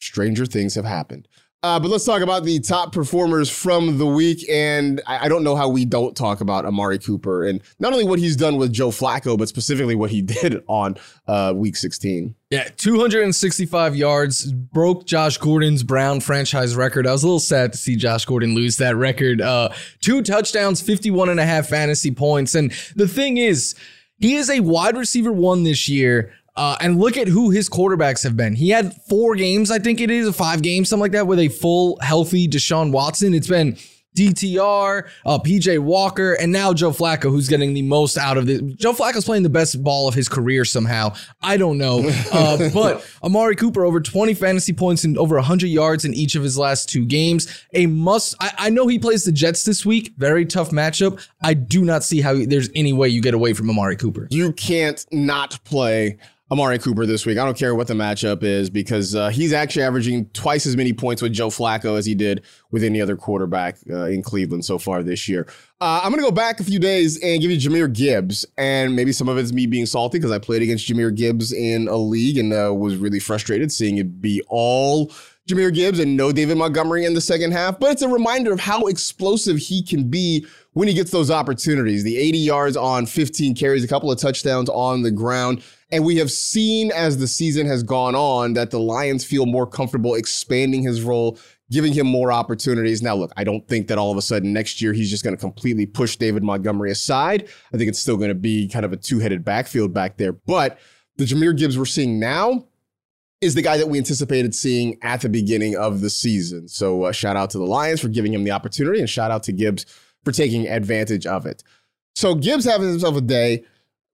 Stranger 0.00 0.44
things 0.44 0.74
have 0.74 0.84
happened. 0.84 1.28
Uh, 1.62 1.78
but 1.78 1.90
let's 1.90 2.06
talk 2.06 2.22
about 2.22 2.44
the 2.44 2.58
top 2.58 2.90
performers 2.90 3.50
from 3.50 3.98
the 3.98 4.06
week. 4.06 4.48
And 4.48 5.02
I, 5.06 5.26
I, 5.26 5.28
don't 5.28 5.44
know 5.44 5.56
how 5.56 5.68
we 5.68 5.84
don't 5.84 6.16
talk 6.16 6.40
about 6.40 6.64
Amari 6.64 6.98
Cooper 6.98 7.44
and 7.44 7.60
not 7.78 7.92
only 7.92 8.06
what 8.06 8.18
he's 8.18 8.34
done 8.34 8.56
with 8.56 8.72
Joe 8.72 8.88
Flacco, 8.88 9.36
but 9.36 9.46
specifically 9.46 9.94
what 9.94 10.10
he 10.10 10.22
did 10.40 10.64
on 10.68 10.96
uh, 11.28 11.52
week 11.54 11.76
16. 11.76 12.34
Yeah, 12.48 12.68
265 12.78 13.94
yards, 13.94 14.50
broke 14.50 15.04
Josh 15.04 15.36
Gordon's 15.36 15.82
Brown 15.82 16.20
franchise 16.20 16.74
record. 16.74 17.06
I 17.06 17.12
was 17.12 17.22
a 17.24 17.26
little 17.26 17.38
sad 17.38 17.72
to 17.72 17.78
see 17.78 17.94
Josh 17.94 18.24
Gordon 18.24 18.54
lose 18.54 18.78
that 18.78 18.96
record. 18.96 19.42
Uh, 19.42 19.68
two 20.00 20.22
touchdowns, 20.22 20.80
51 20.80 21.28
and 21.28 21.38
a 21.38 21.44
half 21.44 21.68
fantasy 21.68 22.10
points. 22.10 22.54
And 22.54 22.72
the 22.96 23.06
thing 23.06 23.36
is, 23.36 23.74
he 24.16 24.34
is 24.34 24.48
a 24.50 24.60
wide 24.60 24.96
receiver 24.96 25.32
one 25.32 25.62
this 25.64 25.88
year 25.88 26.32
uh, 26.56 26.76
and 26.80 26.98
look 26.98 27.16
at 27.16 27.28
who 27.28 27.50
his 27.50 27.68
quarterbacks 27.68 28.22
have 28.22 28.36
been. 28.36 28.54
He 28.54 28.70
had 28.70 28.94
four 29.08 29.34
games, 29.34 29.70
I 29.70 29.78
think 29.78 30.00
it 30.00 30.10
is, 30.10 30.34
five 30.34 30.62
games, 30.62 30.88
something 30.88 31.02
like 31.02 31.12
that, 31.12 31.26
with 31.26 31.38
a 31.38 31.48
full, 31.48 31.98
healthy 32.00 32.48
Deshaun 32.48 32.92
Watson. 32.92 33.34
It's 33.34 33.48
been 33.48 33.76
DTR, 34.16 35.08
uh, 35.24 35.38
PJ 35.38 35.78
Walker, 35.78 36.34
and 36.34 36.50
now 36.50 36.72
Joe 36.72 36.90
Flacco, 36.90 37.30
who's 37.30 37.48
getting 37.48 37.74
the 37.74 37.82
most 37.82 38.18
out 38.18 38.36
of 38.36 38.48
it. 38.48 38.76
Joe 38.76 38.92
Flacco's 38.92 39.24
playing 39.24 39.44
the 39.44 39.48
best 39.48 39.82
ball 39.84 40.08
of 40.08 40.14
his 40.14 40.28
career 40.28 40.64
somehow. 40.64 41.14
I 41.42 41.56
don't 41.56 41.78
know. 41.78 42.10
Uh, 42.30 42.70
but 42.72 43.04
Amari 43.24 43.56
Cooper, 43.56 43.84
over 43.84 44.00
20 44.00 44.34
fantasy 44.34 44.72
points 44.72 45.04
and 45.04 45.18
over 45.18 45.34
100 45.34 45.66
yards 45.66 46.04
in 46.04 46.14
each 46.14 46.36
of 46.36 46.42
his 46.42 46.56
last 46.56 46.88
two 46.88 47.04
games. 47.04 47.64
A 47.72 47.86
must. 47.86 48.36
I, 48.40 48.52
I 48.58 48.70
know 48.70 48.86
he 48.86 48.98
plays 48.98 49.24
the 49.24 49.32
Jets 49.32 49.64
this 49.64 49.84
week. 49.84 50.12
Very 50.16 50.44
tough 50.46 50.70
matchup. 50.70 51.26
I 51.42 51.54
do 51.54 51.84
not 51.84 52.04
see 52.04 52.20
how 52.20 52.34
there's 52.34 52.70
any 52.74 52.92
way 52.92 53.08
you 53.08 53.20
get 53.20 53.34
away 53.34 53.52
from 53.52 53.68
Amari 53.68 53.96
Cooper. 53.96 54.28
You 54.30 54.52
can't 54.52 55.04
not 55.10 55.62
play 55.64 56.18
Amari 56.52 56.80
Cooper 56.80 57.06
this 57.06 57.24
week. 57.24 57.38
I 57.38 57.44
don't 57.44 57.56
care 57.56 57.76
what 57.76 57.86
the 57.86 57.94
matchup 57.94 58.42
is 58.42 58.70
because 58.70 59.14
uh, 59.14 59.28
he's 59.28 59.52
actually 59.52 59.84
averaging 59.84 60.28
twice 60.30 60.66
as 60.66 60.76
many 60.76 60.92
points 60.92 61.22
with 61.22 61.32
Joe 61.32 61.48
Flacco 61.48 61.96
as 61.96 62.04
he 62.04 62.14
did 62.16 62.44
with 62.72 62.82
any 62.82 63.00
other 63.00 63.16
quarterback 63.16 63.76
uh, 63.88 64.06
in 64.06 64.20
Cleveland 64.22 64.64
so 64.64 64.76
far 64.76 65.04
this 65.04 65.28
year. 65.28 65.46
Uh, 65.80 66.00
I'm 66.02 66.10
going 66.10 66.20
to 66.20 66.28
go 66.28 66.34
back 66.34 66.58
a 66.58 66.64
few 66.64 66.80
days 66.80 67.22
and 67.22 67.40
give 67.40 67.52
you 67.52 67.56
Jahmyr 67.56 67.92
Gibbs. 67.92 68.44
And 68.58 68.96
maybe 68.96 69.12
some 69.12 69.28
of 69.28 69.38
it's 69.38 69.52
me 69.52 69.66
being 69.66 69.86
salty 69.86 70.18
because 70.18 70.32
I 70.32 70.38
played 70.38 70.62
against 70.62 70.88
Jahmyr 70.88 71.14
Gibbs 71.14 71.52
in 71.52 71.86
a 71.86 71.96
league 71.96 72.36
and 72.36 72.52
uh, 72.52 72.74
was 72.74 72.96
really 72.96 73.20
frustrated 73.20 73.70
seeing 73.70 73.98
it 73.98 74.20
be 74.20 74.42
all 74.48 75.12
Jahmyr 75.48 75.72
Gibbs 75.72 76.00
and 76.00 76.16
no 76.16 76.32
David 76.32 76.58
Montgomery 76.58 77.04
in 77.04 77.14
the 77.14 77.20
second 77.20 77.52
half. 77.52 77.78
But 77.78 77.92
it's 77.92 78.02
a 78.02 78.08
reminder 78.08 78.52
of 78.52 78.58
how 78.58 78.86
explosive 78.86 79.58
he 79.58 79.84
can 79.84 80.10
be 80.10 80.44
when 80.72 80.88
he 80.88 80.94
gets 80.94 81.12
those 81.12 81.30
opportunities. 81.30 82.02
The 82.02 82.16
80 82.18 82.38
yards 82.38 82.76
on 82.76 83.06
15 83.06 83.54
carries, 83.54 83.84
a 83.84 83.88
couple 83.88 84.10
of 84.10 84.18
touchdowns 84.18 84.68
on 84.68 85.02
the 85.02 85.12
ground. 85.12 85.62
And 85.92 86.04
we 86.04 86.16
have 86.16 86.30
seen 86.30 86.92
as 86.92 87.18
the 87.18 87.26
season 87.26 87.66
has 87.66 87.82
gone 87.82 88.14
on 88.14 88.52
that 88.54 88.70
the 88.70 88.78
Lions 88.78 89.24
feel 89.24 89.46
more 89.46 89.66
comfortable 89.66 90.14
expanding 90.14 90.82
his 90.82 91.02
role, 91.02 91.38
giving 91.70 91.92
him 91.92 92.06
more 92.06 92.30
opportunities. 92.30 93.02
Now, 93.02 93.16
look, 93.16 93.32
I 93.36 93.42
don't 93.42 93.66
think 93.66 93.88
that 93.88 93.98
all 93.98 94.12
of 94.12 94.16
a 94.16 94.22
sudden 94.22 94.52
next 94.52 94.80
year 94.80 94.92
he's 94.92 95.10
just 95.10 95.24
going 95.24 95.34
to 95.34 95.40
completely 95.40 95.86
push 95.86 96.16
David 96.16 96.44
Montgomery 96.44 96.92
aside. 96.92 97.48
I 97.72 97.76
think 97.76 97.88
it's 97.88 97.98
still 97.98 98.16
going 98.16 98.28
to 98.28 98.36
be 98.36 98.68
kind 98.68 98.84
of 98.84 98.92
a 98.92 98.96
two 98.96 99.18
headed 99.18 99.44
backfield 99.44 99.92
back 99.92 100.16
there. 100.16 100.32
But 100.32 100.78
the 101.16 101.24
Jahmyr 101.24 101.56
Gibbs 101.56 101.76
we're 101.76 101.86
seeing 101.86 102.20
now 102.20 102.66
is 103.40 103.54
the 103.54 103.62
guy 103.62 103.76
that 103.78 103.88
we 103.88 103.98
anticipated 103.98 104.54
seeing 104.54 104.98
at 105.02 105.22
the 105.22 105.28
beginning 105.28 105.76
of 105.76 106.02
the 106.02 106.10
season. 106.10 106.68
So, 106.68 107.04
uh, 107.04 107.12
shout 107.12 107.36
out 107.36 107.50
to 107.50 107.58
the 107.58 107.64
Lions 107.64 108.00
for 108.00 108.08
giving 108.08 108.34
him 108.34 108.44
the 108.44 108.50
opportunity, 108.50 109.00
and 109.00 109.08
shout 109.08 109.30
out 109.30 109.42
to 109.44 109.52
Gibbs 109.52 109.86
for 110.24 110.32
taking 110.32 110.68
advantage 110.68 111.26
of 111.26 111.46
it. 111.46 111.62
So, 112.14 112.34
Gibbs 112.34 112.64
having 112.64 112.88
himself 112.88 113.16
a 113.16 113.22
day 113.22 113.64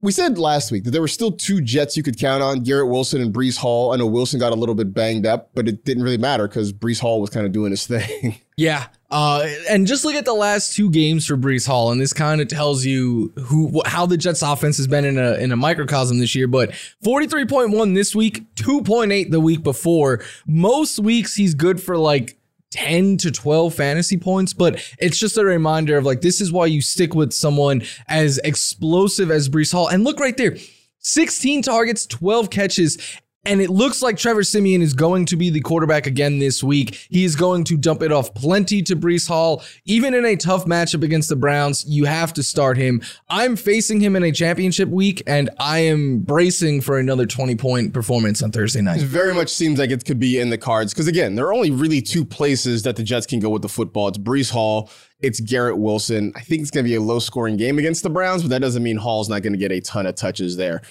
we 0.06 0.12
said 0.12 0.38
last 0.38 0.70
week 0.70 0.84
that 0.84 0.92
there 0.92 1.00
were 1.00 1.08
still 1.08 1.32
two 1.32 1.60
Jets 1.60 1.96
you 1.96 2.02
could 2.04 2.16
count 2.16 2.40
on 2.40 2.60
Garrett 2.60 2.86
Wilson 2.86 3.20
and 3.20 3.34
Breece 3.34 3.56
Hall. 3.56 3.92
I 3.92 3.96
know 3.96 4.06
Wilson 4.06 4.38
got 4.38 4.52
a 4.52 4.54
little 4.54 4.76
bit 4.76 4.94
banged 4.94 5.26
up, 5.26 5.50
but 5.52 5.66
it 5.66 5.84
didn't 5.84 6.04
really 6.04 6.16
matter 6.16 6.46
because 6.46 6.72
Breece 6.72 7.00
Hall 7.00 7.20
was 7.20 7.28
kind 7.28 7.44
of 7.44 7.50
doing 7.50 7.72
his 7.72 7.84
thing. 7.88 8.40
Yeah. 8.56 8.86
Uh, 9.10 9.48
and 9.68 9.84
just 9.84 10.04
look 10.04 10.14
at 10.14 10.24
the 10.24 10.32
last 10.32 10.76
two 10.76 10.90
games 10.90 11.26
for 11.26 11.36
Breece 11.36 11.66
Hall, 11.66 11.90
and 11.90 12.00
this 12.00 12.12
kind 12.12 12.40
of 12.40 12.46
tells 12.46 12.84
you 12.84 13.32
who 13.36 13.82
how 13.84 14.06
the 14.06 14.16
Jets 14.16 14.42
offense 14.42 14.76
has 14.76 14.86
been 14.86 15.04
in 15.04 15.18
a 15.18 15.34
in 15.34 15.50
a 15.50 15.56
microcosm 15.56 16.20
this 16.20 16.36
year. 16.36 16.46
But 16.46 16.70
43.1 17.04 17.94
this 17.94 18.14
week, 18.14 18.54
2.8 18.54 19.32
the 19.32 19.40
week 19.40 19.64
before. 19.64 20.22
Most 20.46 21.00
weeks 21.00 21.34
he's 21.34 21.54
good 21.54 21.82
for 21.82 21.98
like 21.98 22.38
10 22.72 23.16
to 23.18 23.30
12 23.30 23.74
fantasy 23.74 24.16
points, 24.16 24.52
but 24.52 24.82
it's 24.98 25.18
just 25.18 25.38
a 25.38 25.44
reminder 25.44 25.96
of 25.96 26.04
like, 26.04 26.20
this 26.20 26.40
is 26.40 26.52
why 26.52 26.66
you 26.66 26.82
stick 26.82 27.14
with 27.14 27.32
someone 27.32 27.82
as 28.08 28.38
explosive 28.44 29.30
as 29.30 29.48
Breece 29.48 29.72
Hall. 29.72 29.88
And 29.88 30.04
look 30.04 30.20
right 30.20 30.36
there 30.36 30.56
16 30.98 31.62
targets, 31.62 32.06
12 32.06 32.50
catches, 32.50 33.18
and 33.46 33.60
it 33.60 33.70
looks 33.70 34.02
like 34.02 34.18
Trevor 34.18 34.42
Siemian 34.42 34.82
is 34.82 34.92
going 34.92 35.24
to 35.26 35.36
be 35.36 35.50
the 35.50 35.60
quarterback 35.60 36.06
again 36.06 36.38
this 36.38 36.62
week. 36.62 37.06
He 37.10 37.24
is 37.24 37.36
going 37.36 37.64
to 37.64 37.76
dump 37.76 38.02
it 38.02 38.10
off 38.12 38.34
plenty 38.34 38.82
to 38.82 38.96
Breece 38.96 39.28
Hall. 39.28 39.62
Even 39.84 40.14
in 40.14 40.24
a 40.24 40.36
tough 40.36 40.66
matchup 40.66 41.02
against 41.02 41.28
the 41.28 41.36
Browns, 41.36 41.84
you 41.86 42.04
have 42.04 42.32
to 42.34 42.42
start 42.42 42.76
him. 42.76 43.00
I'm 43.28 43.56
facing 43.56 44.00
him 44.00 44.16
in 44.16 44.24
a 44.24 44.32
championship 44.32 44.88
week, 44.88 45.22
and 45.26 45.48
I 45.58 45.78
am 45.78 46.20
bracing 46.20 46.80
for 46.80 46.98
another 46.98 47.24
20 47.24 47.54
point 47.56 47.94
performance 47.94 48.42
on 48.42 48.50
Thursday 48.50 48.82
night. 48.82 49.00
It 49.00 49.06
very 49.06 49.32
much 49.32 49.48
seems 49.48 49.78
like 49.78 49.90
it 49.90 50.04
could 50.04 50.18
be 50.18 50.40
in 50.40 50.50
the 50.50 50.58
cards 50.58 50.92
because, 50.92 51.06
again, 51.06 51.36
there 51.36 51.46
are 51.46 51.54
only 51.54 51.70
really 51.70 52.02
two 52.02 52.24
places 52.24 52.82
that 52.82 52.96
the 52.96 53.04
Jets 53.04 53.26
can 53.26 53.38
go 53.38 53.50
with 53.50 53.62
the 53.62 53.68
football. 53.68 54.08
It's 54.08 54.18
Breece 54.18 54.50
Hall. 54.50 54.90
It's 55.20 55.40
Garrett 55.40 55.78
Wilson. 55.78 56.32
I 56.36 56.40
think 56.40 56.62
it's 56.62 56.70
going 56.70 56.84
to 56.84 56.88
be 56.88 56.96
a 56.96 57.00
low 57.00 57.20
scoring 57.20 57.56
game 57.56 57.78
against 57.78 58.02
the 58.02 58.10
Browns, 58.10 58.42
but 58.42 58.48
that 58.50 58.60
doesn't 58.60 58.82
mean 58.82 58.96
Hall's 58.96 59.28
not 59.28 59.42
going 59.42 59.54
to 59.54 59.58
get 59.58 59.72
a 59.72 59.80
ton 59.80 60.06
of 60.06 60.14
touches 60.14 60.56
there. 60.56 60.82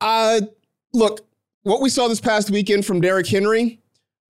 Uh, 0.00 0.40
look, 0.94 1.27
what 1.68 1.82
we 1.82 1.90
saw 1.90 2.08
this 2.08 2.20
past 2.20 2.50
weekend 2.50 2.86
from 2.86 2.98
Derrick 2.98 3.26
Henry 3.26 3.78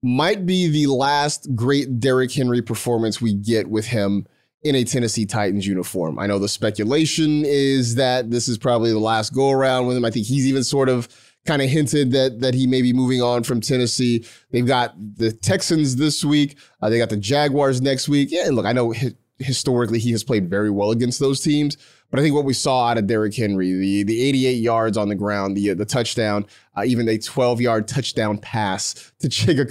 might 0.02 0.44
be 0.44 0.68
the 0.68 0.92
last 0.92 1.54
great 1.54 2.00
Derrick 2.00 2.32
Henry 2.32 2.60
performance 2.60 3.20
we 3.20 3.32
get 3.32 3.68
with 3.68 3.86
him 3.86 4.26
in 4.62 4.74
a 4.74 4.82
Tennessee 4.82 5.24
Titans 5.24 5.64
uniform. 5.64 6.18
I 6.18 6.26
know 6.26 6.40
the 6.40 6.48
speculation 6.48 7.44
is 7.44 7.94
that 7.94 8.32
this 8.32 8.48
is 8.48 8.58
probably 8.58 8.90
the 8.90 8.98
last 8.98 9.32
go 9.32 9.52
around 9.52 9.86
with 9.86 9.96
him. 9.96 10.04
I 10.04 10.10
think 10.10 10.26
he's 10.26 10.48
even 10.48 10.64
sort 10.64 10.88
of 10.88 11.08
kind 11.46 11.62
of 11.62 11.70
hinted 11.70 12.10
that 12.10 12.40
that 12.40 12.54
he 12.54 12.66
may 12.66 12.82
be 12.82 12.92
moving 12.92 13.22
on 13.22 13.44
from 13.44 13.60
Tennessee. 13.60 14.26
They've 14.50 14.66
got 14.66 14.94
the 14.98 15.30
Texans 15.30 15.94
this 15.94 16.24
week. 16.24 16.58
Uh, 16.82 16.90
they 16.90 16.98
got 16.98 17.08
the 17.08 17.16
Jaguars 17.16 17.80
next 17.80 18.08
week. 18.08 18.30
Yeah, 18.32 18.46
and 18.46 18.56
look, 18.56 18.66
I 18.66 18.72
know 18.72 18.92
hi- 18.92 19.14
historically 19.38 20.00
he 20.00 20.10
has 20.10 20.24
played 20.24 20.50
very 20.50 20.70
well 20.70 20.90
against 20.90 21.20
those 21.20 21.40
teams. 21.40 21.76
But 22.10 22.20
I 22.20 22.22
think 22.22 22.34
what 22.34 22.44
we 22.44 22.54
saw 22.54 22.88
out 22.88 22.98
of 22.98 23.06
Derrick 23.06 23.34
Henry, 23.34 23.72
the 23.72 24.02
the 24.02 24.22
88 24.22 24.52
yards 24.52 24.96
on 24.96 25.08
the 25.08 25.14
ground, 25.14 25.56
the 25.56 25.74
the 25.74 25.84
touchdown, 25.84 26.46
uh, 26.76 26.84
even 26.84 27.08
a 27.08 27.18
12 27.18 27.60
yard 27.60 27.88
touchdown 27.88 28.38
pass 28.38 29.12
to 29.20 29.28
Chigga 29.28 29.68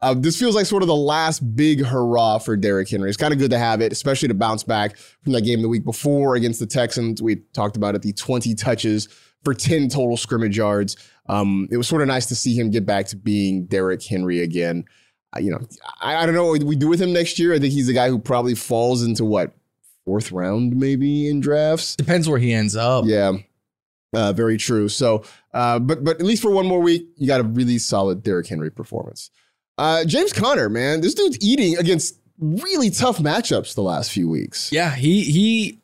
uh, 0.00 0.14
this 0.14 0.38
feels 0.38 0.54
like 0.54 0.66
sort 0.66 0.82
of 0.82 0.86
the 0.86 0.94
last 0.94 1.40
big 1.56 1.84
hurrah 1.84 2.38
for 2.38 2.56
Derrick 2.56 2.88
Henry. 2.88 3.08
It's 3.08 3.16
kind 3.16 3.32
of 3.32 3.38
good 3.38 3.50
to 3.50 3.58
have 3.58 3.80
it, 3.80 3.90
especially 3.92 4.28
to 4.28 4.34
bounce 4.34 4.62
back 4.62 4.96
from 4.96 5.32
that 5.32 5.42
game 5.42 5.60
the 5.60 5.68
week 5.68 5.84
before 5.84 6.36
against 6.36 6.60
the 6.60 6.66
Texans. 6.66 7.20
We 7.20 7.36
talked 7.52 7.76
about 7.76 7.94
it, 7.96 8.02
the 8.02 8.12
20 8.12 8.54
touches 8.54 9.08
for 9.42 9.54
10 9.54 9.88
total 9.88 10.16
scrimmage 10.16 10.56
yards. 10.56 10.96
Um, 11.28 11.68
it 11.70 11.76
was 11.76 11.88
sort 11.88 12.02
of 12.02 12.08
nice 12.08 12.26
to 12.26 12.36
see 12.36 12.54
him 12.54 12.70
get 12.70 12.86
back 12.86 13.06
to 13.06 13.16
being 13.16 13.66
Derrick 13.66 14.02
Henry 14.04 14.40
again. 14.40 14.84
Uh, 15.36 15.40
you 15.40 15.50
know, 15.50 15.60
I, 16.00 16.16
I, 16.16 16.26
don't 16.26 16.34
know 16.34 16.46
what 16.46 16.62
we 16.62 16.74
do 16.74 16.88
with 16.88 17.02
him 17.02 17.12
next 17.12 17.38
year. 17.38 17.52
I 17.52 17.58
think 17.58 17.72
he's 17.74 17.86
the 17.86 17.92
guy 17.92 18.08
who 18.08 18.18
probably 18.18 18.54
falls 18.54 19.02
into 19.02 19.24
what 19.26 19.52
fourth 20.08 20.32
round 20.32 20.74
maybe 20.74 21.28
in 21.28 21.38
drafts. 21.38 21.94
Depends 21.94 22.26
where 22.26 22.38
he 22.38 22.54
ends 22.54 22.74
up. 22.74 23.04
Yeah. 23.06 23.32
Uh, 24.14 24.32
very 24.32 24.56
true. 24.56 24.88
So, 24.88 25.22
uh, 25.52 25.78
but 25.78 26.02
but 26.02 26.18
at 26.18 26.24
least 26.24 26.40
for 26.40 26.50
one 26.50 26.64
more 26.64 26.80
week, 26.80 27.06
you 27.16 27.26
got 27.26 27.40
a 27.40 27.44
really 27.44 27.78
solid 27.78 28.22
Derrick 28.22 28.46
Henry 28.46 28.70
performance. 28.70 29.30
Uh, 29.76 30.06
James 30.06 30.32
Conner, 30.32 30.70
man, 30.70 31.02
this 31.02 31.12
dude's 31.12 31.36
eating 31.42 31.76
against 31.76 32.18
really 32.38 32.88
tough 32.88 33.18
matchups 33.18 33.74
the 33.74 33.82
last 33.82 34.10
few 34.10 34.26
weeks. 34.26 34.72
Yeah, 34.72 34.94
he 34.94 35.24
he 35.24 35.78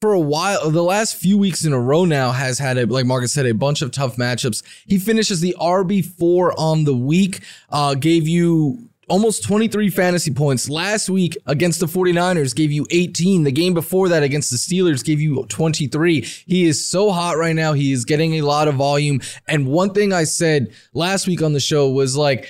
for 0.00 0.12
a 0.12 0.18
while, 0.18 0.70
the 0.70 0.82
last 0.82 1.14
few 1.16 1.38
weeks 1.38 1.64
in 1.64 1.72
a 1.72 1.80
row 1.80 2.04
now 2.04 2.32
has 2.32 2.58
had 2.58 2.78
a 2.78 2.86
like 2.86 3.06
Marcas 3.06 3.30
said 3.30 3.46
a 3.46 3.54
bunch 3.54 3.80
of 3.80 3.92
tough 3.92 4.16
matchups. 4.16 4.64
He 4.84 4.98
finishes 4.98 5.40
the 5.40 5.54
RB 5.60 6.04
four 6.04 6.58
on 6.58 6.82
the 6.82 6.96
week, 6.96 7.42
uh, 7.70 7.94
gave 7.94 8.26
you 8.26 8.87
almost 9.08 9.42
23 9.44 9.90
fantasy 9.90 10.32
points 10.32 10.68
last 10.68 11.08
week 11.08 11.36
against 11.46 11.80
the 11.80 11.86
49ers 11.86 12.54
gave 12.54 12.70
you 12.70 12.86
18 12.90 13.44
the 13.44 13.52
game 13.52 13.74
before 13.74 14.08
that 14.08 14.22
against 14.22 14.50
the 14.50 14.56
steelers 14.56 15.04
gave 15.04 15.20
you 15.20 15.44
23 15.48 16.20
he 16.20 16.64
is 16.66 16.86
so 16.86 17.10
hot 17.10 17.36
right 17.36 17.56
now 17.56 17.72
he 17.72 17.92
is 17.92 18.04
getting 18.04 18.34
a 18.34 18.42
lot 18.42 18.68
of 18.68 18.74
volume 18.74 19.20
and 19.46 19.66
one 19.66 19.92
thing 19.92 20.12
i 20.12 20.24
said 20.24 20.72
last 20.92 21.26
week 21.26 21.42
on 21.42 21.52
the 21.52 21.60
show 21.60 21.88
was 21.88 22.16
like 22.16 22.48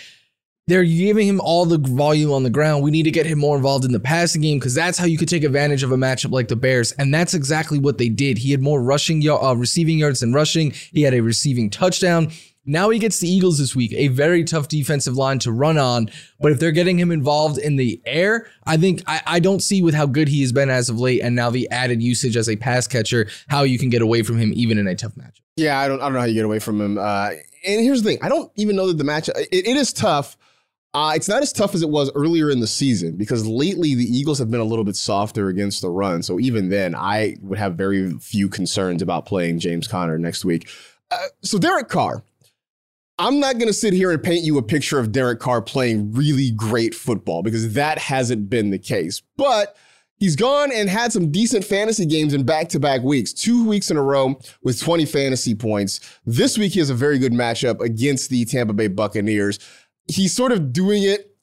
they're 0.68 0.85
giving 0.85 1.27
him 1.27 1.40
all 1.40 1.64
the 1.64 1.79
volume 1.79 2.31
on 2.31 2.42
the 2.42 2.51
ground. 2.51 2.85
We 2.85 2.90
need 2.90 3.05
to 3.05 3.11
get 3.11 3.25
him 3.25 3.38
more 3.38 3.57
involved 3.57 3.87
in 3.87 3.92
the 3.92 3.99
passing 3.99 4.42
game 4.42 4.59
because 4.59 4.75
that's 4.75 4.99
how 4.99 5.07
you 5.07 5.16
could 5.16 5.29
take 5.29 5.42
advantage 5.42 5.83
of 5.83 5.92
a 5.92 5.97
matchup 5.97 6.31
like 6.31 6.49
the 6.49 6.57
Bears. 6.57 6.92
And 6.92 7.12
that's 7.12 7.33
exactly 7.33 7.79
what 7.79 7.97
they 7.97 8.11
did. 8.11 8.37
He 8.37 8.51
had 8.51 8.61
more 8.61 8.83
rushing, 8.83 9.27
uh, 9.27 9.55
receiving 9.55 9.99
yards 9.99 10.21
than 10.21 10.35
rushing. 10.35 10.73
He 10.92 11.03
had 11.03 11.14
a 11.14 11.23
receiving 11.23 11.71
touchdown. 11.71 12.31
Now 12.68 12.90
he 12.90 12.98
gets 12.98 13.18
the 13.18 13.28
Eagles 13.28 13.59
this 13.59 13.74
week, 13.74 13.94
a 13.94 14.09
very 14.09 14.44
tough 14.44 14.68
defensive 14.68 15.16
line 15.16 15.38
to 15.40 15.50
run 15.50 15.78
on. 15.78 16.11
But 16.38 16.52
if 16.52 16.61
they're 16.61 16.70
getting 16.70 16.98
him 16.98 17.11
involved 17.11 17.57
in 17.57 17.76
the 17.76 18.00
air, 18.04 18.46
I 18.66 18.76
think 18.76 19.02
I, 19.07 19.22
I, 19.26 19.40
don't 19.40 19.61
see 19.61 19.81
with 19.81 19.94
how 19.94 20.04
good 20.04 20.28
he 20.28 20.42
has 20.42 20.52
been 20.52 20.68
as 20.68 20.90
of 20.90 21.00
late, 21.00 21.22
and 21.22 21.35
now 21.35 21.48
the 21.48 21.68
added 21.70 22.02
usage 22.02 22.37
as 22.37 22.46
a 22.46 22.57
pass 22.57 22.87
catcher, 22.87 23.26
how 23.48 23.62
you 23.62 23.78
can 23.78 23.88
get 23.88 24.02
away 24.02 24.22
from 24.22 24.37
him 24.37 24.52
even 24.54 24.76
in 24.76 24.87
a 24.87 24.94
tough 24.94 25.14
matchup. 25.14 25.40
Yeah, 25.57 25.78
I 25.78 25.88
don't, 25.88 25.98
I 26.00 26.04
don't 26.04 26.12
know 26.12 26.20
how 26.20 26.26
you 26.26 26.35
get 26.35 26.44
away 26.44 26.59
from 26.59 26.78
him. 26.78 26.98
Uh, 26.98 27.31
and 27.66 27.81
here's 27.81 28.02
the 28.02 28.11
thing: 28.11 28.18
I 28.22 28.28
don't 28.28 28.52
even 28.57 28.76
know 28.76 28.88
that 28.88 28.98
the 28.98 29.04
matchup, 29.04 29.38
it, 29.50 29.66
it 29.66 29.76
is 29.76 29.92
tough. 29.92 30.37
Uh, 30.92 31.12
it's 31.14 31.28
not 31.28 31.42
as 31.42 31.52
tough 31.52 31.74
as 31.74 31.83
it 31.83 31.88
was 31.88 32.11
earlier 32.14 32.50
in 32.50 32.61
the 32.61 32.66
season 32.66 33.16
because 33.16 33.46
lately 33.46 33.94
the 33.94 34.04
Eagles 34.04 34.38
have 34.38 34.50
been 34.50 34.61
a 34.61 34.64
little 34.64 34.85
bit 34.85 34.96
softer 34.96 35.48
against 35.48 35.81
the 35.81 35.90
run. 35.90 36.22
So 36.22 36.38
even 36.38 36.68
then, 36.68 36.94
I 36.94 37.37
would 37.42 37.59
have 37.59 37.76
very 37.76 38.12
few 38.18 38.48
concerns 38.48 39.00
about 39.00 39.24
playing 39.24 39.59
James 39.59 39.87
Conner 39.87 40.18
next 40.18 40.44
week. 40.44 40.68
Uh, 41.11 41.16
so 41.42 41.59
Derek 41.59 41.88
Carr, 41.88 42.22
I'm 43.20 43.40
not 43.40 43.54
going 43.54 43.66
to 43.66 43.74
sit 43.74 43.94
here 43.94 44.12
and 44.12 44.22
paint 44.22 44.44
you 44.44 44.59
a 44.59 44.62
picture 44.62 44.98
of 44.98 45.11
Derek 45.11 45.40
Carr 45.40 45.61
playing 45.61 46.12
really 46.12 46.52
great 46.52 46.94
football 46.94 47.42
because 47.42 47.74
that 47.74 47.98
hasn't 47.98 48.48
been 48.48 48.70
the 48.70 48.78
case. 48.78 49.22
But 49.37 49.76
he's 50.18 50.37
gone 50.37 50.70
and 50.72 50.88
had 50.88 51.12
some 51.12 51.33
decent 51.33 51.64
fantasy 51.64 52.07
games 52.07 52.33
in 52.33 52.44
back 52.44 52.68
to 52.68 52.81
back 52.81 53.02
weeks, 53.02 53.33
two 53.33 53.66
weeks 53.66 53.90
in 53.90 53.96
a 53.96 54.02
row 54.02 54.38
with 54.62 54.81
20 54.81 55.04
fantasy 55.04 55.57
points. 55.57 55.98
This 56.26 56.57
week, 56.57 56.74
he 56.74 56.78
has 56.78 56.90
a 56.90 56.94
very 56.94 57.18
good 57.18 57.33
matchup 57.33 57.81
against 57.81 58.31
the 58.31 58.44
Tampa 58.44 58.72
Bay 58.72 58.87
Buccaneers. 58.87 59.59
He's 60.07 60.33
sort 60.33 60.52
of 60.52 60.72
doing 60.72 61.02
it. 61.02 61.35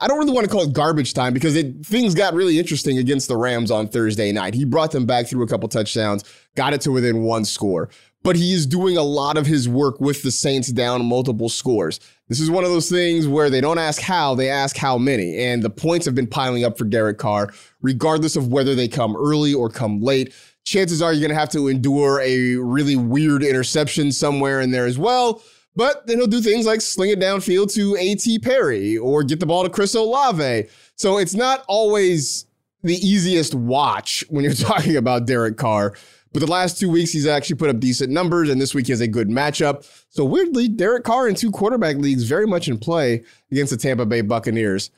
I 0.00 0.06
don't 0.06 0.18
really 0.18 0.32
want 0.32 0.46
to 0.46 0.50
call 0.50 0.62
it 0.62 0.72
garbage 0.72 1.14
time 1.14 1.34
because 1.34 1.56
it, 1.56 1.84
things 1.84 2.14
got 2.14 2.32
really 2.32 2.58
interesting 2.60 2.96
against 2.96 3.26
the 3.26 3.36
Rams 3.36 3.72
on 3.72 3.88
Thursday 3.88 4.30
night. 4.30 4.54
He 4.54 4.64
brought 4.64 4.92
them 4.92 5.04
back 5.04 5.26
through 5.26 5.42
a 5.42 5.48
couple 5.48 5.68
touchdowns, 5.68 6.22
got 6.54 6.72
it 6.72 6.80
to 6.82 6.92
within 6.92 7.22
one 7.22 7.44
score 7.44 7.90
but 8.22 8.36
he 8.36 8.52
is 8.52 8.66
doing 8.66 8.96
a 8.96 9.02
lot 9.02 9.36
of 9.36 9.46
his 9.46 9.68
work 9.68 10.00
with 10.00 10.22
the 10.22 10.30
Saints 10.30 10.68
down 10.68 11.04
multiple 11.04 11.48
scores. 11.48 12.00
This 12.28 12.40
is 12.40 12.50
one 12.50 12.64
of 12.64 12.70
those 12.70 12.90
things 12.90 13.26
where 13.26 13.48
they 13.48 13.60
don't 13.60 13.78
ask 13.78 14.02
how, 14.02 14.34
they 14.34 14.50
ask 14.50 14.76
how 14.76 14.98
many. 14.98 15.38
And 15.38 15.62
the 15.62 15.70
points 15.70 16.04
have 16.04 16.14
been 16.14 16.26
piling 16.26 16.64
up 16.64 16.76
for 16.76 16.84
Derek 16.84 17.18
Carr, 17.18 17.52
regardless 17.80 18.36
of 18.36 18.48
whether 18.48 18.74
they 18.74 18.88
come 18.88 19.16
early 19.16 19.54
or 19.54 19.70
come 19.70 20.00
late. 20.00 20.34
Chances 20.64 21.00
are 21.00 21.12
you're 21.12 21.20
going 21.20 21.30
to 21.30 21.40
have 21.40 21.48
to 21.50 21.68
endure 21.68 22.20
a 22.20 22.56
really 22.56 22.96
weird 22.96 23.42
interception 23.42 24.12
somewhere 24.12 24.60
in 24.60 24.70
there 24.70 24.84
as 24.84 24.98
well. 24.98 25.42
But 25.74 26.06
then 26.06 26.18
he'll 26.18 26.26
do 26.26 26.40
things 26.40 26.66
like 26.66 26.80
sling 26.80 27.10
it 27.10 27.20
downfield 27.20 27.72
to 27.74 27.96
A.T. 27.96 28.40
Perry 28.40 28.98
or 28.98 29.22
get 29.22 29.40
the 29.40 29.46
ball 29.46 29.62
to 29.62 29.70
Chris 29.70 29.94
Olave. 29.94 30.68
So 30.96 31.18
it's 31.18 31.34
not 31.34 31.64
always 31.68 32.46
the 32.82 32.96
easiest 32.96 33.54
watch 33.54 34.24
when 34.28 34.44
you're 34.44 34.54
talking 34.54 34.96
about 34.96 35.26
Derek 35.26 35.56
Carr. 35.56 35.94
But 36.38 36.46
the 36.46 36.52
last 36.52 36.78
two 36.78 36.88
weeks, 36.88 37.10
he's 37.10 37.26
actually 37.26 37.56
put 37.56 37.68
up 37.68 37.80
decent 37.80 38.12
numbers, 38.12 38.48
and 38.48 38.60
this 38.60 38.72
week 38.72 38.86
he 38.86 38.92
has 38.92 39.00
a 39.00 39.08
good 39.08 39.28
matchup. 39.28 39.84
So 40.08 40.24
weirdly, 40.24 40.68
Derek 40.68 41.02
Carr 41.02 41.26
in 41.26 41.34
two 41.34 41.50
quarterback 41.50 41.96
leagues 41.96 42.22
very 42.22 42.46
much 42.46 42.68
in 42.68 42.78
play 42.78 43.24
against 43.50 43.72
the 43.72 43.76
Tampa 43.76 44.06
Bay 44.06 44.20
Buccaneers. 44.20 44.92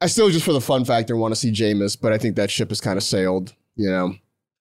I 0.00 0.06
still 0.06 0.30
just 0.30 0.44
for 0.44 0.52
the 0.52 0.60
fun 0.60 0.84
factor 0.84 1.16
want 1.16 1.32
to 1.32 1.40
see 1.40 1.50
Jameis, 1.50 2.00
but 2.00 2.12
I 2.12 2.18
think 2.18 2.36
that 2.36 2.52
ship 2.52 2.68
has 2.68 2.80
kind 2.80 2.96
of 2.96 3.02
sailed, 3.02 3.52
you 3.74 3.90
know. 3.90 4.14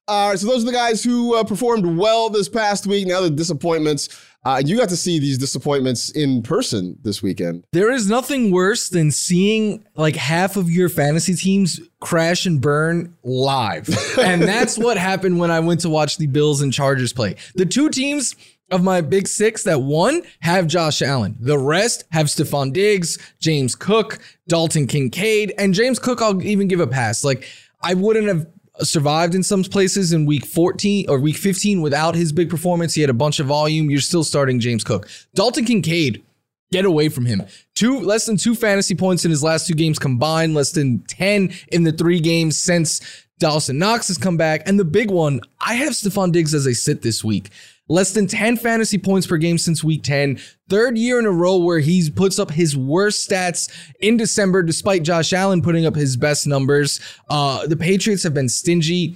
All 0.07 0.29
right, 0.29 0.37
so 0.39 0.45
those 0.45 0.61
are 0.61 0.67
the 0.67 0.71
guys 0.71 1.03
who 1.03 1.35
uh, 1.35 1.43
performed 1.43 1.97
well 1.97 2.29
this 2.29 2.47
past 2.47 2.85
week. 2.85 3.07
Now 3.07 3.21
the 3.21 3.29
disappointments. 3.29 4.09
Uh, 4.43 4.61
you 4.63 4.77
got 4.77 4.89
to 4.89 4.95
see 4.95 5.17
these 5.17 5.39
disappointments 5.39 6.11
in 6.11 6.43
person 6.43 6.95
this 7.01 7.23
weekend. 7.23 7.65
There 7.71 7.91
is 7.91 8.07
nothing 8.07 8.51
worse 8.51 8.89
than 8.89 9.09
seeing 9.09 9.83
like 9.95 10.15
half 10.15 10.55
of 10.55 10.69
your 10.69 10.87
fantasy 10.87 11.33
teams 11.33 11.79
crash 11.99 12.45
and 12.45 12.61
burn 12.61 13.17
live. 13.23 13.89
and 14.19 14.43
that's 14.43 14.77
what 14.77 14.97
happened 14.97 15.39
when 15.39 15.49
I 15.49 15.59
went 15.61 15.79
to 15.79 15.89
watch 15.89 16.17
the 16.17 16.27
Bills 16.27 16.61
and 16.61 16.71
Chargers 16.71 17.11
play. 17.11 17.37
The 17.55 17.65
two 17.65 17.89
teams 17.89 18.35
of 18.69 18.83
my 18.83 19.01
big 19.01 19.27
six 19.27 19.63
that 19.63 19.81
won 19.81 20.21
have 20.41 20.67
Josh 20.67 21.01
Allen. 21.01 21.35
The 21.39 21.57
rest 21.57 22.03
have 22.11 22.27
Stefon 22.27 22.71
Diggs, 22.71 23.17
James 23.39 23.73
Cook, 23.73 24.19
Dalton 24.47 24.85
Kincaid, 24.85 25.53
and 25.57 25.73
James 25.73 25.97
Cook, 25.97 26.21
I'll 26.21 26.39
even 26.43 26.67
give 26.67 26.79
a 26.79 26.87
pass. 26.87 27.23
Like, 27.23 27.47
I 27.81 27.95
wouldn't 27.95 28.27
have 28.27 28.45
survived 28.81 29.35
in 29.35 29.43
some 29.43 29.63
places 29.63 30.13
in 30.13 30.25
week 30.25 30.45
14 30.45 31.09
or 31.09 31.19
week 31.19 31.38
15 31.38 31.81
without 31.81 32.15
his 32.15 32.31
big 32.31 32.49
performance. 32.49 32.93
He 32.93 33.01
had 33.01 33.09
a 33.09 33.13
bunch 33.13 33.39
of 33.39 33.47
volume. 33.47 33.89
You're 33.89 34.01
still 34.01 34.23
starting 34.23 34.59
James 34.59 34.83
Cook. 34.83 35.07
Dalton 35.33 35.65
Kincaid, 35.65 36.23
get 36.71 36.85
away 36.85 37.09
from 37.09 37.25
him. 37.25 37.43
Two 37.73 37.99
less 37.99 38.25
than 38.25 38.38
two 38.38 38.55
fantasy 38.55 38.95
points 38.95 39.25
in 39.25 39.31
his 39.31 39.43
last 39.43 39.67
two 39.67 39.73
games 39.73 39.99
combined, 39.99 40.53
less 40.53 40.71
than 40.71 40.99
10 41.07 41.53
in 41.71 41.83
the 41.83 41.91
three 41.91 42.19
games 42.19 42.57
since 42.57 43.01
Dawson 43.39 43.77
Knox 43.77 44.07
has 44.07 44.17
come 44.17 44.38
back. 44.38 44.67
And 44.67 44.79
the 44.79 44.85
big 44.85 45.11
one, 45.11 45.41
I 45.59 45.75
have 45.75 45.93
Stefon 45.93 46.31
Diggs 46.31 46.53
as 46.53 46.65
a 46.65 46.73
sit 46.73 47.01
this 47.01 47.23
week. 47.23 47.49
Less 47.88 48.13
than 48.13 48.26
10 48.26 48.58
fantasy 48.58 48.98
points 48.98 49.28
per 49.28 49.38
game 49.38 49.60
since 49.60 49.84
week 49.84 50.02
10. 50.02 50.39
Third 50.69 50.98
year 50.98 51.19
in 51.19 51.26
a 51.26 51.32
row 51.32 51.58
where 51.58 51.80
he 51.80 52.10
puts 52.10 52.39
up 52.39 52.50
his 52.50 52.76
worst 52.76 53.30
stats 53.30 53.71
in 54.00 54.17
December, 54.17 54.63
despite 54.63 55.04
Josh 55.04 55.34
Allen 55.34 55.62
putting 55.62 55.86
up 55.86 55.95
his 55.95 56.17
best 56.17 56.48
numbers. 56.48 57.00
Uh, 57.30 57.67
the 57.67 57.78
Patriots 57.78 58.24
have 58.24 58.34
been 58.34 58.50
stingy. 58.50 59.15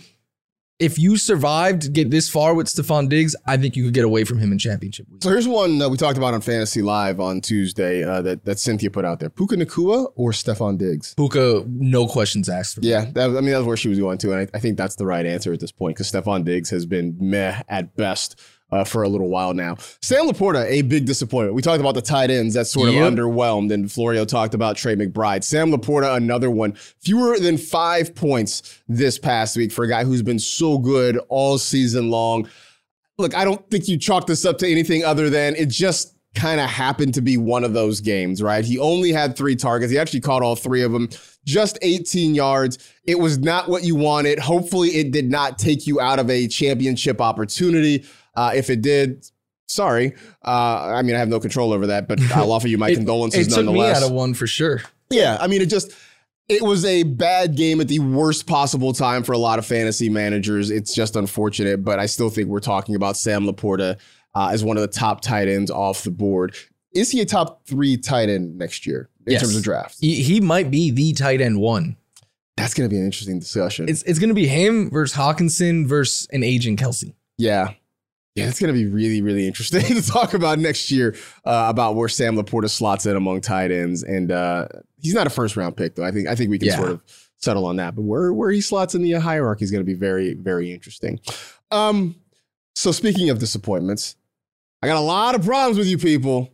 If 0.78 0.98
you 0.98 1.18
survived, 1.18 1.94
get 1.94 2.10
this 2.10 2.30
far 2.30 2.54
with 2.54 2.68
Stefon 2.68 3.10
Diggs, 3.10 3.36
I 3.46 3.58
think 3.58 3.76
you 3.76 3.84
could 3.84 3.94
get 3.94 4.06
away 4.06 4.24
from 4.24 4.38
him 4.38 4.54
in 4.54 4.60
championship 4.60 5.08
week. 5.12 5.24
So 5.24 5.30
here's 5.30 5.48
one 5.48 5.80
that 5.80 5.90
we 5.90 5.98
talked 5.98 6.18
about 6.18 6.34
on 6.34 6.40
Fantasy 6.40 6.82
Live 6.82 7.20
on 7.20 7.42
Tuesday 7.42 8.04
uh, 8.04 8.22
that, 8.22 8.46
that 8.46 8.60
Cynthia 8.60 8.90
put 8.90 9.04
out 9.04 9.20
there. 9.20 9.30
Puka 9.30 9.58
Nacua 9.58 10.10
or 10.16 10.32
Stefon 10.32 10.78
Diggs? 10.78 11.16
Puka, 11.16 11.66
no 11.68 12.08
questions 12.08 12.48
asked. 12.48 12.76
For 12.76 12.82
yeah, 12.82 13.06
that, 13.14 13.32
I 13.32 13.42
mean, 13.42 13.50
that's 13.50 13.66
where 13.66 13.76
she 13.76 13.90
was 13.90 14.00
going 14.00 14.20
to. 14.20 14.32
And 14.32 14.42
I, 14.42 14.58
I 14.58 14.60
think 14.62 14.78
that's 14.78 14.96
the 14.96 15.06
right 15.06 15.26
answer 15.26 15.52
at 15.52 15.60
this 15.60 15.72
point 15.72 15.98
because 15.98 16.10
Stefon 16.10 16.46
Diggs 16.46 16.70
has 16.70 16.86
been 16.86 17.18
meh 17.20 17.62
at 17.68 17.98
best 17.98 18.40
uh, 18.72 18.84
for 18.84 19.04
a 19.04 19.10
little 19.10 19.30
while 19.30 19.54
now. 19.54 19.76
Sam 20.02 20.28
Laporta, 20.28 20.66
a 20.70 20.82
big 20.84 21.06
disappointment. 21.06 21.56
We 21.56 21.62
talked 21.62 21.80
about 21.80 21.96
the 21.96 22.02
tight 22.02 22.30
ends 22.30 22.54
that 22.54 22.68
sort 22.68 22.90
of 22.90 22.96
Yep. 22.96 23.14
underwhelmed, 23.14 23.74
and 23.74 23.92
Florio 23.92 24.26
talked 24.26 24.54
about 24.54 24.78
Trey 24.78 24.96
McBride. 24.96 25.44
Sam 25.44 25.72
Laporta, 25.72 26.16
another 26.16 26.52
one. 26.52 26.74
Fewer 27.02 27.40
than 27.40 27.58
five 27.58 28.14
points 28.14 28.80
this 28.88 29.18
past 29.18 29.58
week 29.58 29.72
for 29.72 29.84
a 29.86 29.90
guy 29.90 30.04
who's 30.04 30.22
been 30.22 30.40
so 30.40 30.78
good 30.78 31.18
all 31.30 31.58
season 31.58 32.10
long. 32.12 32.48
Look, 33.18 33.36
I 33.36 33.44
don't 33.44 33.68
think 33.70 33.88
you 33.88 33.98
chalk 33.98 34.28
this 34.28 34.46
up 34.46 34.58
to 34.60 34.68
anything 34.72 35.04
other 35.04 35.30
than 35.30 35.56
it 35.56 35.70
just 35.70 36.14
kind 36.36 36.60
of 36.62 36.70
happened 36.70 37.14
to 37.16 37.22
be 37.22 37.38
one 37.38 37.64
of 37.64 37.74
those 37.74 38.02
games, 38.02 38.42
right? 38.42 38.64
He 38.64 38.78
only 38.78 39.12
had 39.12 39.36
three 39.36 39.56
targets. 39.56 39.92
He 39.92 39.98
actually 39.98 40.22
caught 40.22 40.42
all 40.44 40.56
three 40.56 40.84
of 40.84 40.92
them, 40.92 41.10
just 41.46 41.78
18 41.82 42.36
yards. 42.36 42.78
It 43.06 43.20
was 43.20 43.40
not 43.40 43.68
what 43.68 43.84
you 43.84 43.96
wanted. 43.96 44.40
Hopefully, 44.40 44.90
it 44.90 45.12
did 45.12 45.30
not 45.30 45.58
take 45.58 45.88
you 45.88 46.00
out 46.00 46.20
of 46.20 46.30
a 46.30 46.48
championship 46.48 47.20
opportunity. 47.20 48.06
Uh, 48.36 48.52
if 48.56 48.70
it 48.70 48.82
did, 48.82 49.26
sorry. 49.68 50.14
Uh, 50.46 50.94
I 50.96 51.02
mean, 51.02 51.16
I 51.16 51.20
have 51.20 51.30
no 51.30 51.40
control 51.40 51.74
over 51.74 51.88
that, 51.88 52.08
but 52.08 52.20
I'll 52.32 52.52
offer 52.54 52.68
you 52.68 52.78
my 52.78 52.90
It- 52.90 52.96
condolences 52.96 53.48
It 53.48 53.50
took 53.50 53.60
me 53.66 53.74
nonetheless. 53.74 53.98
out 53.98 54.04
of 54.10 54.12
one 54.12 54.34
for 54.36 54.48
sure. 54.48 54.82
Yeah, 55.10 55.38
I 55.42 55.48
mean, 55.48 55.62
it 55.62 55.66
just 55.70 55.92
it 56.48 56.62
was 56.64 56.86
a 56.86 57.04
bad 57.04 57.56
game 57.56 57.80
at 57.82 57.88
the 57.88 58.00
worst 58.00 58.46
possible 58.48 58.94
time 58.94 59.24
for 59.24 59.34
a 59.34 59.38
lot 59.38 59.60
of 59.60 59.66
fantasy 59.66 60.10
managers. 60.10 60.70
It's 60.72 60.94
just 60.96 61.16
unfortunate, 61.16 61.84
but 61.84 62.00
I 62.00 62.06
still 62.06 62.30
think 62.30 62.48
we're 62.50 62.60
talking 62.60 62.96
about 62.96 63.18
Sam 63.18 63.46
Laporta 63.46 63.98
uh, 64.36 64.50
as 64.52 64.64
one 64.64 64.78
of 64.78 64.82
the 64.82 64.88
top 64.88 65.22
tight 65.22 65.48
ends 65.48 65.70
off 65.72 66.04
the 66.04 66.12
board. 66.12 66.56
Is 66.94 67.12
he 67.12 67.22
a 67.22 67.26
top 67.26 67.66
three 67.68 67.98
tight 67.98 68.30
end 68.30 68.58
next 68.58 68.86
year 68.88 69.10
in 69.28 69.34
Yes. 69.34 69.42
terms 69.42 69.56
of 69.56 69.64
drafts? 69.64 70.00
He, 70.00 70.22
he 70.24 70.42
might 70.42 70.72
be 70.72 70.92
the 70.92 71.14
tight 71.14 71.40
end 71.42 71.60
one. 71.60 71.98
That's 72.58 72.74
going 72.74 72.90
to 72.90 72.94
be 72.94 72.98
an 73.00 73.06
interesting 73.06 73.40
discussion. 73.40 73.88
It's 73.88 74.04
it's 74.04 74.20
gonna 74.20 74.34
be 74.34 74.48
him 74.48 74.90
versus 74.90 75.16
Hockenson 75.18 75.88
versus 75.88 76.28
an 76.32 76.44
aging 76.44 76.78
Kelce. 76.78 77.14
yeah. 77.38 77.74
Yeah, 78.36 78.48
it's 78.48 78.60
going 78.60 78.74
to 78.74 78.80
be 78.80 78.86
really, 78.86 79.22
really 79.22 79.46
interesting 79.48 79.82
to 80.02 80.02
talk 80.02 80.34
about 80.34 80.60
next 80.60 80.92
year 80.92 81.16
uh, 81.44 81.66
about 81.68 81.96
where 81.96 82.08
Sam 82.08 82.38
Laporta 82.38 82.70
slots 82.70 83.06
in 83.06 83.18
among 83.18 83.42
tight 83.42 83.70
ends. 83.70 84.04
And 84.04 84.32
uh, 84.32 84.68
he's 85.02 85.14
not 85.16 85.28
a 85.28 85.30
first 85.30 85.58
round 85.58 85.76
pick, 85.76 85.96
though. 85.96 86.06
I 86.06 86.12
think 86.12 86.28
I 86.30 86.36
think 86.36 86.50
we 86.50 86.58
can 86.60 86.68
Yeah. 86.70 86.78
sort 86.78 86.92
of 86.92 87.04
settle 87.38 87.66
on 87.66 87.78
that. 87.78 87.96
But 87.96 88.04
where 88.04 88.32
where 88.32 88.50
he 88.52 88.62
slots 88.62 88.96
in 88.96 89.02
the 89.02 89.12
hierarchy 89.14 89.66
is 89.66 89.72
going 89.72 89.82
to 89.84 89.86
be 89.86 89.96
very, 89.96 90.36
very 90.36 90.72
interesting. 90.72 91.20
Um, 91.72 92.16
so 92.76 92.92
speaking 92.94 93.30
of 93.30 93.40
disappointments, 93.40 94.16
I 94.82 94.88
got 94.88 94.98
a 94.98 95.02
lot 95.02 95.36
of 95.36 95.44
problems 95.44 95.78
with 95.78 95.88
you 95.88 95.98
people. 95.98 96.54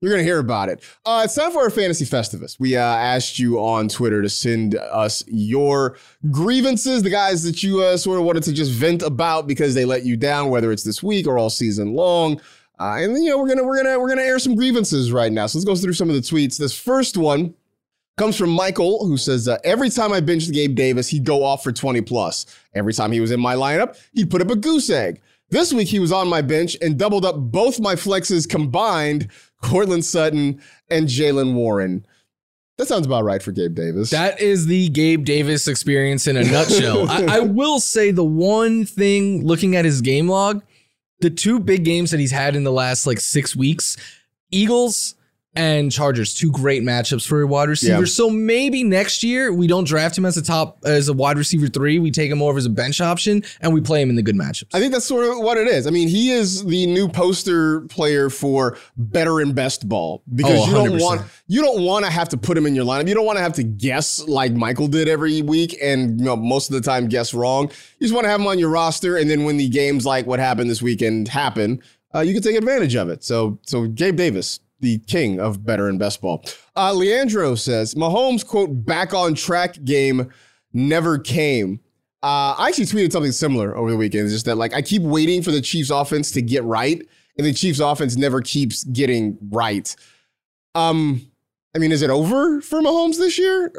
You're 0.00 0.10
gonna 0.10 0.22
hear 0.22 0.38
about 0.38 0.70
it. 0.70 0.82
Uh, 1.04 1.22
it's 1.24 1.34
time 1.34 1.52
for 1.52 1.60
our 1.60 1.70
fantasy 1.70 2.06
festivus. 2.06 2.58
We 2.58 2.74
uh, 2.74 2.80
asked 2.80 3.38
you 3.38 3.60
on 3.60 3.88
Twitter 3.88 4.22
to 4.22 4.30
send 4.30 4.74
us 4.74 5.22
your 5.28 5.98
grievances, 6.30 7.02
the 7.02 7.10
guys 7.10 7.42
that 7.42 7.62
you 7.62 7.82
uh, 7.82 7.98
sort 7.98 8.18
of 8.18 8.24
wanted 8.24 8.42
to 8.44 8.54
just 8.54 8.72
vent 8.72 9.02
about 9.02 9.46
because 9.46 9.74
they 9.74 9.84
let 9.84 10.04
you 10.04 10.16
down, 10.16 10.48
whether 10.48 10.72
it's 10.72 10.84
this 10.84 11.02
week 11.02 11.26
or 11.26 11.36
all 11.36 11.50
season 11.50 11.94
long. 11.94 12.40
Uh, 12.80 12.96
and 12.98 13.22
you 13.22 13.28
know 13.28 13.36
we're 13.38 13.48
gonna 13.48 13.62
we're 13.62 13.76
gonna 13.76 14.00
we're 14.00 14.08
gonna 14.08 14.22
air 14.22 14.38
some 14.38 14.54
grievances 14.54 15.12
right 15.12 15.32
now. 15.32 15.46
So 15.46 15.58
let's 15.58 15.66
go 15.66 15.76
through 15.76 15.92
some 15.92 16.08
of 16.08 16.14
the 16.14 16.22
tweets. 16.22 16.56
This 16.56 16.76
first 16.76 17.18
one 17.18 17.54
comes 18.16 18.38
from 18.38 18.50
Michael, 18.50 19.06
who 19.06 19.18
says 19.18 19.48
uh, 19.48 19.58
every 19.64 19.90
time 19.90 20.14
I 20.14 20.20
benched 20.20 20.50
Gabe 20.52 20.74
Davis, 20.74 21.08
he'd 21.08 21.24
go 21.24 21.44
off 21.44 21.62
for 21.62 21.72
20 21.72 22.00
plus. 22.02 22.46
Every 22.74 22.94
time 22.94 23.12
he 23.12 23.20
was 23.20 23.30
in 23.32 23.40
my 23.40 23.54
lineup, 23.54 23.98
he'd 24.14 24.30
put 24.30 24.40
up 24.40 24.50
a 24.50 24.56
goose 24.56 24.88
egg. 24.88 25.20
This 25.50 25.72
week 25.72 25.88
he 25.88 25.98
was 25.98 26.12
on 26.12 26.28
my 26.28 26.42
bench 26.42 26.76
and 26.80 26.98
doubled 26.98 27.24
up 27.24 27.36
both 27.36 27.80
my 27.80 27.94
flexes 27.94 28.48
combined, 28.48 29.28
Courtland 29.62 30.04
Sutton 30.04 30.60
and 30.88 31.08
Jaylen 31.08 31.54
Warren. 31.54 32.06
That 32.78 32.86
sounds 32.86 33.04
about 33.04 33.24
right 33.24 33.42
for 33.42 33.52
Gabe 33.52 33.74
Davis. 33.74 34.10
That 34.10 34.40
is 34.40 34.66
the 34.66 34.88
Gabe 34.88 35.24
Davis 35.24 35.68
experience 35.68 36.26
in 36.26 36.36
a 36.36 36.44
nutshell. 36.44 37.10
I, 37.10 37.36
I 37.36 37.40
will 37.40 37.78
say 37.78 38.10
the 38.10 38.24
one 38.24 38.86
thing 38.86 39.44
looking 39.44 39.76
at 39.76 39.84
his 39.84 40.00
game 40.00 40.28
log, 40.28 40.62
the 41.20 41.28
two 41.28 41.60
big 41.60 41.84
games 41.84 42.10
that 42.12 42.20
he's 42.20 42.30
had 42.30 42.56
in 42.56 42.64
the 42.64 42.72
last 42.72 43.06
like 43.06 43.20
six 43.20 43.54
weeks, 43.54 43.98
Eagles 44.50 45.14
and 45.54 45.90
Chargers, 45.90 46.32
two 46.32 46.52
great 46.52 46.82
matchups 46.82 47.26
for 47.26 47.42
a 47.42 47.46
wide 47.46 47.68
receiver. 47.68 47.98
Yeah. 48.00 48.04
So 48.04 48.30
maybe 48.30 48.84
next 48.84 49.24
year 49.24 49.52
we 49.52 49.66
don't 49.66 49.82
draft 49.84 50.16
him 50.16 50.24
as 50.24 50.36
a 50.36 50.42
top 50.42 50.78
as 50.84 51.08
a 51.08 51.12
wide 51.12 51.36
receiver 51.38 51.66
three. 51.66 51.98
We 51.98 52.12
take 52.12 52.30
him 52.30 52.40
over 52.40 52.56
as 52.58 52.66
a 52.66 52.70
bench 52.70 53.00
option 53.00 53.42
and 53.60 53.74
we 53.74 53.80
play 53.80 54.00
him 54.00 54.10
in 54.10 54.16
the 54.16 54.22
good 54.22 54.36
matchups. 54.36 54.68
I 54.72 54.78
think 54.78 54.92
that's 54.92 55.04
sort 55.04 55.24
of 55.24 55.38
what 55.38 55.58
it 55.58 55.66
is. 55.66 55.88
I 55.88 55.90
mean, 55.90 56.06
he 56.06 56.30
is 56.30 56.64
the 56.64 56.86
new 56.86 57.08
poster 57.08 57.80
player 57.82 58.30
for 58.30 58.78
better 58.96 59.40
and 59.40 59.52
best 59.54 59.88
ball 59.88 60.22
because 60.32 60.56
Oh, 60.60 60.66
you 60.66 60.72
don't 60.90 61.00
want 61.00 61.22
you 61.48 61.60
don't 61.62 61.82
want 61.82 62.04
to 62.04 62.10
have 62.12 62.28
to 62.28 62.36
put 62.36 62.56
him 62.56 62.64
in 62.66 62.76
your 62.76 62.84
lineup. 62.84 63.08
You 63.08 63.14
don't 63.14 63.26
want 63.26 63.38
to 63.38 63.42
have 63.42 63.54
to 63.54 63.64
guess 63.64 64.20
like 64.28 64.52
Michael 64.52 64.86
did 64.86 65.08
every 65.08 65.42
week 65.42 65.76
and 65.82 66.20
you 66.20 66.26
know 66.26 66.36
most 66.36 66.70
of 66.70 66.74
the 66.74 66.80
time 66.80 67.08
guess 67.08 67.34
wrong. 67.34 67.64
You 67.98 68.04
just 68.06 68.14
want 68.14 68.24
to 68.24 68.30
have 68.30 68.40
him 68.40 68.46
on 68.46 68.60
your 68.60 68.70
roster 68.70 69.16
and 69.16 69.28
then 69.28 69.42
when 69.42 69.56
the 69.56 69.68
games 69.68 70.06
like 70.06 70.26
what 70.26 70.38
happened 70.38 70.70
this 70.70 70.80
weekend 70.80 71.26
happen, 71.26 71.82
uh, 72.14 72.20
you 72.20 72.34
can 72.34 72.42
take 72.42 72.54
advantage 72.56 72.94
of 72.94 73.08
it. 73.08 73.24
So 73.24 73.58
so 73.66 73.88
Gabe 73.88 74.14
Davis, 74.16 74.60
the 74.80 74.98
king 75.00 75.38
of 75.40 75.64
better 75.64 75.88
and 75.88 75.98
best 75.98 76.20
ball. 76.20 76.44
Uh, 76.76 76.92
Leandro 76.92 77.54
says 77.54 77.94
Mahomes 77.94 78.46
quote 78.46 78.84
back 78.84 79.12
on 79.14 79.34
track 79.34 79.82
game 79.84 80.30
never 80.72 81.18
came. 81.18 81.80
Uh, 82.22 82.54
I 82.58 82.68
actually 82.68 82.84
tweeted 82.86 83.12
something 83.12 83.32
similar 83.32 83.76
over 83.76 83.90
the 83.90 83.96
weekend. 83.96 84.24
It's 84.24 84.32
just 84.34 84.44
that 84.46 84.56
like 84.56 84.74
I 84.74 84.82
keep 84.82 85.02
waiting 85.02 85.42
for 85.42 85.50
the 85.50 85.60
Chiefs 85.60 85.90
offense 85.90 86.30
to 86.32 86.42
get 86.42 86.62
right, 86.64 87.00
and 87.38 87.46
the 87.46 87.52
Chiefs 87.52 87.80
offense 87.80 88.16
never 88.16 88.40
keeps 88.42 88.84
getting 88.84 89.38
right. 89.50 89.94
Um, 90.74 91.26
I 91.74 91.78
mean, 91.78 91.92
is 91.92 92.02
it 92.02 92.10
over 92.10 92.60
for 92.60 92.80
Mahomes 92.80 93.16
this 93.18 93.38
year? 93.38 93.72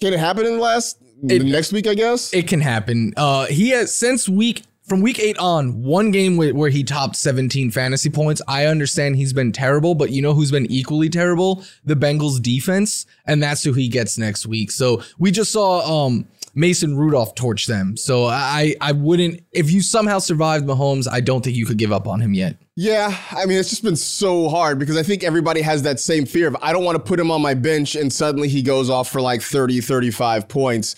Can 0.00 0.12
it 0.12 0.20
happen 0.20 0.46
in 0.46 0.54
the 0.54 0.58
last 0.62 0.98
It- 1.28 1.44
next 1.44 1.72
week? 1.72 1.86
I 1.88 1.94
guess. 1.94 2.32
It 2.32 2.46
can 2.46 2.60
happen. 2.60 3.12
Uh, 3.16 3.46
he 3.46 3.70
has 3.70 3.94
since 3.94 4.28
week 4.28 4.62
from 4.88 5.02
week 5.02 5.18
eight 5.20 5.38
on 5.38 5.82
one 5.82 6.10
game 6.10 6.36
where, 6.36 6.68
he 6.68 6.84
topped 6.84 7.16
17 7.16 7.70
fantasy 7.70 8.10
points. 8.10 8.42
I 8.46 8.66
understand 8.66 9.16
he's 9.16 9.32
been 9.32 9.52
terrible, 9.52 9.94
but 9.94 10.10
you 10.10 10.20
know 10.20 10.34
who's 10.34 10.50
been 10.50 10.70
equally 10.70 11.08
terrible? 11.08 11.64
The 11.84 11.94
Bengals 11.94 12.42
defense, 12.42 13.06
and 13.26 13.42
that's 13.42 13.62
who 13.62 13.72
he 13.72 13.88
gets 13.88 14.18
next 14.18 14.46
week. 14.46 14.70
So 14.70 15.02
we 15.18 15.30
just 15.30 15.50
saw 15.50 16.06
um 16.06 16.26
Mason 16.54 16.96
Rudolph 16.96 17.34
torch 17.34 17.66
them. 17.66 17.96
So 17.96 18.26
I 18.26 18.74
I 18.80 18.92
wouldn't 18.92 19.42
if 19.52 19.70
you 19.70 19.80
somehow 19.80 20.18
survived 20.18 20.66
Mahomes, 20.66 21.08
I 21.10 21.20
don't 21.20 21.42
think 21.42 21.56
you 21.56 21.64
could 21.64 21.78
give 21.78 21.92
up 21.92 22.06
on 22.06 22.20
him 22.20 22.34
yet. 22.34 22.56
Yeah, 22.76 23.16
I 23.32 23.46
mean, 23.46 23.58
it's 23.58 23.70
just 23.70 23.82
been 23.82 23.96
so 23.96 24.48
hard 24.48 24.78
because 24.78 24.96
I 24.96 25.02
think 25.02 25.24
everybody 25.24 25.62
has 25.62 25.82
that 25.82 25.98
same 26.00 26.26
fear 26.26 26.48
of 26.48 26.56
I 26.60 26.72
don't 26.72 26.84
want 26.84 26.96
to 26.96 27.02
put 27.02 27.18
him 27.18 27.30
on 27.30 27.40
my 27.40 27.54
bench 27.54 27.94
and 27.94 28.12
suddenly 28.12 28.48
he 28.48 28.62
goes 28.62 28.90
off 28.90 29.08
for 29.08 29.20
like 29.20 29.42
30, 29.42 29.80
35 29.80 30.48
points. 30.48 30.94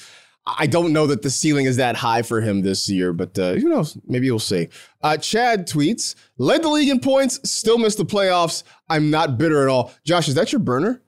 I 0.47 0.67
don't 0.67 0.93
know 0.93 1.07
that 1.07 1.23
the 1.23 1.31
ceiling 1.31 1.67
is 1.67 1.77
that 1.77 1.97
high 1.97 2.23
for 2.23 2.41
him 2.41 2.63
this 2.63 2.89
year, 2.89 3.13
but 3.13 3.39
uh, 3.39 3.55
who 3.55 3.69
knows? 3.69 3.99
Maybe 4.07 4.31
we'll 4.31 4.39
see. 4.39 4.69
Uh, 5.03 5.17
Chad 5.17 5.69
tweets, 5.69 6.15
led 6.39 6.63
the 6.63 6.69
league 6.69 6.89
in 6.89 6.99
points, 7.01 7.39
still 7.51 7.79
missed 7.79 7.99
the 7.99 8.05
playoffs. 8.05 8.63
I'm 8.89 9.11
not 9.11 9.39
bitter 9.39 9.63
at 9.63 9.69
all. 9.69 9.93
Josh, 10.05 10.29
is 10.29 10.35
that 10.35 10.53
your 10.53 10.61
burner? 10.61 11.03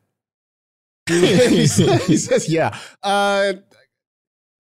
he, 1.09 1.67
says, 1.67 2.07
he 2.07 2.17
says, 2.17 2.49
yeah. 2.49 2.77
Uh, 3.03 3.55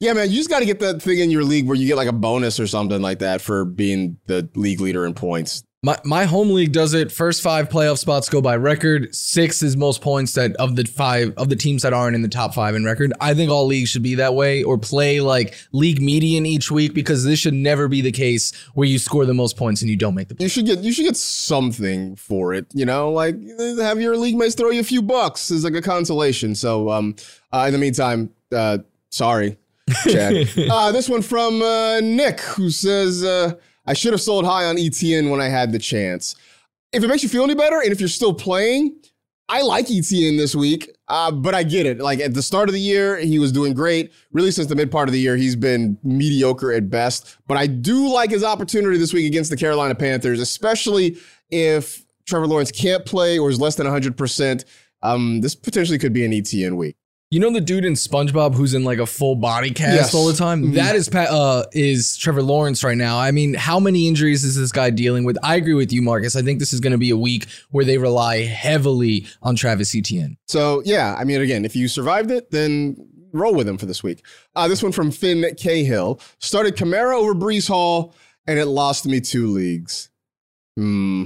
yeah, 0.00 0.14
man, 0.14 0.30
you 0.30 0.36
just 0.36 0.50
got 0.50 0.58
to 0.58 0.64
get 0.64 0.80
that 0.80 1.00
thing 1.00 1.20
in 1.20 1.30
your 1.30 1.44
league 1.44 1.66
where 1.66 1.76
you 1.76 1.86
get 1.86 1.96
like 1.96 2.08
a 2.08 2.12
bonus 2.12 2.58
or 2.58 2.66
something 2.66 3.00
like 3.00 3.20
that 3.20 3.40
for 3.40 3.64
being 3.64 4.16
the 4.26 4.48
league 4.56 4.80
leader 4.80 5.06
in 5.06 5.14
points. 5.14 5.62
My 5.84 5.98
my 6.04 6.26
home 6.26 6.50
league 6.50 6.70
does 6.70 6.94
it. 6.94 7.10
First 7.10 7.42
five 7.42 7.68
playoff 7.68 7.98
spots 7.98 8.28
go 8.28 8.40
by 8.40 8.54
record. 8.54 9.12
Six 9.12 9.64
is 9.64 9.76
most 9.76 10.00
points 10.00 10.32
that 10.34 10.54
of 10.54 10.76
the 10.76 10.84
five 10.84 11.34
of 11.36 11.48
the 11.48 11.56
teams 11.56 11.82
that 11.82 11.92
aren't 11.92 12.14
in 12.14 12.22
the 12.22 12.28
top 12.28 12.54
five 12.54 12.76
in 12.76 12.84
record. 12.84 13.12
I 13.20 13.34
think 13.34 13.50
all 13.50 13.66
leagues 13.66 13.90
should 13.90 14.04
be 14.04 14.14
that 14.14 14.36
way, 14.36 14.62
or 14.62 14.78
play 14.78 15.20
like 15.20 15.56
league 15.72 16.00
median 16.00 16.46
each 16.46 16.70
week 16.70 16.94
because 16.94 17.24
this 17.24 17.40
should 17.40 17.54
never 17.54 17.88
be 17.88 18.00
the 18.00 18.12
case 18.12 18.54
where 18.74 18.86
you 18.86 19.00
score 19.00 19.26
the 19.26 19.34
most 19.34 19.56
points 19.56 19.82
and 19.82 19.90
you 19.90 19.96
don't 19.96 20.14
make 20.14 20.28
the. 20.28 20.36
You 20.38 20.48
should 20.48 20.66
get 20.66 20.78
you 20.84 20.92
should 20.92 21.02
get 21.04 21.16
something 21.16 22.14
for 22.14 22.54
it, 22.54 22.66
you 22.72 22.86
know, 22.86 23.10
like 23.10 23.34
have 23.80 24.00
your 24.00 24.16
league 24.16 24.36
mates 24.36 24.54
throw 24.54 24.70
you 24.70 24.78
a 24.78 24.84
few 24.84 25.02
bucks 25.02 25.50
as 25.50 25.64
like 25.64 25.74
a 25.74 25.82
consolation. 25.82 26.54
So 26.54 26.90
um 26.90 27.16
uh, 27.52 27.64
in 27.66 27.72
the 27.72 27.80
meantime, 27.80 28.30
uh 28.52 28.78
sorry. 29.10 29.58
Chad. 30.04 30.48
uh, 30.70 30.92
this 30.92 31.08
one 31.08 31.22
from 31.22 31.60
uh, 31.60 32.00
Nick, 32.00 32.40
who 32.40 32.70
says, 32.70 33.24
uh, 33.24 33.54
I 33.86 33.94
should 33.94 34.12
have 34.12 34.20
sold 34.20 34.44
high 34.44 34.64
on 34.64 34.76
ETN 34.76 35.30
when 35.30 35.40
I 35.40 35.48
had 35.48 35.72
the 35.72 35.78
chance. 35.78 36.34
If 36.92 37.02
it 37.02 37.08
makes 37.08 37.22
you 37.22 37.28
feel 37.28 37.44
any 37.44 37.54
better, 37.54 37.80
and 37.80 37.90
if 37.90 38.00
you're 38.00 38.08
still 38.08 38.34
playing, 38.34 38.96
I 39.48 39.62
like 39.62 39.86
ETN 39.86 40.38
this 40.38 40.54
week, 40.54 40.90
uh, 41.08 41.30
but 41.30 41.54
I 41.54 41.62
get 41.62 41.84
it. 41.84 41.98
Like 41.98 42.20
at 42.20 42.32
the 42.32 42.42
start 42.42 42.68
of 42.68 42.72
the 42.72 42.80
year, 42.80 43.16
he 43.18 43.38
was 43.38 43.50
doing 43.52 43.74
great. 43.74 44.12
Really, 44.30 44.50
since 44.50 44.68
the 44.68 44.76
mid 44.76 44.90
part 44.90 45.08
of 45.08 45.12
the 45.12 45.20
year, 45.20 45.36
he's 45.36 45.56
been 45.56 45.98
mediocre 46.02 46.72
at 46.72 46.88
best. 46.88 47.36
But 47.46 47.56
I 47.58 47.66
do 47.66 48.12
like 48.12 48.30
his 48.30 48.44
opportunity 48.44 48.96
this 48.98 49.12
week 49.12 49.26
against 49.26 49.50
the 49.50 49.56
Carolina 49.56 49.94
Panthers, 49.94 50.40
especially 50.40 51.18
if 51.50 52.04
Trevor 52.24 52.46
Lawrence 52.46 52.70
can't 52.70 53.04
play 53.04 53.38
or 53.38 53.50
is 53.50 53.60
less 53.60 53.74
than 53.74 53.86
100%. 53.86 54.64
Um, 55.02 55.40
this 55.40 55.54
potentially 55.54 55.98
could 55.98 56.12
be 56.12 56.24
an 56.24 56.32
ETN 56.32 56.76
week. 56.76 56.96
You 57.32 57.40
know 57.40 57.50
the 57.50 57.62
dude 57.62 57.86
in 57.86 57.94
SpongeBob 57.94 58.54
who's 58.54 58.74
in 58.74 58.84
like 58.84 58.98
a 58.98 59.06
full 59.06 59.36
body 59.36 59.70
cast 59.70 59.94
Yes. 59.96 60.14
all 60.14 60.26
the 60.26 60.34
time? 60.34 60.64
Mhm. 60.66 60.74
That 60.74 60.94
is 60.94 61.08
uh 61.08 61.64
is 61.72 62.14
Trevor 62.18 62.42
Lawrence 62.42 62.84
right 62.84 62.96
now. 62.96 63.18
I 63.18 63.30
mean, 63.30 63.54
how 63.54 63.80
many 63.80 64.06
injuries 64.06 64.44
is 64.44 64.54
this 64.54 64.70
guy 64.70 64.90
dealing 64.90 65.24
with? 65.24 65.38
I 65.42 65.56
agree 65.56 65.72
with 65.72 65.94
you, 65.94 66.02
Marcas. 66.02 66.36
I 66.36 66.42
think 66.42 66.58
this 66.58 66.74
is 66.74 66.80
going 66.80 66.90
to 66.92 66.98
be 66.98 67.08
a 67.08 67.16
week 67.16 67.46
where 67.70 67.86
they 67.86 67.96
rely 67.96 68.40
heavily 68.42 69.24
on 69.42 69.56
Travis 69.56 69.94
Etienne. 69.96 70.36
So 70.46 70.82
yeah, 70.84 71.16
I 71.18 71.24
mean, 71.24 71.40
again, 71.40 71.64
if 71.64 71.74
you 71.74 71.88
survived 71.88 72.30
it, 72.30 72.50
then 72.50 72.96
roll 73.32 73.54
with 73.54 73.66
him 73.66 73.78
for 73.78 73.86
this 73.86 74.02
week. 74.02 74.22
Uh, 74.54 74.68
this 74.68 74.82
one 74.82 74.92
from 74.92 75.10
Finn 75.10 75.54
Cahill 75.56 76.20
started 76.38 76.76
Kamara 76.76 77.14
over 77.14 77.32
Breece 77.34 77.66
Hall, 77.68 78.14
and 78.46 78.58
it 78.58 78.66
lost 78.66 79.06
me 79.06 79.22
two 79.22 79.46
leagues. 79.46 80.10
Hmm. 80.76 81.24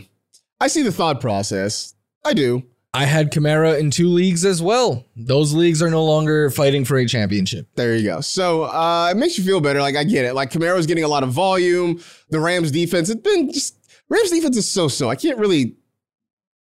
I 0.61 0.69
see 0.69 0.83
the 0.83 0.92
thought 0.92 1.21
process. 1.21 1.95
I 2.25 2.33
do. 2.33 2.62
I 2.97 3.05
had 3.05 3.31
Kamara 3.31 3.79
in 3.79 3.91
two 3.91 4.09
leagues 4.09 4.47
as 4.47 4.63
well. 4.63 5.05
Those 5.17 5.53
leagues 5.53 5.83
are 5.83 5.91
no 5.91 6.03
longer 6.03 6.49
fighting 6.49 6.83
for 6.87 6.97
a 6.97 7.05
championship. 7.05 7.69
There 7.75 7.95
you 7.95 8.05
go. 8.05 8.23
So 8.23 8.63
uh, 8.63 9.11
it 9.11 9.19
makes 9.19 9.37
you 9.37 9.45
feel 9.45 9.61
better. 9.61 9.83
Like 9.83 9.97
I 9.97 10.05
get 10.05 10.25
it. 10.25 10.35
Like 10.35 10.51
Kamara's 10.51 10.87
getting 10.87 11.05
a 11.05 11.09
lot 11.09 11.23
of 11.23 11.31
volume. 11.31 12.03
The 12.31 12.41
Rams 12.41 12.71
defense, 12.71 13.11
it's 13.11 13.21
been 13.21 13.53
just 13.53 13.77
Rams 14.09 14.31
defense 14.31 14.57
is 14.57 14.71
so 14.71 14.89
so. 14.89 15.11
I 15.11 15.15
can't 15.15 15.37
really 15.39 15.77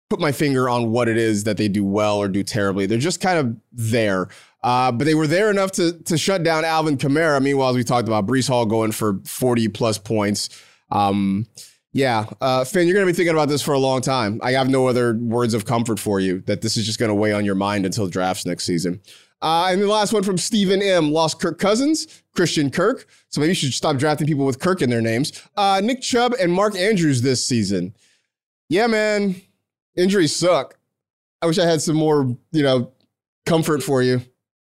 put 0.09 0.19
my 0.19 0.31
finger 0.31 0.67
on 0.67 0.89
what 0.89 1.07
it 1.07 1.17
is 1.17 1.43
that 1.43 1.57
they 1.57 1.67
do 1.67 1.85
well 1.85 2.17
or 2.17 2.27
do 2.27 2.41
terribly. 2.41 2.87
They're 2.87 2.97
just 2.97 3.21
kind 3.21 3.37
of 3.37 3.55
there. 3.71 4.27
Uh, 4.63 4.91
but 4.91 5.03
they 5.03 5.13
were 5.13 5.27
there 5.27 5.51
enough 5.51 5.73
to 5.73 5.93
to 6.05 6.17
shut 6.17 6.41
down 6.41 6.65
Alvin 6.65 6.97
Kamara. 6.97 7.43
Meanwhile, 7.43 7.69
as 7.69 7.75
we 7.75 7.83
talked 7.83 8.07
about, 8.07 8.25
Breece 8.25 8.47
Hall 8.47 8.65
going 8.65 8.91
for 8.91 9.19
40 9.23 9.67
plus 9.67 9.99
points. 9.99 10.49
Um, 10.89 11.45
yeah, 11.93 12.25
uh, 12.41 12.65
Finn, 12.65 12.87
you're 12.87 12.95
going 12.95 13.05
to 13.05 13.13
be 13.13 13.15
thinking 13.15 13.35
about 13.35 13.49
this 13.49 13.61
for 13.61 13.73
a 13.73 13.79
long 13.79 14.01
time. 14.01 14.39
I 14.43 14.51
have 14.53 14.67
no 14.67 14.87
other 14.87 15.13
words 15.13 15.53
of 15.53 15.65
comfort 15.65 15.99
for 15.99 16.19
you 16.19 16.41
that 16.47 16.61
this 16.61 16.75
is 16.75 16.87
just 16.87 16.97
going 16.97 17.09
to 17.09 17.15
weigh 17.15 17.33
on 17.33 17.45
your 17.45 17.53
mind 17.55 17.85
until 17.85 18.07
drafts 18.07 18.47
next 18.47 18.65
season. 18.65 18.99
Uh, 19.43 19.67
and 19.69 19.79
the 19.81 19.87
last 19.87 20.11
one 20.11 20.23
from 20.23 20.37
Stephen 20.37 20.81
M. 20.81 21.11
Lost 21.11 21.39
Kirk 21.39 21.59
Cousins, 21.59 22.23
Christian 22.35 22.71
Kirk. 22.71 23.07
So 23.29 23.41
maybe 23.41 23.49
you 23.49 23.55
should 23.55 23.73
stop 23.73 23.97
drafting 23.97 24.25
people 24.25 24.45
with 24.45 24.59
Kirk 24.59 24.81
in 24.81 24.89
their 24.89 25.01
names. 25.01 25.39
Uh, 25.55 25.81
Nick 25.83 26.01
Chubb 26.01 26.33
and 26.39 26.51
Mark 26.51 26.75
Andrews 26.75 27.21
this 27.21 27.45
season. 27.45 27.93
Yeah, 28.69 28.87
man, 28.87 29.35
injuries 29.95 30.35
suck. 30.35 30.79
I 31.43 31.45
wish 31.45 31.59
I 31.59 31.65
had 31.65 31.81
some 31.81 31.97
more, 31.97 32.35
you 32.51 32.63
know, 32.63 32.91
comfort 33.45 33.83
for 33.83 34.01
you. 34.01 34.21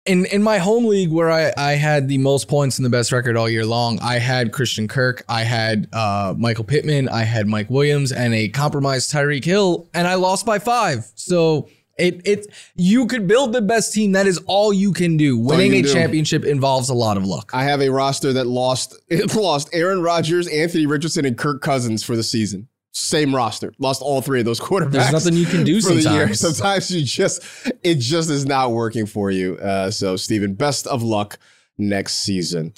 In 0.05 0.25
in 0.27 0.43
my 0.43 0.59
home 0.59 0.87
league 0.87 1.13
where 1.13 1.31
I, 1.31 1.53
I 1.57 1.73
had 1.73 2.09
the 2.09 2.19
most 2.19 2.49
points 2.49 2.79
and 2.79 2.85
the 2.85 2.91
best 2.91 3.13
record 3.13 3.37
all 3.37 3.49
year 3.49 3.65
long, 3.65 4.01
I 4.01 4.19
had 4.19 4.53
Christian 4.53 4.89
Kirk, 4.89 5.25
I 5.29 5.45
had 5.45 5.89
uh, 5.93 6.35
Michael 6.37 6.65
Pittman, 6.65 7.09
I 7.09 7.23
had 7.23 7.47
Mike 7.47 7.71
Williams, 7.71 8.11
and 8.11 8.35
a 8.35 8.49
compromised 8.49 9.13
Tyreek 9.13 9.45
Hill, 9.45 9.89
and 9.95 10.09
I 10.09 10.15
lost 10.15 10.45
by 10.45 10.59
five. 10.59 11.07
So 11.15 11.69
it 11.99 12.21
it 12.25 12.47
you 12.75 13.07
could 13.07 13.29
build 13.29 13.53
the 13.53 13.63
best 13.63 13.93
team. 13.93 14.13
That 14.13 14.27
is 14.27 14.39
all 14.47 14.73
you 14.73 14.93
can 14.93 15.17
do. 15.17 15.39
Winning 15.39 15.73
you 15.73 15.81
a 15.81 15.83
do. 15.83 15.93
championship 15.93 16.45
involves 16.45 16.89
a 16.89 16.95
lot 16.95 17.17
of 17.17 17.25
luck. 17.25 17.51
I 17.53 17.65
have 17.65 17.81
a 17.81 17.91
roster 17.91 18.33
that 18.33 18.47
lost 18.47 19.01
it 19.09 19.35
lost 19.37 19.69
Aaron 19.73 20.03
Rodgers, 20.03 20.49
Anthony 20.49 20.87
Richardson, 20.87 21.25
and 21.25 21.37
Kirk 21.37 21.63
Cousins 21.63 22.03
for 22.03 22.17
the 22.17 22.23
season. 22.23 22.69
Same 22.93 23.35
roster. 23.35 23.73
Lost 23.79 24.03
all 24.03 24.21
three 24.21 24.41
of 24.41 24.45
those 24.47 24.61
quarterbacks. 24.61 24.93
There's 24.93 25.13
nothing 25.13 25.35
you 25.35 25.47
can 25.47 25.65
do 25.65 25.81
for 25.81 25.95
the 25.95 26.03
year. 26.03 26.35
sometimes. 26.35 26.41
Sometimes 26.57 26.91
you 26.91 27.03
just 27.05 27.43
it 27.83 27.97
just 27.97 28.31
is 28.31 28.47
not 28.47 28.73
working 28.73 29.07
for 29.07 29.31
you. 29.31 29.57
Uh, 29.57 29.91
so, 29.91 30.17
Steven, 30.17 30.55
best 30.55 30.87
of 30.87 31.03
luck 31.03 31.39
next 31.79 32.17
season. 32.17 32.73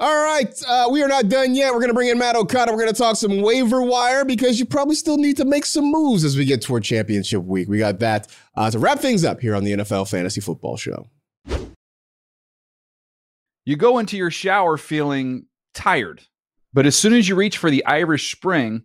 All 0.00 0.24
right, 0.24 0.54
uh, 0.68 0.88
we 0.92 1.02
are 1.02 1.08
not 1.08 1.28
done 1.28 1.56
yet. 1.56 1.72
We're 1.72 1.80
going 1.80 1.88
to 1.88 1.94
bring 1.94 2.08
in 2.08 2.18
Matt 2.18 2.36
Okada. 2.36 2.70
We're 2.70 2.78
going 2.78 2.94
to 2.94 2.98
talk 2.98 3.16
some 3.16 3.42
waiver 3.42 3.82
wire 3.82 4.24
because 4.24 4.60
you 4.60 4.64
probably 4.64 4.94
still 4.94 5.16
need 5.18 5.36
to 5.38 5.44
make 5.44 5.66
some 5.66 5.90
moves 5.90 6.22
as 6.24 6.36
we 6.36 6.44
get 6.44 6.62
toward 6.62 6.84
championship 6.84 7.42
week. 7.42 7.68
We 7.68 7.78
got 7.78 7.98
that 7.98 8.28
uh, 8.54 8.70
to 8.70 8.78
wrap 8.78 9.00
things 9.00 9.24
up 9.24 9.40
here 9.40 9.56
on 9.56 9.64
the 9.64 9.72
NFL 9.72 10.08
Fantasy 10.08 10.40
Football 10.40 10.76
Show. 10.76 11.08
You 13.64 13.76
go 13.76 13.98
into 13.98 14.16
your 14.16 14.30
shower 14.30 14.76
feeling 14.76 15.46
tired, 15.74 16.22
but 16.72 16.86
as 16.86 16.94
soon 16.96 17.12
as 17.12 17.28
you 17.28 17.34
reach 17.34 17.58
for 17.58 17.68
the 17.68 17.84
Irish 17.84 18.30
Spring, 18.32 18.84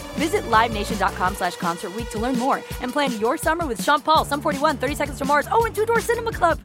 Visit 0.13 0.43
LiveNation.com 0.43 1.35
slash 1.35 1.55
Concert 1.57 1.91
to 2.11 2.19
learn 2.19 2.37
more 2.37 2.57
and 2.81 2.91
plan 2.91 3.11
your 3.19 3.37
summer 3.37 3.65
with 3.65 3.83
Sean 3.83 4.01
Paul, 4.01 4.25
Sum 4.25 4.41
41, 4.41 4.77
30 4.77 4.95
Seconds 4.95 5.17
to 5.17 5.25
Mars, 5.25 5.47
oh, 5.51 5.65
and 5.65 5.75
Two 5.75 5.85
Door 5.85 6.01
Cinema 6.01 6.31
Club. 6.31 6.59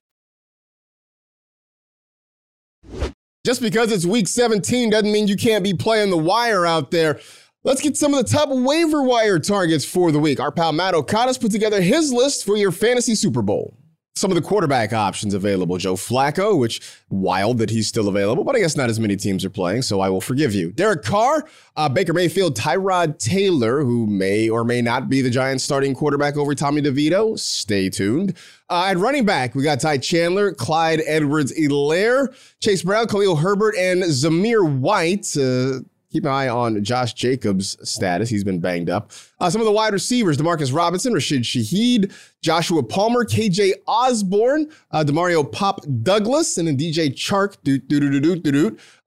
Just 3.44 3.62
because 3.62 3.92
it's 3.92 4.04
week 4.04 4.26
17 4.26 4.90
doesn't 4.90 5.12
mean 5.12 5.28
you 5.28 5.36
can't 5.36 5.62
be 5.62 5.72
playing 5.72 6.10
the 6.10 6.16
wire 6.16 6.66
out 6.66 6.90
there. 6.90 7.20
Let's 7.62 7.80
get 7.80 7.96
some 7.96 8.12
of 8.12 8.24
the 8.24 8.32
top 8.32 8.48
waiver 8.50 9.02
wire 9.02 9.38
targets 9.38 9.84
for 9.84 10.10
the 10.10 10.18
week. 10.18 10.40
Our 10.40 10.50
pal 10.50 10.72
Matt 10.72 10.94
Okada's 10.94 11.38
put 11.38 11.52
together 11.52 11.80
his 11.80 12.12
list 12.12 12.44
for 12.44 12.56
your 12.56 12.72
fantasy 12.72 13.14
Super 13.14 13.42
Bowl. 13.42 13.76
Some 14.16 14.30
of 14.30 14.34
the 14.34 14.40
quarterback 14.40 14.94
options 14.94 15.34
available. 15.34 15.76
Joe 15.76 15.94
Flacco, 15.94 16.58
which 16.58 16.80
wild 17.10 17.58
that 17.58 17.68
he's 17.68 17.86
still 17.86 18.08
available, 18.08 18.44
but 18.44 18.56
I 18.56 18.60
guess 18.60 18.74
not 18.74 18.88
as 18.88 18.98
many 18.98 19.14
teams 19.14 19.44
are 19.44 19.50
playing, 19.50 19.82
so 19.82 20.00
I 20.00 20.08
will 20.08 20.22
forgive 20.22 20.54
you. 20.54 20.72
Derek 20.72 21.02
Carr, 21.02 21.46
uh, 21.76 21.90
Baker 21.90 22.14
Mayfield, 22.14 22.56
Tyrod 22.56 23.18
Taylor, 23.18 23.84
who 23.84 24.06
may 24.06 24.48
or 24.48 24.64
may 24.64 24.80
not 24.80 25.10
be 25.10 25.20
the 25.20 25.28
Giants 25.28 25.64
starting 25.64 25.94
quarterback 25.94 26.38
over 26.38 26.54
Tommy 26.54 26.80
DeVito. 26.80 27.38
Stay 27.38 27.90
tuned. 27.90 28.34
Uh, 28.70 28.86
at 28.88 28.96
running 28.96 29.26
back, 29.26 29.54
we 29.54 29.62
got 29.62 29.80
Ty 29.80 29.98
Chandler, 29.98 30.52
Clyde 30.52 31.02
Edwards 31.06 31.52
Helaire, 31.52 32.34
Chase 32.60 32.82
Brown, 32.82 33.06
Khalil 33.06 33.36
Herbert, 33.36 33.76
and 33.76 34.02
Zamir 34.02 34.66
White. 34.80 35.36
Uh, 35.36 35.80
Keep 36.16 36.24
an 36.24 36.30
eye 36.30 36.48
on 36.48 36.82
Josh 36.82 37.12
Jacobs' 37.12 37.76
status. 37.86 38.30
He's 38.30 38.42
been 38.42 38.58
banged 38.58 38.88
up. 38.88 39.10
Uh, 39.38 39.50
some 39.50 39.60
of 39.60 39.66
the 39.66 39.70
wide 39.70 39.92
receivers 39.92 40.38
Demarcus 40.38 40.74
Robinson, 40.74 41.12
Rashid 41.12 41.42
Shaheed, 41.42 42.10
Joshua 42.40 42.82
Palmer, 42.82 43.22
KJ 43.22 43.72
Osborne, 43.86 44.72
uh, 44.92 45.04
Demario 45.04 45.52
Pop 45.52 45.84
Douglas, 46.02 46.56
and 46.56 46.68
then 46.68 46.78
DJ 46.78 47.12
Chark 47.12 47.58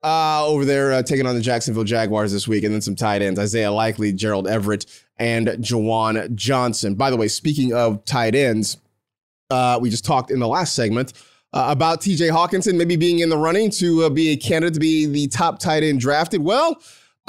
uh, 0.04 0.46
over 0.46 0.64
there 0.64 0.92
uh, 0.92 1.02
taking 1.02 1.26
on 1.26 1.34
the 1.34 1.40
Jacksonville 1.40 1.82
Jaguars 1.82 2.30
this 2.30 2.46
week. 2.46 2.62
And 2.62 2.72
then 2.72 2.80
some 2.80 2.94
tight 2.94 3.22
ends 3.22 3.40
Isaiah 3.40 3.72
Likely, 3.72 4.12
Gerald 4.12 4.46
Everett, 4.46 4.86
and 5.18 5.48
Juwan 5.48 6.32
Johnson. 6.36 6.94
By 6.94 7.10
the 7.10 7.16
way, 7.16 7.26
speaking 7.26 7.74
of 7.74 8.04
tight 8.04 8.36
ends, 8.36 8.76
uh, 9.50 9.80
we 9.82 9.90
just 9.90 10.04
talked 10.04 10.30
in 10.30 10.38
the 10.38 10.46
last 10.46 10.76
segment 10.76 11.12
uh, 11.52 11.66
about 11.68 12.00
TJ 12.00 12.30
Hockenson 12.30 12.76
maybe 12.76 12.96
being 12.96 13.20
in 13.20 13.28
the 13.28 13.36
running 13.36 13.70
to 13.72 14.04
uh, 14.04 14.10
be 14.10 14.30
a 14.30 14.36
candidate 14.36 14.74
to 14.74 14.80
be 14.80 15.06
the 15.06 15.28
top 15.28 15.58
tight 15.58 15.82
end 15.82 16.00
drafted. 16.00 16.42
Well, 16.42 16.80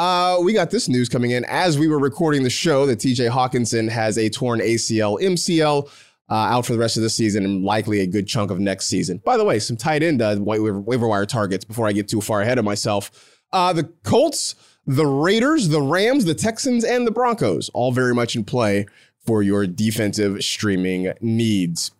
uh, 0.01 0.39
we 0.41 0.51
got 0.51 0.71
this 0.71 0.89
news 0.89 1.07
coming 1.07 1.29
in 1.29 1.45
as 1.45 1.77
we 1.77 1.87
were 1.87 1.99
recording 1.99 2.41
the 2.41 2.49
show 2.49 2.87
that 2.87 2.97
TJ 2.97 3.29
Hockenson 3.29 3.87
has 3.87 4.17
a 4.17 4.29
torn 4.29 4.59
ACL, 4.59 5.21
MCL. 5.21 5.89
Uh, 6.27 6.33
out 6.33 6.65
for 6.65 6.71
the 6.71 6.79
rest 6.79 6.95
of 6.95 7.03
the 7.03 7.09
season 7.09 7.43
and 7.43 7.65
likely 7.65 7.99
a 7.99 8.07
good 8.07 8.25
chunk 8.25 8.51
of 8.51 8.57
next 8.57 8.87
season. 8.87 9.17
By 9.17 9.35
the 9.35 9.43
way, 9.43 9.59
some 9.59 9.75
tight 9.75 10.01
end 10.01 10.21
uh, 10.21 10.37
waiver, 10.39 10.79
waiver 10.79 11.05
wire 11.05 11.25
targets 11.25 11.65
before 11.65 11.87
I 11.87 11.91
get 11.91 12.07
too 12.07 12.21
far 12.21 12.41
ahead 12.41 12.57
of 12.57 12.63
myself. 12.63 13.11
Uh, 13.51 13.73
the 13.73 13.83
Colts, 14.03 14.55
the 14.87 15.05
Raiders, 15.05 15.67
the 15.67 15.81
Rams, 15.81 16.23
the 16.23 16.33
Texans, 16.33 16.85
and 16.85 17.05
the 17.05 17.11
Broncos 17.11 17.69
all 17.73 17.91
very 17.91 18.15
much 18.15 18.37
in 18.37 18.45
play 18.45 18.85
for 19.25 19.43
your 19.43 19.67
defensive 19.67 20.41
streaming 20.41 21.11
needs. 21.19 21.91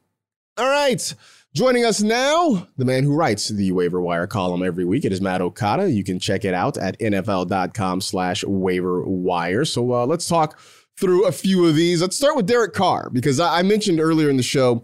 All 0.57 0.69
right. 0.69 1.13
Joining 1.53 1.83
us 1.83 2.01
now, 2.01 2.65
the 2.77 2.85
man 2.85 3.03
who 3.03 3.13
writes 3.13 3.49
the 3.49 3.73
waiver 3.73 3.99
wire 3.99 4.25
column 4.25 4.63
every 4.63 4.85
week. 4.85 5.03
It 5.03 5.11
is 5.11 5.19
Matt 5.19 5.41
Okada. 5.41 5.91
You 5.91 6.01
can 6.01 6.17
check 6.17 6.45
it 6.45 6.53
out 6.53 6.77
at 6.77 6.97
nfl.com 6.99 7.99
slash 7.99 8.45
waiver 8.45 9.03
wire. 9.03 9.65
So 9.65 9.91
uh, 9.91 10.05
let's 10.05 10.29
talk 10.29 10.57
through 10.97 11.27
a 11.27 11.31
few 11.33 11.65
of 11.65 11.75
these. 11.75 12.01
Let's 12.01 12.15
start 12.15 12.37
with 12.37 12.45
Derek 12.47 12.71
Carr, 12.71 13.09
because 13.09 13.37
I 13.41 13.63
mentioned 13.63 13.99
earlier 13.99 14.29
in 14.29 14.37
the 14.37 14.43
show, 14.43 14.81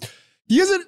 he 0.49 0.59
isn't 0.59 0.85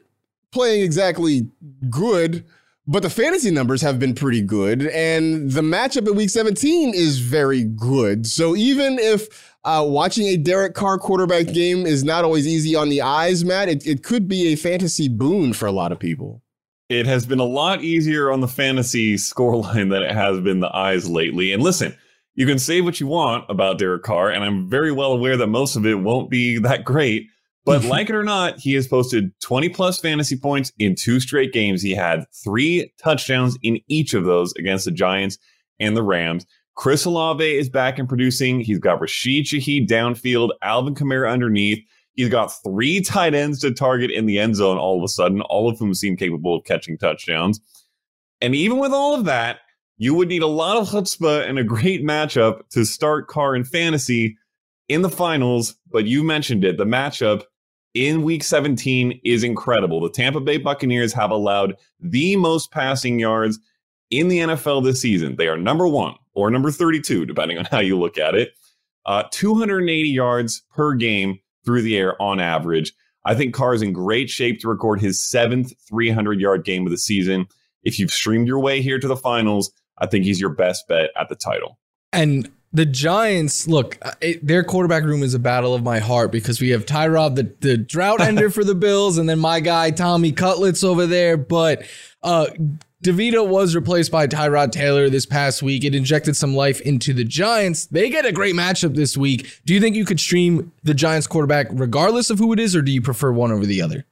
playing 0.51 0.83
exactly 0.83 1.47
good, 1.89 2.43
but 2.89 3.03
the 3.03 3.09
fantasy 3.09 3.51
numbers 3.51 3.83
have 3.83 3.99
been 3.99 4.15
pretty 4.15 4.41
good. 4.41 4.87
And 4.87 5.51
the 5.51 5.61
matchup 5.61 6.07
at 6.07 6.15
week 6.15 6.31
17 6.31 6.95
is 6.95 7.19
very 7.19 7.63
good. 7.63 8.25
So 8.25 8.55
even 8.55 8.97
if 8.97 9.53
uh, 9.63 9.85
watching 9.87 10.25
a 10.25 10.37
Derek 10.37 10.73
Carr 10.73 10.97
quarterback 10.97 11.53
game 11.53 11.85
is 11.85 12.03
not 12.03 12.23
always 12.23 12.47
easy 12.47 12.75
on 12.75 12.89
the 12.89 13.03
eyes, 13.03 13.45
Matt. 13.45 13.69
It, 13.69 13.85
it 13.85 14.03
could 14.03 14.27
be 14.27 14.47
a 14.47 14.55
fantasy 14.55 15.07
boon 15.07 15.53
for 15.53 15.67
a 15.67 15.71
lot 15.71 15.91
of 15.91 15.99
people. 15.99 16.41
It 16.89 17.05
has 17.05 17.27
been 17.27 17.39
a 17.39 17.45
lot 17.45 17.83
easier 17.83 18.31
on 18.31 18.41
the 18.41 18.47
fantasy 18.47 19.15
scoreline 19.15 19.91
than 19.91 20.01
it 20.01 20.11
has 20.11 20.39
been 20.39 20.59
the 20.59 20.75
eyes 20.75 21.07
lately. 21.07 21.53
And 21.53 21.61
listen, 21.61 21.95
you 22.33 22.47
can 22.47 22.57
say 22.57 22.81
what 22.81 22.99
you 22.99 23.05
want 23.05 23.45
about 23.49 23.77
Derek 23.77 24.01
Carr, 24.01 24.31
and 24.31 24.43
I'm 24.43 24.67
very 24.67 24.91
well 24.91 25.11
aware 25.11 25.37
that 25.37 25.47
most 25.47 25.75
of 25.75 25.85
it 25.85 25.95
won't 25.95 26.31
be 26.31 26.57
that 26.57 26.85
great. 26.85 27.27
But 27.65 27.83
like 27.85 28.09
it 28.09 28.15
or 28.15 28.23
not, 28.23 28.59
he 28.59 28.73
has 28.73 28.87
posted 28.87 29.31
20 29.41 29.69
plus 29.69 29.99
fantasy 29.99 30.37
points 30.37 30.71
in 30.79 30.95
two 30.95 31.19
straight 31.19 31.53
games. 31.53 31.81
He 31.81 31.91
had 31.91 32.25
three 32.31 32.91
touchdowns 33.01 33.57
in 33.61 33.79
each 33.87 34.13
of 34.13 34.25
those 34.25 34.53
against 34.53 34.85
the 34.85 34.91
Giants 34.91 35.37
and 35.79 35.95
the 35.95 36.03
Rams. 36.03 36.45
Chris 36.75 37.03
Olave 37.05 37.43
is 37.43 37.69
back 37.69 37.99
and 37.99 38.07
producing. 38.07 38.61
He's 38.61 38.79
got 38.79 39.01
Rashid 39.01 39.45
Shaheed 39.45 39.87
downfield, 39.87 40.51
Alvin 40.61 40.95
Kamara 40.95 41.29
underneath. 41.29 41.83
He's 42.13 42.29
got 42.29 42.53
three 42.63 43.01
tight 43.01 43.33
ends 43.33 43.59
to 43.59 43.73
target 43.73 44.11
in 44.11 44.25
the 44.25 44.39
end 44.39 44.55
zone 44.55 44.77
all 44.77 44.97
of 44.97 45.03
a 45.03 45.09
sudden, 45.09 45.41
all 45.41 45.69
of 45.69 45.77
whom 45.77 45.93
seem 45.93 46.15
capable 46.15 46.55
of 46.55 46.63
catching 46.63 46.97
touchdowns. 46.97 47.59
And 48.41 48.55
even 48.55 48.77
with 48.77 48.93
all 48.93 49.13
of 49.13 49.25
that, 49.25 49.59
you 49.97 50.13
would 50.13 50.29
need 50.29 50.41
a 50.41 50.47
lot 50.47 50.77
of 50.77 50.87
chutzpah 50.87 51.47
and 51.47 51.59
a 51.59 51.63
great 51.63 52.01
matchup 52.01 52.67
to 52.69 52.85
start 52.85 53.27
Carr 53.27 53.55
in 53.55 53.65
fantasy 53.65 54.37
in 54.89 55.01
the 55.01 55.09
finals. 55.09 55.75
But 55.91 56.05
you 56.05 56.23
mentioned 56.23 56.65
it. 56.65 56.77
The 56.77 56.85
matchup 56.85 57.43
in 57.93 58.23
week 58.23 58.43
17 58.43 59.21
is 59.23 59.43
incredible. 59.43 60.01
The 60.01 60.09
Tampa 60.09 60.41
Bay 60.41 60.57
Buccaneers 60.57 61.13
have 61.13 61.31
allowed 61.31 61.75
the 61.99 62.35
most 62.35 62.71
passing 62.71 63.19
yards 63.19 63.59
in 64.09 64.27
the 64.27 64.39
NFL 64.39 64.83
this 64.83 65.01
season. 65.01 65.35
They 65.35 65.47
are 65.47 65.57
number 65.57 65.87
one 65.87 66.15
or 66.33 66.49
number 66.49 66.71
32, 66.71 67.25
depending 67.25 67.57
on 67.57 67.65
how 67.65 67.79
you 67.79 67.97
look 67.97 68.17
at 68.17 68.35
it. 68.35 68.51
Uh, 69.05 69.23
280 69.31 70.09
yards 70.09 70.63
per 70.71 70.93
game 70.93 71.39
through 71.65 71.81
the 71.81 71.97
air 71.97 72.21
on 72.21 72.39
average. 72.39 72.93
I 73.25 73.35
think 73.35 73.53
Carr 73.53 73.73
is 73.73 73.81
in 73.81 73.93
great 73.93 74.29
shape 74.29 74.59
to 74.61 74.67
record 74.67 75.01
his 75.01 75.23
seventh 75.23 75.73
300 75.87 76.39
yard 76.39 76.63
game 76.63 76.85
of 76.85 76.91
the 76.91 76.97
season. 76.97 77.47
If 77.83 77.99
you've 77.99 78.11
streamed 78.11 78.47
your 78.47 78.59
way 78.59 78.81
here 78.81 78.99
to 78.99 79.07
the 79.07 79.15
finals, 79.15 79.71
I 79.97 80.05
think 80.05 80.25
he's 80.25 80.39
your 80.39 80.49
best 80.49 80.87
bet 80.87 81.11
at 81.15 81.29
the 81.29 81.35
title. 81.35 81.79
And 82.11 82.51
the 82.71 82.85
Giants, 82.85 83.67
look, 83.67 83.97
it, 84.21 84.45
their 84.45 84.63
quarterback 84.63 85.03
room 85.03 85.23
is 85.23 85.33
a 85.33 85.39
battle 85.39 85.73
of 85.73 85.81
my 85.81 85.99
heart 85.99 86.31
because 86.31 86.61
we 86.61 86.69
have 86.69 86.85
Tyrod, 86.85 87.35
the, 87.35 87.51
the 87.61 87.77
drought 87.77 88.21
ender 88.21 88.49
for 88.51 88.63
the 88.63 88.75
Bills, 88.75 89.17
and 89.17 89.27
then 89.27 89.39
my 89.39 89.59
guy 89.59 89.91
Tommy 89.91 90.31
Cutlets 90.31 90.83
over 90.83 91.07
there. 91.07 91.35
But 91.35 91.83
uh, 92.21 92.47
DeVito 93.03 93.47
was 93.47 93.75
replaced 93.75 94.11
by 94.11 94.27
Tyrod 94.27 94.71
Taylor 94.71 95.09
this 95.09 95.25
past 95.25 95.63
week. 95.63 95.83
It 95.83 95.95
injected 95.95 96.35
some 96.35 96.53
life 96.53 96.79
into 96.81 97.13
the 97.13 97.23
Giants. 97.23 97.87
They 97.87 98.09
get 98.09 98.25
a 98.25 98.31
great 98.31 98.55
matchup 98.55 98.95
this 98.95 99.17
week. 99.17 99.61
Do 99.65 99.73
you 99.73 99.79
think 99.79 99.95
you 99.95 100.05
could 100.05 100.19
stream 100.19 100.71
the 100.83 100.93
Giants 100.93 101.25
quarterback 101.25 101.67
regardless 101.71 102.29
of 102.29 102.37
who 102.37 102.53
it 102.53 102.59
is, 102.59 102.75
or 102.75 102.81
do 102.81 102.91
you 102.91 103.01
prefer 103.01 103.31
one 103.31 103.51
over 103.51 103.65
the 103.65 103.81
other? 103.81 104.05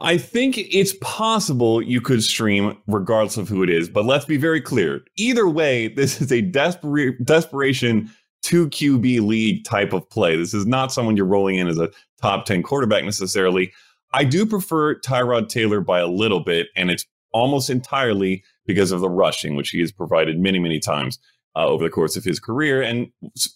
I 0.00 0.18
think 0.18 0.58
it's 0.58 0.94
possible 1.00 1.82
you 1.82 2.00
could 2.00 2.22
stream 2.22 2.76
regardless 2.86 3.36
of 3.36 3.48
who 3.48 3.62
it 3.62 3.70
is, 3.70 3.88
but 3.88 4.04
let's 4.04 4.24
be 4.24 4.36
very 4.36 4.60
clear. 4.60 5.02
Either 5.16 5.48
way, 5.48 5.88
this 5.88 6.20
is 6.20 6.30
a 6.32 6.42
desper- 6.42 7.16
desperation 7.24 8.10
2 8.42 8.68
QB 8.68 9.26
league 9.26 9.64
type 9.64 9.92
of 9.92 10.08
play. 10.10 10.36
This 10.36 10.54
is 10.54 10.66
not 10.66 10.92
someone 10.92 11.16
you're 11.16 11.26
rolling 11.26 11.56
in 11.56 11.66
as 11.66 11.78
a 11.78 11.90
top 12.20 12.44
10 12.44 12.62
quarterback 12.62 13.04
necessarily. 13.04 13.72
I 14.12 14.24
do 14.24 14.46
prefer 14.46 14.98
Tyrod 15.00 15.48
Taylor 15.48 15.80
by 15.80 16.00
a 16.00 16.06
little 16.06 16.40
bit, 16.40 16.68
and 16.76 16.90
it's 16.90 17.04
almost 17.32 17.70
entirely 17.70 18.44
because 18.66 18.92
of 18.92 19.00
the 19.00 19.08
rushing, 19.10 19.56
which 19.56 19.70
he 19.70 19.80
has 19.80 19.92
provided 19.92 20.38
many, 20.38 20.58
many 20.58 20.78
times 20.78 21.18
uh, 21.56 21.66
over 21.66 21.84
the 21.84 21.90
course 21.90 22.16
of 22.16 22.24
his 22.24 22.38
career. 22.38 22.82
And 22.82 23.08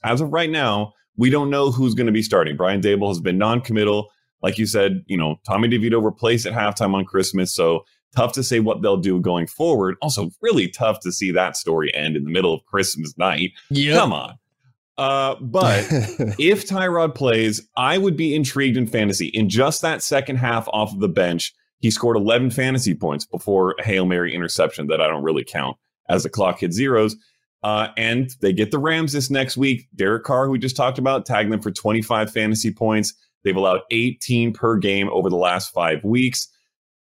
as 0.04 0.20
of 0.20 0.32
right 0.32 0.50
now, 0.50 0.92
we 1.16 1.30
don't 1.30 1.50
know 1.50 1.70
who's 1.70 1.94
going 1.94 2.06
to 2.06 2.12
be 2.12 2.22
starting. 2.22 2.56
Brian 2.56 2.80
Daboll 2.80 3.08
has 3.08 3.20
been 3.20 3.38
non-committal. 3.38 4.10
Like 4.42 4.58
you 4.58 4.66
said, 4.66 5.04
you 5.06 5.16
know, 5.16 5.36
Tommy 5.46 5.68
DeVito 5.68 6.02
replaced 6.02 6.46
at 6.46 6.52
halftime 6.52 6.94
on 6.94 7.04
Christmas. 7.04 7.54
So 7.54 7.84
tough 8.14 8.32
to 8.32 8.42
say 8.42 8.60
what 8.60 8.82
they'll 8.82 8.96
do 8.96 9.20
going 9.20 9.46
forward. 9.46 9.96
Also, 10.02 10.30
really 10.40 10.68
tough 10.68 11.00
to 11.00 11.12
see 11.12 11.30
that 11.32 11.56
story 11.56 11.94
end 11.94 12.16
in 12.16 12.24
the 12.24 12.30
middle 12.30 12.54
of 12.54 12.64
Christmas 12.66 13.16
night. 13.16 13.52
Yep. 13.70 13.98
Come 13.98 14.12
on. 14.12 14.38
Uh, 14.98 15.36
but 15.40 15.84
if 16.38 16.66
Tyrod 16.66 17.14
plays, 17.14 17.66
I 17.76 17.98
would 17.98 18.16
be 18.16 18.34
intrigued 18.34 18.76
in 18.76 18.86
fantasy. 18.86 19.28
In 19.28 19.48
just 19.48 19.82
that 19.82 20.02
second 20.02 20.36
half 20.36 20.68
off 20.68 20.92
of 20.92 21.00
the 21.00 21.08
bench, 21.08 21.54
he 21.78 21.90
scored 21.90 22.16
11 22.16 22.50
fantasy 22.50 22.94
points 22.94 23.24
before 23.24 23.74
a 23.78 23.84
Hail 23.84 24.04
Mary 24.04 24.34
interception 24.34 24.88
that 24.88 25.00
I 25.00 25.06
don't 25.06 25.22
really 25.22 25.44
count 25.44 25.78
as 26.08 26.22
the 26.22 26.28
clock 26.28 26.60
hit 26.60 26.72
zeros. 26.72 27.16
Uh, 27.62 27.88
and 27.96 28.30
they 28.40 28.52
get 28.52 28.70
the 28.70 28.78
Rams 28.78 29.12
this 29.12 29.30
next 29.30 29.56
week. 29.56 29.88
Derek 29.94 30.24
Carr, 30.24 30.46
who 30.46 30.52
we 30.52 30.58
just 30.58 30.76
talked 30.76 30.98
about, 30.98 31.26
tagged 31.26 31.52
them 31.52 31.60
for 31.60 31.70
25 31.70 32.32
fantasy 32.32 32.72
points. 32.72 33.14
They've 33.44 33.56
allowed 33.56 33.80
18 33.90 34.52
per 34.52 34.76
game 34.76 35.08
over 35.10 35.30
the 35.30 35.36
last 35.36 35.72
five 35.72 36.02
weeks. 36.04 36.48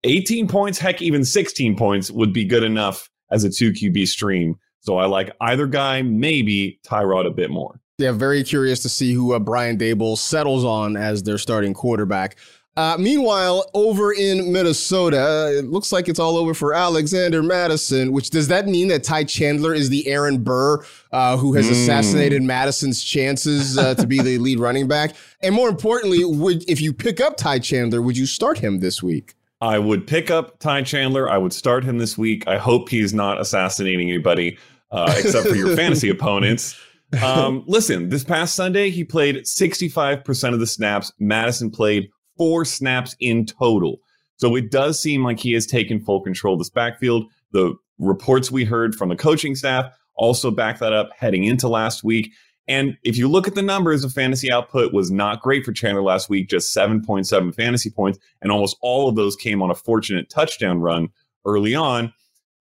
18 0.04 0.48
points, 0.48 0.78
heck, 0.78 1.02
even 1.02 1.26
16 1.26 1.76
points 1.76 2.12
would 2.12 2.32
be 2.32 2.46
good 2.46 2.64
enough 2.64 3.10
as 3.32 3.44
a 3.44 3.50
2 3.50 3.72
QB 3.72 4.08
stream. 4.08 4.56
So 4.80 4.98
I 4.98 5.06
like 5.08 5.36
either 5.42 5.66
guy, 5.66 6.04
maybe 6.04 6.80
Tyrod 6.86 7.26
a 7.26 7.32
bit 7.32 7.50
more. 7.50 7.82
Yeah, 7.98 8.12
very 8.12 8.44
curious 8.44 8.82
to 8.82 8.90
see 8.90 9.14
who 9.14 9.34
uh, 9.34 9.40
Brian 9.40 9.78
Daboll 9.78 10.18
settles 10.18 10.66
on 10.66 10.98
as 10.98 11.24
their 11.24 11.38
starting 11.38 11.74
quarterback. 11.74 12.38
Uh, 12.78 12.98
meanwhile, 13.00 13.70
over 13.74 14.12
in 14.12 14.52
Minnesota, 14.52 15.56
it 15.58 15.66
looks 15.66 15.94
like 15.94 16.10
it's 16.10 16.20
all 16.20 16.36
over 16.36 16.54
for 16.54 16.74
Alexander 16.74 17.42
Mattison. 17.42 18.12
Which 18.12 18.32
does 18.32 18.50
that 18.50 18.68
mean 18.68 18.90
that 18.90 19.04
Ty 19.04 19.24
Chandler 19.26 19.74
is 19.74 19.90
the 19.90 20.06
Aaron 20.08 20.44
Burr 20.44 20.84
uh, 21.14 21.38
who 21.38 21.54
has 21.54 21.68
mm. 21.68 21.72
assassinated 21.72 22.44
Mattison's 22.44 23.02
chances 23.02 23.78
uh, 23.78 23.96
to 23.96 24.06
be 24.06 24.20
the 24.22 24.38
lead 24.40 24.60
running 24.60 24.90
back? 24.90 25.16
And 25.42 25.56
more 25.56 25.70
importantly, 25.70 26.26
would 26.26 26.70
if 26.70 26.82
you 26.82 26.92
pick 26.92 27.22
up 27.22 27.38
Ty 27.38 27.60
Chandler, 27.60 28.02
would 28.02 28.18
you 28.18 28.26
start 28.26 28.58
him 28.58 28.80
this 28.80 29.02
week? 29.02 29.36
I 29.62 29.80
would 29.80 30.06
pick 30.06 30.30
up 30.30 30.60
Ty 30.60 30.82
Chandler. 30.82 31.30
I 31.30 31.38
would 31.38 31.54
start 31.54 31.86
him 31.86 31.98
this 31.98 32.18
week. 32.18 32.46
I 32.46 32.58
hope 32.58 32.90
he's 32.90 33.14
not 33.14 33.40
assassinating 33.40 34.10
anybody 34.10 34.58
uh, 34.92 35.14
except 35.18 35.48
for 35.48 35.56
your 35.56 35.76
fantasy 35.78 36.10
opponents. 36.10 36.78
Um, 37.24 37.64
listen, 37.68 38.10
this 38.10 38.26
past 38.26 38.56
Sunday, 38.56 38.90
he 38.90 39.06
played 39.06 39.38
65% 39.38 40.54
of 40.54 40.60
the 40.60 40.68
snaps. 40.68 41.14
Mattison 41.20 41.72
played 41.72 42.10
four 42.38 42.66
snaps 42.66 43.16
in 43.20 43.46
total. 43.46 44.00
So 44.38 44.56
it 44.56 44.72
does 44.72 45.00
seem 45.00 45.24
like 45.24 45.40
he 45.40 45.54
has 45.54 45.66
taken 45.66 46.00
full 46.00 46.22
control 46.22 46.56
of 46.56 46.60
this 46.60 46.70
backfield. 46.70 47.26
The 47.52 47.76
reports 48.00 48.52
we 48.52 48.66
heard 48.66 48.96
from 48.96 49.10
the 49.10 49.16
coaching 49.16 49.56
staff 49.56 49.94
also 50.16 50.52
back 50.52 50.80
that 50.80 50.94
up 50.94 51.10
heading 51.18 51.44
into 51.44 51.68
last 51.68 52.04
week. 52.04 52.32
And 52.68 52.98
if 53.04 53.16
you 53.18 53.28
look 53.28 53.48
at 53.48 53.56
the 53.56 53.62
numbers, 53.62 54.02
the 54.02 54.10
fantasy 54.10 54.52
output 54.52 54.92
was 54.92 55.12
not 55.12 55.42
great 55.42 55.64
for 55.64 55.72
Chandler 55.72 56.02
last 56.02 56.30
week, 56.30 56.50
just 56.50 56.76
7.7 56.76 57.54
fantasy 57.54 57.92
points. 57.92 58.18
And 58.42 58.52
almost 58.52 58.78
all 58.82 59.08
of 59.08 59.16
those 59.16 59.36
came 59.36 59.62
on 59.62 59.70
a 59.70 59.76
fortunate 59.76 60.30
touchdown 60.30 60.80
run 60.80 61.10
early 61.46 61.76
on. 61.76 62.12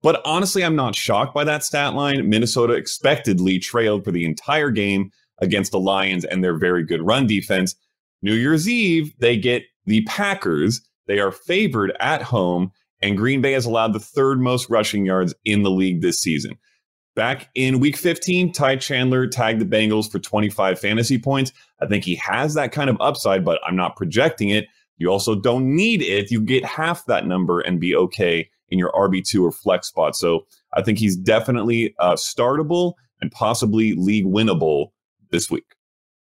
But 0.03 0.21
honestly, 0.23 0.63
I'm 0.63 0.75
not 0.75 0.95
shocked 0.95 1.33
by 1.33 1.43
that 1.45 1.63
stat 1.63 1.95
line. 1.95 2.29
Minnesota 2.29 2.73
expectedly 2.73 3.57
trailed 3.57 4.05
for 4.05 4.11
the 4.11 4.25
entire 4.25 4.69
game 4.69 5.11
against 5.39 5.71
the 5.71 5.79
Lions 5.79 6.23
and 6.23 6.43
their 6.43 6.55
very 6.55 6.83
good 6.83 7.01
run 7.01 7.25
defense. 7.25 7.75
New 8.21 8.33
Year's 8.33 8.67
Eve, 8.67 9.13
they 9.19 9.37
get 9.37 9.63
the 9.85 10.03
Packers. 10.03 10.81
They 11.07 11.19
are 11.19 11.31
favored 11.31 11.93
at 11.99 12.21
home, 12.21 12.71
and 13.01 13.17
Green 13.17 13.41
Bay 13.41 13.51
has 13.51 13.65
allowed 13.65 13.93
the 13.93 13.99
third 13.99 14.39
most 14.39 14.69
rushing 14.69 15.05
yards 15.05 15.33
in 15.45 15.63
the 15.63 15.71
league 15.71 16.01
this 16.01 16.19
season. 16.19 16.57
Back 17.15 17.49
in 17.55 17.79
week 17.79 17.95
15, 17.95 18.51
Ty 18.51 18.75
Chandler 18.77 19.27
tagged 19.27 19.61
the 19.61 19.65
Bengals 19.65 20.11
for 20.11 20.19
25 20.19 20.77
fantasy 20.77 21.17
points. 21.17 21.53
I 21.79 21.85
think 21.85 22.03
he 22.03 22.15
has 22.15 22.55
that 22.55 22.73
kind 22.73 22.89
of 22.89 22.97
upside, 22.99 23.45
but 23.45 23.61
I'm 23.65 23.75
not 23.75 23.95
projecting 23.95 24.49
it. 24.49 24.67
You 24.97 25.09
also 25.09 25.35
don't 25.35 25.75
need 25.75 26.01
it. 26.01 26.31
You 26.31 26.41
get 26.41 26.65
half 26.65 27.05
that 27.05 27.25
number 27.25 27.61
and 27.61 27.79
be 27.79 27.95
okay 27.95 28.49
in 28.69 28.79
your 28.79 28.91
RB2 28.91 29.43
or 29.43 29.51
flex 29.51 29.87
spot. 29.87 30.15
So 30.15 30.45
I 30.73 30.81
think 30.81 30.99
he's 30.99 31.15
definitely 31.15 31.95
uh, 31.99 32.13
startable 32.13 32.93
and 33.21 33.31
possibly 33.31 33.93
league 33.93 34.25
winnable 34.25 34.91
this 35.31 35.49
week. 35.49 35.74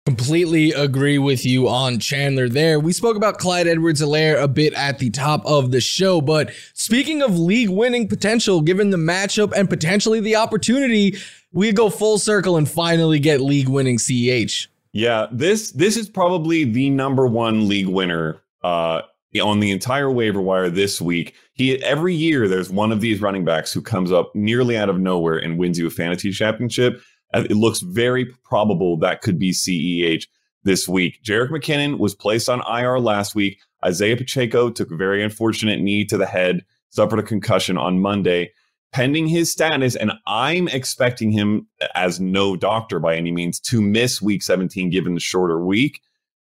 Completely 0.06 0.72
agree 0.72 1.18
with 1.18 1.48
you 1.48 1.68
on 1.68 1.98
Chandler 1.98 2.48
there. 2.48 2.80
We 2.80 2.94
spoke 2.94 3.18
about 3.18 3.40
Clyde 3.40 3.66
Edwards 3.66 4.04
Helaire 4.04 4.40
a 4.40 4.48
bit 4.48 4.72
at 4.76 5.00
the 5.00 5.10
top 5.10 5.44
of 5.48 5.72
the 5.72 5.82
show, 5.82 6.22
but 6.22 6.52
speaking 6.76 7.24
of 7.24 7.40
league 7.40 7.72
winning 7.72 8.08
potential, 8.08 8.62
given 8.62 8.92
the 8.92 8.98
matchup 8.98 9.52
and 9.58 9.68
potentially 9.68 10.20
the 10.20 10.36
opportunity, 10.36 11.18
we 11.54 11.72
go 11.72 11.90
full 11.90 12.20
circle 12.20 12.56
and 12.56 12.70
finally 12.70 13.18
get 13.18 13.42
league 13.42 13.68
winning 13.68 13.98
CEH. 13.98 14.68
Yeah, 14.94 15.26
this 15.32 15.72
this 15.72 15.98
is 15.98 16.08
probably 16.08 16.66
the 16.66 16.92
number 16.92 17.26
one 17.26 17.68
league 17.68 17.88
winner 17.88 18.44
uh, 18.64 19.02
on 19.42 19.60
the 19.60 19.72
entire 19.72 20.12
waiver 20.12 20.40
wire 20.40 20.70
this 20.70 21.02
week. 21.02 21.34
He 21.54 21.84
every 21.84 22.14
year 22.14 22.48
there's 22.48 22.70
one 22.70 22.92
of 22.92 23.02
these 23.02 23.22
running 23.22 23.44
backs 23.44 23.74
who 23.74 23.82
comes 23.82 24.12
up 24.12 24.36
nearly 24.36 24.78
out 24.78 24.90
of 24.90 25.00
nowhere 25.00 25.40
and 25.40 25.58
wins 25.58 25.80
you 25.80 25.88
a 25.88 25.90
fantasy 25.90 26.32
championship. 26.32 27.02
It 27.36 27.56
looks 27.56 27.80
very 27.80 28.26
probable 28.44 28.98
that 28.98 29.22
could 29.22 29.38
be 29.38 29.52
CEH 29.52 30.28
this 30.64 30.88
week. 30.88 31.22
Jerick 31.24 31.50
McKinnon 31.50 32.00
was 32.00 32.16
placed 32.16 32.50
on 32.50 32.62
IR 32.68 33.00
last 33.00 33.36
week. 33.36 33.60
Isiah 33.86 34.18
Pacheco 34.18 34.70
took 34.70 34.92
a 34.92 34.96
very 34.96 35.24
unfortunate 35.24 35.80
knee 35.80 36.06
to 36.06 36.18
the 36.18 36.26
head, 36.26 36.66
suffered 36.90 37.20
a 37.20 37.24
concussion 37.24 37.78
on 37.78 38.00
Monday. 38.00 38.52
Pending 38.92 39.28
his 39.28 39.52
status, 39.52 39.96
and 39.98 40.14
I'm 40.26 40.70
expecting 40.70 41.30
him, 41.30 41.68
as 41.96 42.22
no 42.22 42.56
doctor 42.56 42.98
by 42.98 43.16
any 43.18 43.32
means, 43.32 43.60
to 43.62 43.82
miss 43.82 44.22
week 44.22 44.42
17 44.42 44.90
given 44.90 45.16
the 45.16 45.20
shorter 45.20 45.60
week. 45.60 46.00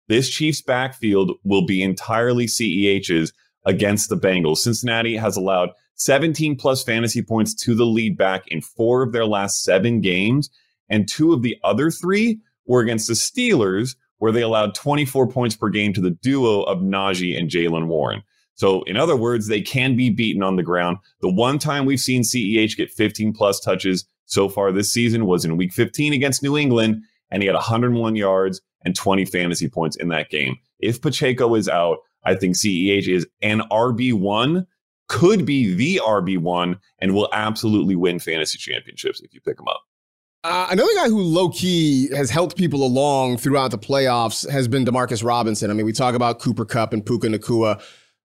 This 0.08 0.28
Chiefs 0.28 0.60
backfield 0.60 1.38
will 1.44 1.64
be 1.64 1.80
entirely 1.80 2.46
CEHs 2.46 3.32
against 3.64 4.08
the 4.08 4.16
Bengals. 4.16 4.58
Cincinnati 4.58 5.16
has 5.16 5.36
allowed 5.36 5.70
17 5.94 6.56
plus 6.56 6.82
fantasy 6.82 7.22
points 7.22 7.54
to 7.54 7.74
the 7.74 7.86
lead 7.86 8.18
back 8.18 8.48
in 8.48 8.60
four 8.60 9.02
of 9.02 9.12
their 9.12 9.26
last 9.26 9.62
seven 9.62 10.00
games, 10.00 10.50
and 10.90 11.08
two 11.08 11.32
of 11.32 11.42
the 11.42 11.56
other 11.64 11.90
three 11.90 12.40
were 12.66 12.80
against 12.80 13.08
the 13.08 13.14
Steelers, 13.14 13.96
where 14.18 14.32
they 14.32 14.42
allowed 14.42 14.74
24 14.74 15.28
points 15.28 15.56
per 15.56 15.70
game 15.70 15.92
to 15.94 16.00
the 16.00 16.10
duo 16.10 16.62
of 16.62 16.80
Najee 16.80 17.38
and 17.38 17.48
Jaylen 17.48 17.86
Warren. 17.86 18.22
So, 18.54 18.82
in 18.82 18.98
other 18.98 19.16
words, 19.16 19.48
they 19.48 19.62
can 19.62 19.96
be 19.96 20.10
beaten 20.10 20.42
on 20.42 20.56
the 20.56 20.62
ground. 20.62 20.98
The 21.22 21.32
one 21.32 21.58
time 21.58 21.86
we've 21.86 21.98
seen 21.98 22.22
CEH 22.22 22.76
get 22.76 22.90
15 22.90 23.32
plus 23.32 23.58
touches 23.58 24.04
so 24.26 24.50
far 24.50 24.70
this 24.70 24.92
season 24.92 25.24
was 25.24 25.46
in 25.46 25.56
week 25.56 25.72
15 25.72 26.12
against 26.12 26.42
New 26.42 26.58
England, 26.58 27.02
and 27.30 27.42
he 27.42 27.46
had 27.46 27.54
101 27.54 28.16
yards 28.16 28.60
and 28.84 28.94
20 28.94 29.24
fantasy 29.24 29.68
points 29.68 29.96
in 29.96 30.08
that 30.08 30.28
game. 30.28 30.56
If 30.78 31.00
Pacheco 31.00 31.54
is 31.54 31.68
out, 31.68 31.98
I 32.24 32.34
think 32.34 32.56
CEH 32.56 33.08
is 33.08 33.26
an 33.40 33.60
RB1, 33.70 34.66
could 35.08 35.44
be 35.46 35.74
the 35.74 36.00
RB1, 36.04 36.78
and 36.98 37.14
will 37.14 37.28
absolutely 37.32 37.96
win 37.96 38.18
fantasy 38.18 38.58
championships 38.58 39.20
if 39.20 39.32
you 39.32 39.40
pick 39.40 39.58
him 39.58 39.68
up. 39.68 39.82
Uh, 40.42 40.68
another 40.70 40.92
guy 40.94 41.06
who 41.08 41.20
low 41.20 41.50
key 41.50 42.08
has 42.14 42.30
helped 42.30 42.56
people 42.56 42.82
along 42.82 43.36
throughout 43.36 43.70
the 43.70 43.78
playoffs 43.78 44.48
has 44.48 44.68
been 44.68 44.86
Demarcus 44.86 45.22
Robinson. 45.22 45.70
I 45.70 45.74
mean, 45.74 45.84
we 45.84 45.92
talk 45.92 46.14
about 46.14 46.38
Cooper 46.38 46.64
Kupp 46.64 46.94
and 46.94 47.04
Puka 47.04 47.26
Nacua. 47.28 47.82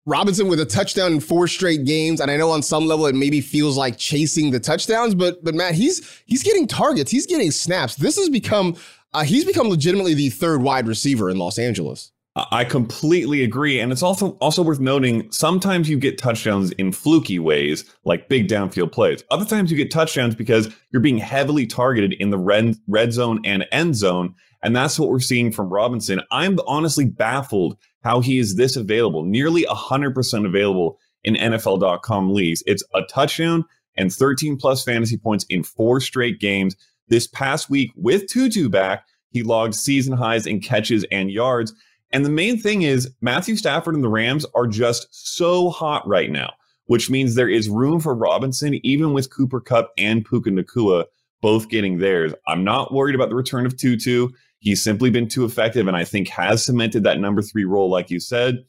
Robinson 0.05 0.47
with 0.47 0.59
a 0.59 0.65
touchdown 0.65 1.13
in 1.13 1.19
four 1.21 1.47
straight 1.47 1.85
games, 1.85 2.19
and 2.19 2.29
I 2.29 2.35
know 2.35 2.49
on 2.49 2.63
some 2.63 2.85
level 2.85 3.05
it 3.05 3.15
maybe 3.15 3.39
feels 3.39 3.77
like 3.77 3.97
chasing 3.97 4.51
the 4.51 4.59
touchdowns, 4.59 5.15
but 5.15 5.43
but 5.43 5.53
Matt, 5.53 5.75
he's 5.75 6.21
he's 6.25 6.43
getting 6.43 6.67
targets, 6.67 7.11
he's 7.11 7.27
getting 7.27 7.51
snaps. 7.51 7.95
This 7.95 8.17
has 8.17 8.27
become 8.27 8.75
uh, 9.13 9.23
he's 9.23 9.45
become 9.45 9.69
legitimately 9.69 10.15
the 10.15 10.29
third 10.29 10.63
wide 10.63 10.87
receiver 10.87 11.29
in 11.29 11.37
Los 11.37 11.59
Angeles. 11.59 12.10
I 12.35 12.63
completely 12.63 13.43
agree. 13.43 13.79
And 13.79 13.91
it's 13.91 14.03
also 14.03 14.31
also 14.39 14.61
worth 14.61 14.79
noting 14.79 15.29
sometimes 15.31 15.89
you 15.89 15.97
get 15.97 16.17
touchdowns 16.17 16.71
in 16.71 16.93
fluky 16.93 17.39
ways, 17.39 17.83
like 18.05 18.29
big 18.29 18.47
downfield 18.47 18.93
plays. 18.93 19.23
Other 19.29 19.43
times 19.43 19.69
you 19.69 19.75
get 19.75 19.91
touchdowns 19.91 20.33
because 20.33 20.73
you're 20.91 21.01
being 21.01 21.17
heavily 21.17 21.67
targeted 21.67 22.13
in 22.13 22.29
the 22.29 22.37
red, 22.37 22.77
red 22.87 23.11
zone 23.11 23.41
and 23.43 23.65
end 23.73 23.97
zone. 23.97 24.33
And 24.63 24.73
that's 24.73 24.97
what 24.97 25.09
we're 25.09 25.19
seeing 25.19 25.51
from 25.51 25.69
Robinson. 25.69 26.21
I'm 26.31 26.57
honestly 26.67 27.05
baffled 27.05 27.77
how 28.03 28.21
he 28.21 28.37
is 28.37 28.55
this 28.55 28.77
available, 28.77 29.23
nearly 29.25 29.63
100% 29.63 30.45
available 30.45 30.99
in 31.23 31.35
NFL.com 31.35 32.33
leagues. 32.33 32.63
It's 32.65 32.83
a 32.93 33.01
touchdown 33.03 33.65
and 33.97 34.11
13 34.11 34.57
plus 34.57 34.83
fantasy 34.85 35.17
points 35.17 35.45
in 35.49 35.63
four 35.63 35.99
straight 35.99 36.39
games. 36.39 36.77
This 37.09 37.27
past 37.27 37.69
week 37.69 37.91
with 37.95 38.27
Tutu 38.27 38.69
back, 38.69 39.05
he 39.31 39.43
logged 39.43 39.75
season 39.75 40.15
highs 40.15 40.45
in 40.45 40.61
catches 40.61 41.05
and 41.11 41.29
yards. 41.29 41.73
And 42.13 42.25
the 42.25 42.29
main 42.29 42.57
thing 42.57 42.81
is 42.81 43.09
Matthew 43.21 43.55
Stafford 43.55 43.95
and 43.95 44.03
the 44.03 44.09
Rams 44.09 44.45
are 44.55 44.67
just 44.67 45.07
so 45.11 45.69
hot 45.69 46.05
right 46.07 46.29
now, 46.29 46.53
which 46.85 47.09
means 47.09 47.35
there 47.35 47.49
is 47.49 47.69
room 47.69 47.99
for 47.99 48.13
Robinson, 48.13 48.79
even 48.85 49.13
with 49.13 49.33
Cooper 49.33 49.61
Kupp 49.61 49.91
and 49.97 50.25
Puka 50.25 50.49
Nacua 50.49 51.05
both 51.41 51.69
getting 51.69 51.97
theirs. 51.97 52.33
I'm 52.47 52.63
not 52.63 52.93
worried 52.93 53.15
about 53.15 53.29
the 53.29 53.35
return 53.35 53.65
of 53.65 53.75
Tutu. 53.75 54.29
He's 54.59 54.83
simply 54.83 55.09
been 55.09 55.27
too 55.27 55.43
effective 55.43 55.87
and 55.87 55.97
I 55.97 56.03
think 56.03 56.27
has 56.29 56.63
cemented 56.63 57.03
that 57.03 57.19
number 57.19 57.41
three 57.41 57.65
role, 57.65 57.89
like 57.89 58.11
you 58.11 58.19
said. 58.19 58.63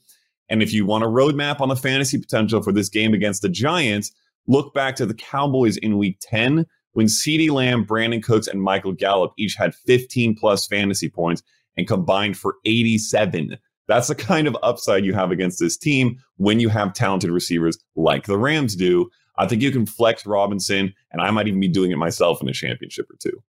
And 0.49 0.63
if 0.63 0.73
you 0.73 0.85
want 0.85 1.03
a 1.03 1.07
roadmap 1.07 1.61
on 1.61 1.69
the 1.69 1.75
fantasy 1.75 2.17
potential 2.17 2.61
for 2.63 2.71
this 2.71 2.89
game 2.89 3.13
against 3.13 3.41
the 3.41 3.49
Giants, 3.49 4.11
look 4.47 4.73
back 4.73 4.95
to 4.97 5.05
the 5.05 5.13
Cowboys 5.13 5.77
in 5.77 5.97
week 5.97 6.17
10 6.21 6.65
when 6.93 7.07
CeeDee 7.07 7.51
Lamb, 7.51 7.85
Brandin 7.85 8.23
Cooks, 8.23 8.47
and 8.47 8.61
Michael 8.61 8.91
Gallup 8.91 9.33
each 9.37 9.55
had 9.55 9.75
15 9.75 10.35
plus 10.35 10.65
fantasy 10.67 11.09
points 11.09 11.43
and 11.77 11.87
combined 11.87 12.37
for 12.37 12.55
87. 12.65 13.57
That's 13.87 14.07
the 14.07 14.15
kind 14.15 14.47
of 14.47 14.57
upside 14.63 15.05
you 15.05 15.13
have 15.13 15.31
against 15.31 15.59
this 15.59 15.77
team 15.77 16.17
when 16.37 16.59
you 16.59 16.69
have 16.69 16.93
talented 16.93 17.31
receivers 17.31 17.77
like 17.95 18.25
the 18.25 18.37
Rams 18.37 18.75
do. 18.75 19.09
I 19.37 19.47
think 19.47 19.61
you 19.61 19.71
can 19.71 19.85
flex 19.85 20.25
Robinson, 20.25 20.93
and 21.11 21.21
I 21.21 21.31
might 21.31 21.47
even 21.47 21.59
be 21.59 21.67
doing 21.67 21.91
it 21.91 21.97
myself 21.97 22.41
in 22.41 22.47
a 22.47 22.53
championship 22.53 23.09
or 23.09 23.15
two. 23.21 23.43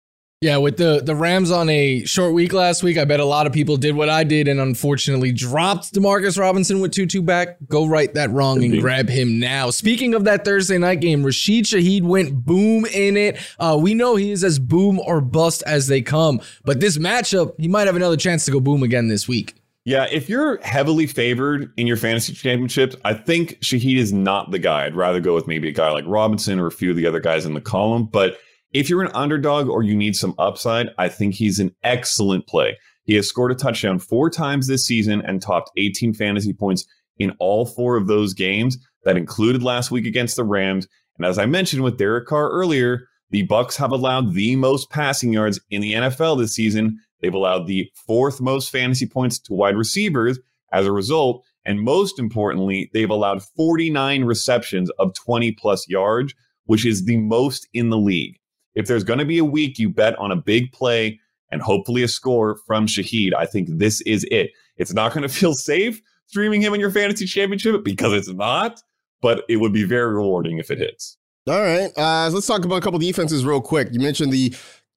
Yeah, 0.43 0.57
with 0.57 0.77
the 0.77 1.01
the 1.01 1.15
Rams 1.15 1.53
on 1.53 1.69
a 1.69 2.05
short 2.05 2.35
week 2.35 2.53
last 2.53 2.83
week, 2.83 2.99
I 2.99 3.05
bet 3.05 3.21
a 3.21 3.25
lot 3.25 3.47
of 3.47 3.53
people 3.53 3.77
did 3.77 3.95
what 3.95 4.09
I 4.09 4.25
did 4.25 4.49
and 4.49 4.59
unfortunately 4.59 5.31
dropped 5.31 5.95
Demarcus 5.95 6.37
Robinson 6.37 6.81
with 6.81 6.91
Tutu 6.91 7.23
back. 7.23 7.59
Go 7.69 7.87
right 7.87 8.13
that 8.15 8.29
wrong 8.31 8.65
and 8.65 8.81
grab 8.81 9.09
him 9.09 9.39
now. 9.39 9.71
Speaking 9.71 10.15
of 10.15 10.25
that 10.25 10.45
Thursday 10.45 10.79
night 10.79 10.99
game, 11.01 11.23
Rashid 11.23 11.67
Shaheed 11.67 12.03
went 12.03 12.45
boom 12.45 12.87
in 12.87 13.17
it. 13.17 13.39
Uh, 13.61 13.79
we 13.81 13.95
know 13.95 14.17
he 14.17 14.33
is 14.33 14.43
as 14.43 14.59
boom 14.59 14.99
or 14.99 15.21
bust 15.21 15.63
as 15.65 15.87
they 15.87 16.03
come, 16.03 16.41
but 16.65 16.81
this 16.81 16.99
matchup, 16.99 17.55
he 17.57 17.69
might 17.69 17.87
have 17.87 17.95
another 17.95 18.17
chance 18.17 18.45
to 18.47 18.51
go 18.51 18.59
boom 18.59 18.83
again 18.83 19.07
this 19.07 19.29
week. 19.29 19.55
Yeah, 19.85 20.09
if 20.11 20.29
you're 20.29 20.61
heavily 20.63 21.07
favored 21.07 21.73
in 21.77 21.87
your 21.87 21.97
fantasy 21.97 22.33
championships, 22.33 22.97
I 23.05 23.15
think 23.15 23.61
Shaheed 23.61 23.97
is 23.97 24.13
not 24.13 24.51
the 24.51 24.59
guy. 24.59 24.87
I'd 24.87 24.97
rather 24.97 25.21
go 25.21 25.37
with 25.37 25.47
maybe 25.47 25.69
a 25.69 25.73
guy 25.73 25.93
like 25.93 26.05
Robinson 26.09 26.59
or 26.59 26.67
a 26.67 26.73
few 26.73 26.91
of 26.91 26.97
the 26.97 27.07
other 27.07 27.21
guys 27.21 27.47
in 27.47 27.55
the 27.55 27.61
column, 27.61 28.07
but 28.07 28.39
if 28.73 28.89
you're 28.89 29.03
an 29.03 29.13
underdog 29.15 29.69
or 29.69 29.83
you 29.83 29.95
need 29.95 30.17
some 30.17 30.35
upside, 30.39 30.89
I 30.99 31.09
think 31.09 31.35
he's 31.35 31.59
an 31.59 31.75
excellent 31.83 32.47
play. 32.47 32.79
He 33.05 33.15
has 33.17 33.29
scored 33.29 33.53
a 33.53 33.55
touchdown 33.55 33.99
four 33.99 34.31
times 34.31 34.67
this 34.67 34.87
season 34.87 35.21
and 35.23 35.43
topped 35.43 35.71
18 35.77 36.15
fantasy 36.15 36.53
points 36.53 36.87
in 37.19 37.35
all 37.39 37.67
four 37.67 37.97
of 37.97 38.07
those 38.07 38.35
games. 38.35 38.79
That 39.05 39.17
included 39.17 39.63
last 39.63 39.91
week 39.91 40.07
against 40.07 40.37
the 40.37 40.45
Rams. 40.45 40.87
And 41.17 41.27
as 41.27 41.39
I 41.39 41.47
mentioned 41.47 41.83
with 41.83 41.99
Derek 41.99 42.27
Carr 42.27 42.51
earlier, 42.51 43.09
the 43.31 43.43
Bucks 43.43 43.77
have 43.77 43.91
allowed 43.91 44.35
the 44.35 44.57
most 44.57 44.91
passing 44.91 45.33
yards 45.33 45.61
in 45.71 45.81
the 45.81 45.95
NFL 45.95 46.39
this 46.39 46.55
season. 46.55 46.99
They've 47.21 47.35
allowed 47.35 47.67
the 47.67 47.91
fourth 48.07 48.41
most 48.41 48.71
fantasy 48.71 49.07
points 49.07 49.39
to 49.41 49.55
wide 49.55 49.77
receivers 49.77 50.39
as 50.73 50.87
a 50.87 50.93
result. 50.93 51.45
And 51.65 51.81
most 51.81 52.19
importantly, 52.19 52.91
they've 52.93 53.11
allowed 53.11 53.43
49 53.43 54.25
receptions 54.25 54.91
of 54.99 55.15
20 55.15 55.53
plus 55.53 55.89
yards, 55.89 56.35
which 56.67 56.87
is 56.87 57.05
the 57.05 57.17
most 57.17 57.69
in 57.73 57.91
the 57.91 57.99
league. 57.99 58.39
If 58.75 58.87
there's 58.87 59.05
going 59.05 59.19
to 59.19 59.25
be 59.25 59.39
a 59.39 59.45
week 59.45 59.79
you 59.79 59.89
bet 59.89 60.19
on 60.19 60.33
a 60.33 60.37
big 60.37 60.73
play 60.73 61.21
and 61.51 61.61
hopefully 61.61 62.03
a 62.03 62.09
score 62.09 62.57
from 62.67 62.87
Shaheed, 62.87 63.35
I 63.35 63.47
think 63.47 63.69
this 63.71 64.01
is 64.03 64.25
it. 64.31 64.51
It's 64.77 64.93
not 64.93 65.13
going 65.13 65.23
to 65.29 65.29
feel 65.29 65.55
safe 65.55 66.01
streaming 66.27 66.63
him 66.63 66.73
in 66.73 66.81
your 66.81 66.91
fantasy 66.91 67.27
championship 67.27 67.85
because 67.85 68.13
it's 68.15 68.29
not, 68.29 68.83
but 69.21 69.45
it 69.49 69.57
would 69.57 69.73
be 69.73 69.85
very 69.85 70.15
rewarding 70.15 70.59
if 70.59 70.71
it 70.71 70.79
hits. 70.79 71.19
All 71.47 71.61
right. 71.61 71.91
Uh, 71.97 72.31
let's 72.31 72.47
talk 72.47 72.65
about 72.65 72.77
a 72.77 72.81
couple 72.81 72.99
defenses 72.99 73.45
real 73.45 73.61
quick. 73.61 73.89
You 73.93 74.01
mentioned 74.01 74.33
the 74.33 74.55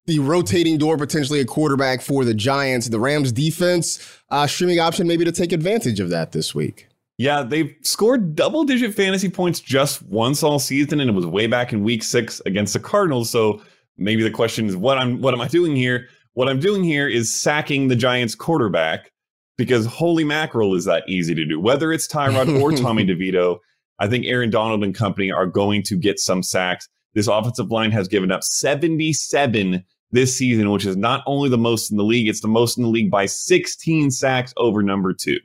the 0.08 0.20
rotating 0.20 0.78
door, 0.78 0.98
potentially 0.98 1.40
a 1.40 1.46
quarterback 1.46 2.00
for 2.00 2.24
the 2.24 2.34
Giants. 2.36 2.90
The 2.90 3.00
Rams 3.00 3.32
defense, 3.32 4.22
uh, 4.30 4.46
streaming 4.46 4.80
option 4.80 5.08
maybe 5.08 5.26
to 5.26 5.32
take 5.32 5.52
advantage 5.52 6.00
of 6.00 6.10
that 6.10 6.32
this 6.32 6.54
week. 6.54 6.88
Yeah, 7.18 7.44
they've 7.44 7.74
scored 7.82 8.36
double 8.36 8.66
digit 8.66 8.94
fantasy 8.94 9.30
points 9.30 9.62
just 9.62 10.02
once 10.04 10.44
all 10.44 10.60
season, 10.60 11.00
and 11.00 11.10
it 11.10 11.14
was 11.14 11.26
way 11.26 11.48
back 11.48 11.72
in 11.72 11.84
week 11.84 12.04
six 12.04 12.42
against 12.46 12.74
the 12.74 12.80
Cardinals. 12.80 13.30
So 13.30 13.62
maybe 13.98 14.22
the 14.22 14.32
question 14.32 14.66
is 14.66 14.76
what 14.76 14.98
I'm 14.98 15.22
what 15.22 15.34
am 15.34 15.42
I 15.42 15.48
doing 15.48 15.76
here? 15.76 16.08
What 16.34 16.50
I'm 16.50 16.60
doing 16.60 16.84
here 16.84 17.08
is 17.08 17.34
sacking 17.34 17.88
the 17.88 17.96
Giants 17.96 18.36
quarterback 18.36 19.12
because 19.58 19.86
holy 19.86 20.26
mackerel 20.26 20.76
is 20.76 20.84
that 20.86 21.08
easy 21.08 21.34
to 21.34 21.46
do. 21.46 21.60
Whether 21.60 21.94
it's 21.94 22.08
Tyrod 22.08 22.62
or 22.62 22.72
Tommy 22.78 23.06
DeVito, 23.06 23.60
I 24.00 24.08
think 24.08 24.26
Aaron 24.26 24.50
Donald 24.50 24.84
and 24.84 24.94
company 24.94 25.32
are 25.32 25.46
going 25.46 25.84
to 25.84 25.96
get 25.96 26.20
some 26.20 26.44
sacks. 26.44 26.90
This 27.14 27.28
offensive 27.28 27.72
line 27.72 27.92
has 27.92 28.10
given 28.10 28.32
up 28.32 28.44
77 28.44 29.86
this 30.12 30.36
season, 30.36 30.70
which 30.72 30.86
is 30.86 30.98
not 30.98 31.24
only 31.26 31.48
the 31.48 31.58
most 31.58 31.90
in 31.90 31.96
the 31.98 32.04
league, 32.04 32.28
it's 32.28 32.42
the 32.42 32.50
most 32.50 32.78
in 32.78 32.84
the 32.84 32.90
league 32.90 33.10
by 33.10 33.26
16 33.26 34.12
sacks 34.12 34.54
over 34.58 34.84
number 34.84 35.14
two. 35.14 35.40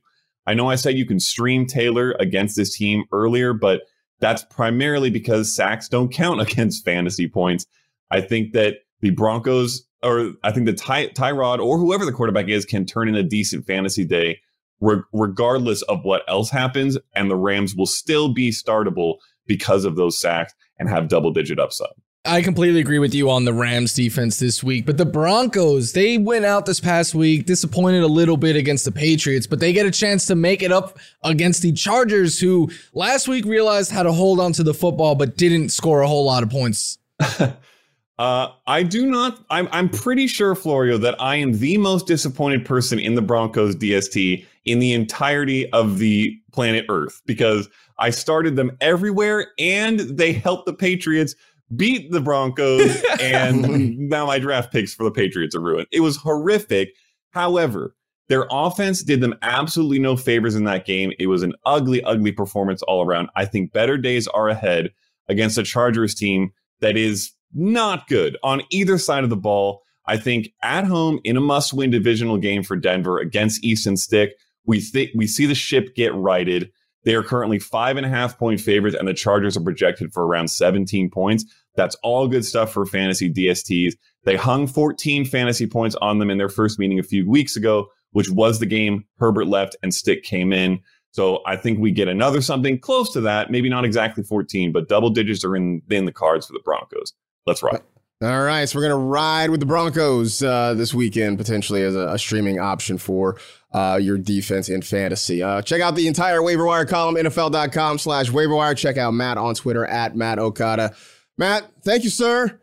I 0.46 0.54
know 0.54 0.68
I 0.68 0.74
said 0.74 0.96
you 0.96 1.06
can 1.06 1.20
stream 1.20 1.66
Taylor 1.66 2.12
against 2.18 2.56
this 2.56 2.76
team 2.76 3.04
earlier, 3.12 3.52
but 3.52 3.82
that's 4.20 4.44
primarily 4.44 5.10
because 5.10 5.54
sacks 5.54 5.88
don't 5.88 6.12
count 6.12 6.40
against 6.52 6.84
fantasy 6.84 7.28
points. 7.28 7.66
I 8.10 8.20
think 8.20 8.52
that 8.52 8.78
the 9.00 9.10
Broncos, 9.10 9.86
or 10.02 10.32
I 10.42 10.52
think 10.52 10.66
the 10.66 10.72
Ty- 10.72 11.08
Tyrod 11.08 11.58
or 11.58 11.78
whoever 11.78 12.04
the 12.04 12.12
quarterback 12.12 12.48
is, 12.48 12.64
can 12.64 12.84
turn 12.84 13.08
in 13.08 13.14
a 13.14 13.22
decent 13.22 13.66
fantasy 13.66 14.04
day 14.04 14.40
re- 14.80 15.02
regardless 15.12 15.82
of 15.82 16.04
what 16.04 16.22
else 16.28 16.50
happens. 16.50 16.98
And 17.14 17.30
the 17.30 17.36
Rams 17.36 17.74
will 17.74 17.86
still 17.86 18.32
be 18.32 18.50
startable 18.50 19.16
because 19.46 19.84
of 19.84 19.96
those 19.96 20.18
sacks 20.18 20.54
and 20.78 20.88
have 20.88 21.08
double 21.08 21.32
digit 21.32 21.58
upside. 21.58 21.88
I 22.26 22.42
completely 22.42 22.80
agree 22.80 22.98
with 22.98 23.14
you 23.14 23.30
on 23.30 23.46
the 23.46 23.54
Rams 23.54 23.94
defense 23.94 24.38
this 24.38 24.62
week, 24.62 24.84
but 24.84 24.98
the 24.98 25.06
Broncos, 25.06 25.92
they 25.92 26.18
went 26.18 26.44
out 26.44 26.66
this 26.66 26.78
past 26.78 27.14
week, 27.14 27.46
disappointed 27.46 28.02
a 28.02 28.06
little 28.06 28.36
bit 28.36 28.56
against 28.56 28.84
the 28.84 28.92
Patriots, 28.92 29.46
but 29.46 29.58
they 29.58 29.72
get 29.72 29.86
a 29.86 29.90
chance 29.90 30.26
to 30.26 30.34
make 30.34 30.62
it 30.62 30.70
up 30.70 30.98
against 31.24 31.62
the 31.62 31.72
Chargers, 31.72 32.38
who 32.38 32.70
last 32.92 33.26
week 33.26 33.46
realized 33.46 33.90
how 33.90 34.02
to 34.02 34.12
hold 34.12 34.38
on 34.38 34.52
to 34.52 34.62
the 34.62 34.74
football, 34.74 35.14
but 35.14 35.38
didn't 35.38 35.70
score 35.70 36.02
a 36.02 36.08
whole 36.08 36.26
lot 36.26 36.42
of 36.42 36.50
points. 36.50 36.98
uh, 38.18 38.48
I 38.66 38.82
do 38.82 39.06
not, 39.06 39.42
I'm, 39.48 39.66
I'm 39.72 39.88
pretty 39.88 40.26
sure, 40.26 40.54
Florio, 40.54 40.98
that 40.98 41.18
I 41.22 41.36
am 41.36 41.58
the 41.58 41.78
most 41.78 42.06
disappointed 42.06 42.66
person 42.66 42.98
in 42.98 43.14
the 43.14 43.22
Broncos 43.22 43.76
DST 43.76 44.44
in 44.66 44.78
the 44.78 44.92
entirety 44.92 45.72
of 45.72 45.98
the 45.98 46.38
planet 46.52 46.84
Earth 46.90 47.22
because 47.24 47.66
I 47.98 48.10
started 48.10 48.56
them 48.56 48.76
everywhere 48.80 49.52
and 49.58 50.00
they 50.00 50.32
helped 50.32 50.66
the 50.66 50.74
Patriots 50.74 51.34
beat 51.74 52.10
the 52.10 52.20
Broncos, 52.20 53.02
and 53.20 53.98
now 54.08 54.26
my 54.26 54.38
draft 54.38 54.72
picks 54.72 54.94
for 54.94 55.04
the 55.04 55.10
Patriots 55.10 55.54
are 55.54 55.60
ruined. 55.60 55.86
It 55.92 56.00
was 56.00 56.16
horrific. 56.16 56.90
However, 57.30 57.94
their 58.28 58.46
offense 58.50 59.02
did 59.02 59.20
them 59.20 59.34
absolutely 59.42 59.98
no 59.98 60.16
favors 60.16 60.54
in 60.54 60.64
that 60.64 60.86
game. 60.86 61.12
It 61.18 61.26
was 61.26 61.42
an 61.42 61.52
ugly, 61.66 62.02
ugly 62.04 62.32
performance 62.32 62.82
all 62.82 63.04
around. 63.04 63.28
I 63.34 63.44
think 63.44 63.72
better 63.72 63.98
days 63.98 64.28
are 64.28 64.48
ahead 64.48 64.90
against 65.28 65.58
a 65.58 65.62
Chargers 65.62 66.14
team 66.14 66.52
that 66.80 66.96
is 66.96 67.32
not 67.52 68.06
good 68.06 68.36
on 68.42 68.62
either 68.70 68.98
side 68.98 69.24
of 69.24 69.30
the 69.30 69.36
ball. 69.36 69.82
I 70.06 70.16
think 70.16 70.52
at 70.62 70.84
home 70.84 71.20
in 71.24 71.36
a 71.36 71.40
must-win 71.40 71.90
divisional 71.90 72.38
game 72.38 72.62
for 72.62 72.76
Denver 72.76 73.18
against 73.18 73.64
Easton 73.64 73.96
Stick, 73.96 74.34
we 74.64 74.80
think 74.80 75.10
we 75.14 75.26
see 75.26 75.46
the 75.46 75.54
ship 75.54 75.94
get 75.94 76.14
righted. 76.14 76.70
They 77.04 77.14
are 77.14 77.22
currently 77.22 77.58
five 77.58 77.96
and 77.96 78.04
a 78.04 78.08
half 78.08 78.38
point 78.38 78.60
favorites, 78.60 78.96
and 78.98 79.08
the 79.08 79.14
Chargers 79.14 79.56
are 79.56 79.62
projected 79.62 80.12
for 80.12 80.26
around 80.26 80.48
17 80.48 81.10
points. 81.10 81.44
That's 81.76 81.96
all 82.02 82.28
good 82.28 82.44
stuff 82.44 82.72
for 82.72 82.84
fantasy 82.84 83.32
DSTs. 83.32 83.94
They 84.24 84.36
hung 84.36 84.66
14 84.66 85.24
fantasy 85.24 85.66
points 85.66 85.96
on 86.02 86.18
them 86.18 86.30
in 86.30 86.38
their 86.38 86.48
first 86.48 86.78
meeting 86.78 86.98
a 86.98 87.04
few 87.04 87.28
weeks 87.28 87.56
ago, 87.56 87.88
which 88.12 88.30
was 88.30 88.58
the 88.58 88.66
game 88.66 89.04
Herbert 89.18 89.46
left 89.46 89.76
and 89.82 89.94
Stick 89.94 90.24
came 90.24 90.52
in. 90.52 90.80
So 91.12 91.40
I 91.46 91.56
think 91.56 91.78
we 91.78 91.90
get 91.90 92.08
another 92.08 92.40
something 92.40 92.78
close 92.78 93.12
to 93.14 93.20
that. 93.22 93.50
Maybe 93.50 93.68
not 93.68 93.84
exactly 93.84 94.22
14, 94.22 94.72
but 94.72 94.88
double 94.88 95.10
digits 95.10 95.44
are 95.44 95.56
in, 95.56 95.82
in 95.90 96.04
the 96.04 96.12
cards 96.12 96.46
for 96.46 96.52
the 96.52 96.60
Broncos. 96.64 97.14
Let's 97.46 97.62
rock. 97.62 97.82
All 98.22 98.42
right, 98.42 98.68
so 98.68 98.78
we're 98.78 98.82
gonna 98.82 98.98
ride 98.98 99.48
with 99.48 99.60
the 99.60 99.66
Broncos 99.66 100.42
uh, 100.42 100.74
this 100.74 100.92
weekend 100.92 101.38
potentially 101.38 101.82
as 101.82 101.96
a, 101.96 102.08
a 102.08 102.18
streaming 102.18 102.60
option 102.60 102.98
for 102.98 103.38
uh, 103.72 103.98
your 104.00 104.18
defense 104.18 104.68
in 104.68 104.82
fantasy. 104.82 105.42
Uh, 105.42 105.62
check 105.62 105.80
out 105.80 105.94
the 105.94 106.06
entire 106.06 106.42
waiver 106.42 106.64
wire 106.64 106.84
column, 106.84 107.16
NFL.com/slash 107.16 108.30
waiver 108.30 108.54
wire. 108.54 108.74
Check 108.74 108.96
out 108.96 109.12
Matt 109.12 109.38
on 109.38 109.54
Twitter 109.54 109.86
at 109.86 110.16
Matt 110.16 110.38
Okada. 110.38 110.94
Matt, 111.38 111.70
thank 111.82 112.04
you, 112.04 112.10
sir. 112.10 112.60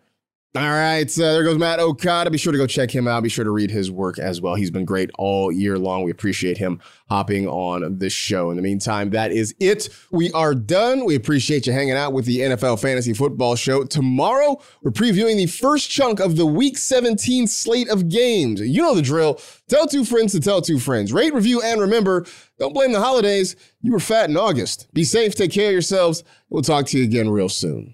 All 0.58 0.72
right, 0.72 1.08
there 1.08 1.44
goes 1.44 1.60
Matt 1.60 1.80
Okada. 1.80 2.32
Be 2.32 2.40
sure 2.40 2.52
to 2.52 2.58
go 2.58 2.66
check 2.66 2.90
him 2.90 3.08
out. 3.08 3.22
Be 3.22 3.30
sure 3.30 3.46
to 3.46 3.52
read 3.52 3.70
his 3.70 3.92
work 3.92 4.18
as 4.18 4.42
well. 4.42 4.56
He's 4.56 4.72
been 4.72 4.86
great 4.86 5.12
all 5.20 5.52
year 5.52 5.78
long. 5.78 6.02
We 6.02 6.10
appreciate 6.10 6.58
him 6.58 6.82
hopping 7.12 7.48
on 7.48 8.00
this 8.00 8.12
show. 8.12 8.50
In 8.50 8.56
the 8.56 8.64
meantime, 8.64 9.12
that 9.12 9.32
is 9.32 9.54
it. 9.60 9.88
We 10.10 10.32
are 10.32 10.56
done. 10.56 11.06
We 11.06 11.14
appreciate 11.14 11.68
you 11.68 11.74
hanging 11.74 11.94
out 11.94 12.12
with 12.12 12.26
the 12.26 12.40
NFL 12.40 12.82
Fantasy 12.82 13.14
Football 13.14 13.56
Show. 13.56 13.84
Tomorrow, 13.84 14.60
we're 14.82 14.90
previewing 14.90 15.36
the 15.36 15.46
first 15.46 15.92
chunk 15.92 16.20
of 16.20 16.38
the 16.38 16.48
Week 16.48 16.80
17 16.80 17.46
slate 17.46 17.90
of 17.90 18.10
games. 18.10 18.60
You 18.60 18.82
know 18.82 18.96
the 18.96 19.04
drill. 19.04 19.40
Tell 19.70 19.86
two 19.86 20.04
friends 20.04 20.32
to 20.32 20.40
tell 20.40 20.64
two 20.64 20.80
friends. 20.80 21.14
Rate, 21.14 21.36
review, 21.36 21.62
and 21.62 21.80
remember, 21.80 22.26
don't 22.58 22.74
blame 22.74 22.94
the 22.94 23.00
holidays. 23.02 23.56
You 23.84 23.92
were 23.92 24.00
fat 24.00 24.28
in 24.28 24.36
August. 24.36 24.92
Be 24.92 25.04
safe. 25.04 25.36
Take 25.36 25.52
care 25.52 25.68
of 25.68 25.74
yourselves. 25.74 26.24
We'll 26.50 26.64
talk 26.64 26.88
to 26.88 26.98
you 26.98 27.04
again 27.04 27.30
real 27.30 27.48
soon. 27.48 27.94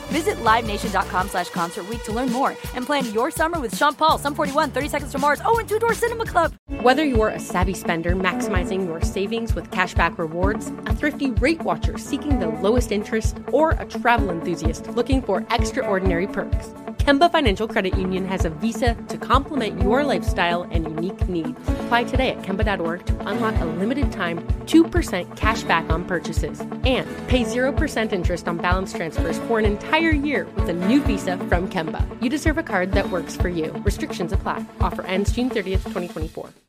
Visit 0.11 0.35
LiveNation.com 0.43 1.29
slash 1.29 1.49
Concert 1.51 1.85
to 2.03 2.11
learn 2.11 2.29
more 2.33 2.49
and 2.75 2.85
plan 2.85 3.11
your 3.13 3.31
summer 3.31 3.61
with 3.61 3.75
Sean 3.77 3.95
Paul, 3.95 4.17
Sum 4.17 4.35
41, 4.35 4.71
30 4.71 4.89
Seconds 4.89 5.11
to 5.13 5.17
Mars, 5.17 5.41
oh, 5.45 5.57
and 5.57 5.69
Two 5.69 5.79
Door 5.79 5.93
Cinema 5.93 6.25
Club. 6.25 6.53
Whether 6.81 7.05
you're 7.05 7.29
a 7.29 7.39
savvy 7.39 7.73
spender 7.73 8.13
maximizing 8.13 8.85
your 8.85 9.01
savings 9.01 9.55
with 9.55 9.71
cashback 9.71 10.17
rewards, 10.17 10.67
a 10.85 10.95
thrifty 10.95 11.31
rate 11.31 11.61
watcher 11.61 11.97
seeking 11.97 12.39
the 12.39 12.47
lowest 12.47 12.91
interest, 12.91 13.37
or 13.53 13.71
a 13.71 13.85
travel 13.85 14.29
enthusiast 14.29 14.87
looking 14.87 15.21
for 15.21 15.45
extraordinary 15.49 16.27
perks, 16.27 16.73
Kemba 17.01 17.31
Financial 17.31 17.67
Credit 17.67 17.97
Union 17.97 18.27
has 18.27 18.45
a 18.45 18.51
visa 18.51 18.95
to 19.09 19.17
complement 19.17 19.81
your 19.81 20.03
lifestyle 20.03 20.63
and 20.71 20.85
unique 20.85 21.27
needs. 21.27 21.57
Apply 21.67 22.03
today 22.03 22.29
at 22.29 22.43
Kemba.org 22.43 23.05
to 23.07 23.27
unlock 23.27 23.59
a 23.59 23.65
limited 23.65 24.11
time 24.11 24.39
2% 24.65 25.35
cash 25.35 25.63
back 25.63 25.89
on 25.89 26.05
purchases 26.05 26.59
and 26.59 27.07
pay 27.27 27.43
0% 27.43 28.13
interest 28.13 28.47
on 28.47 28.57
balance 28.57 28.93
transfers 28.93 29.39
for 29.39 29.57
an 29.57 29.65
entire 30.01 30.25
year 30.25 30.47
with 30.55 30.67
a 30.69 30.73
new 30.73 31.01
visa 31.03 31.37
from 31.37 31.69
Kemba. 31.69 32.01
You 32.23 32.29
deserve 32.29 32.57
a 32.57 32.63
card 32.63 32.93
that 32.93 33.09
works 33.11 33.35
for 33.35 33.49
you. 33.49 33.71
Restrictions 33.85 34.33
apply. 34.33 34.65
Offer 34.79 35.03
ends 35.03 35.31
June 35.31 35.49
30th, 35.49 35.83
2024. 35.93 36.61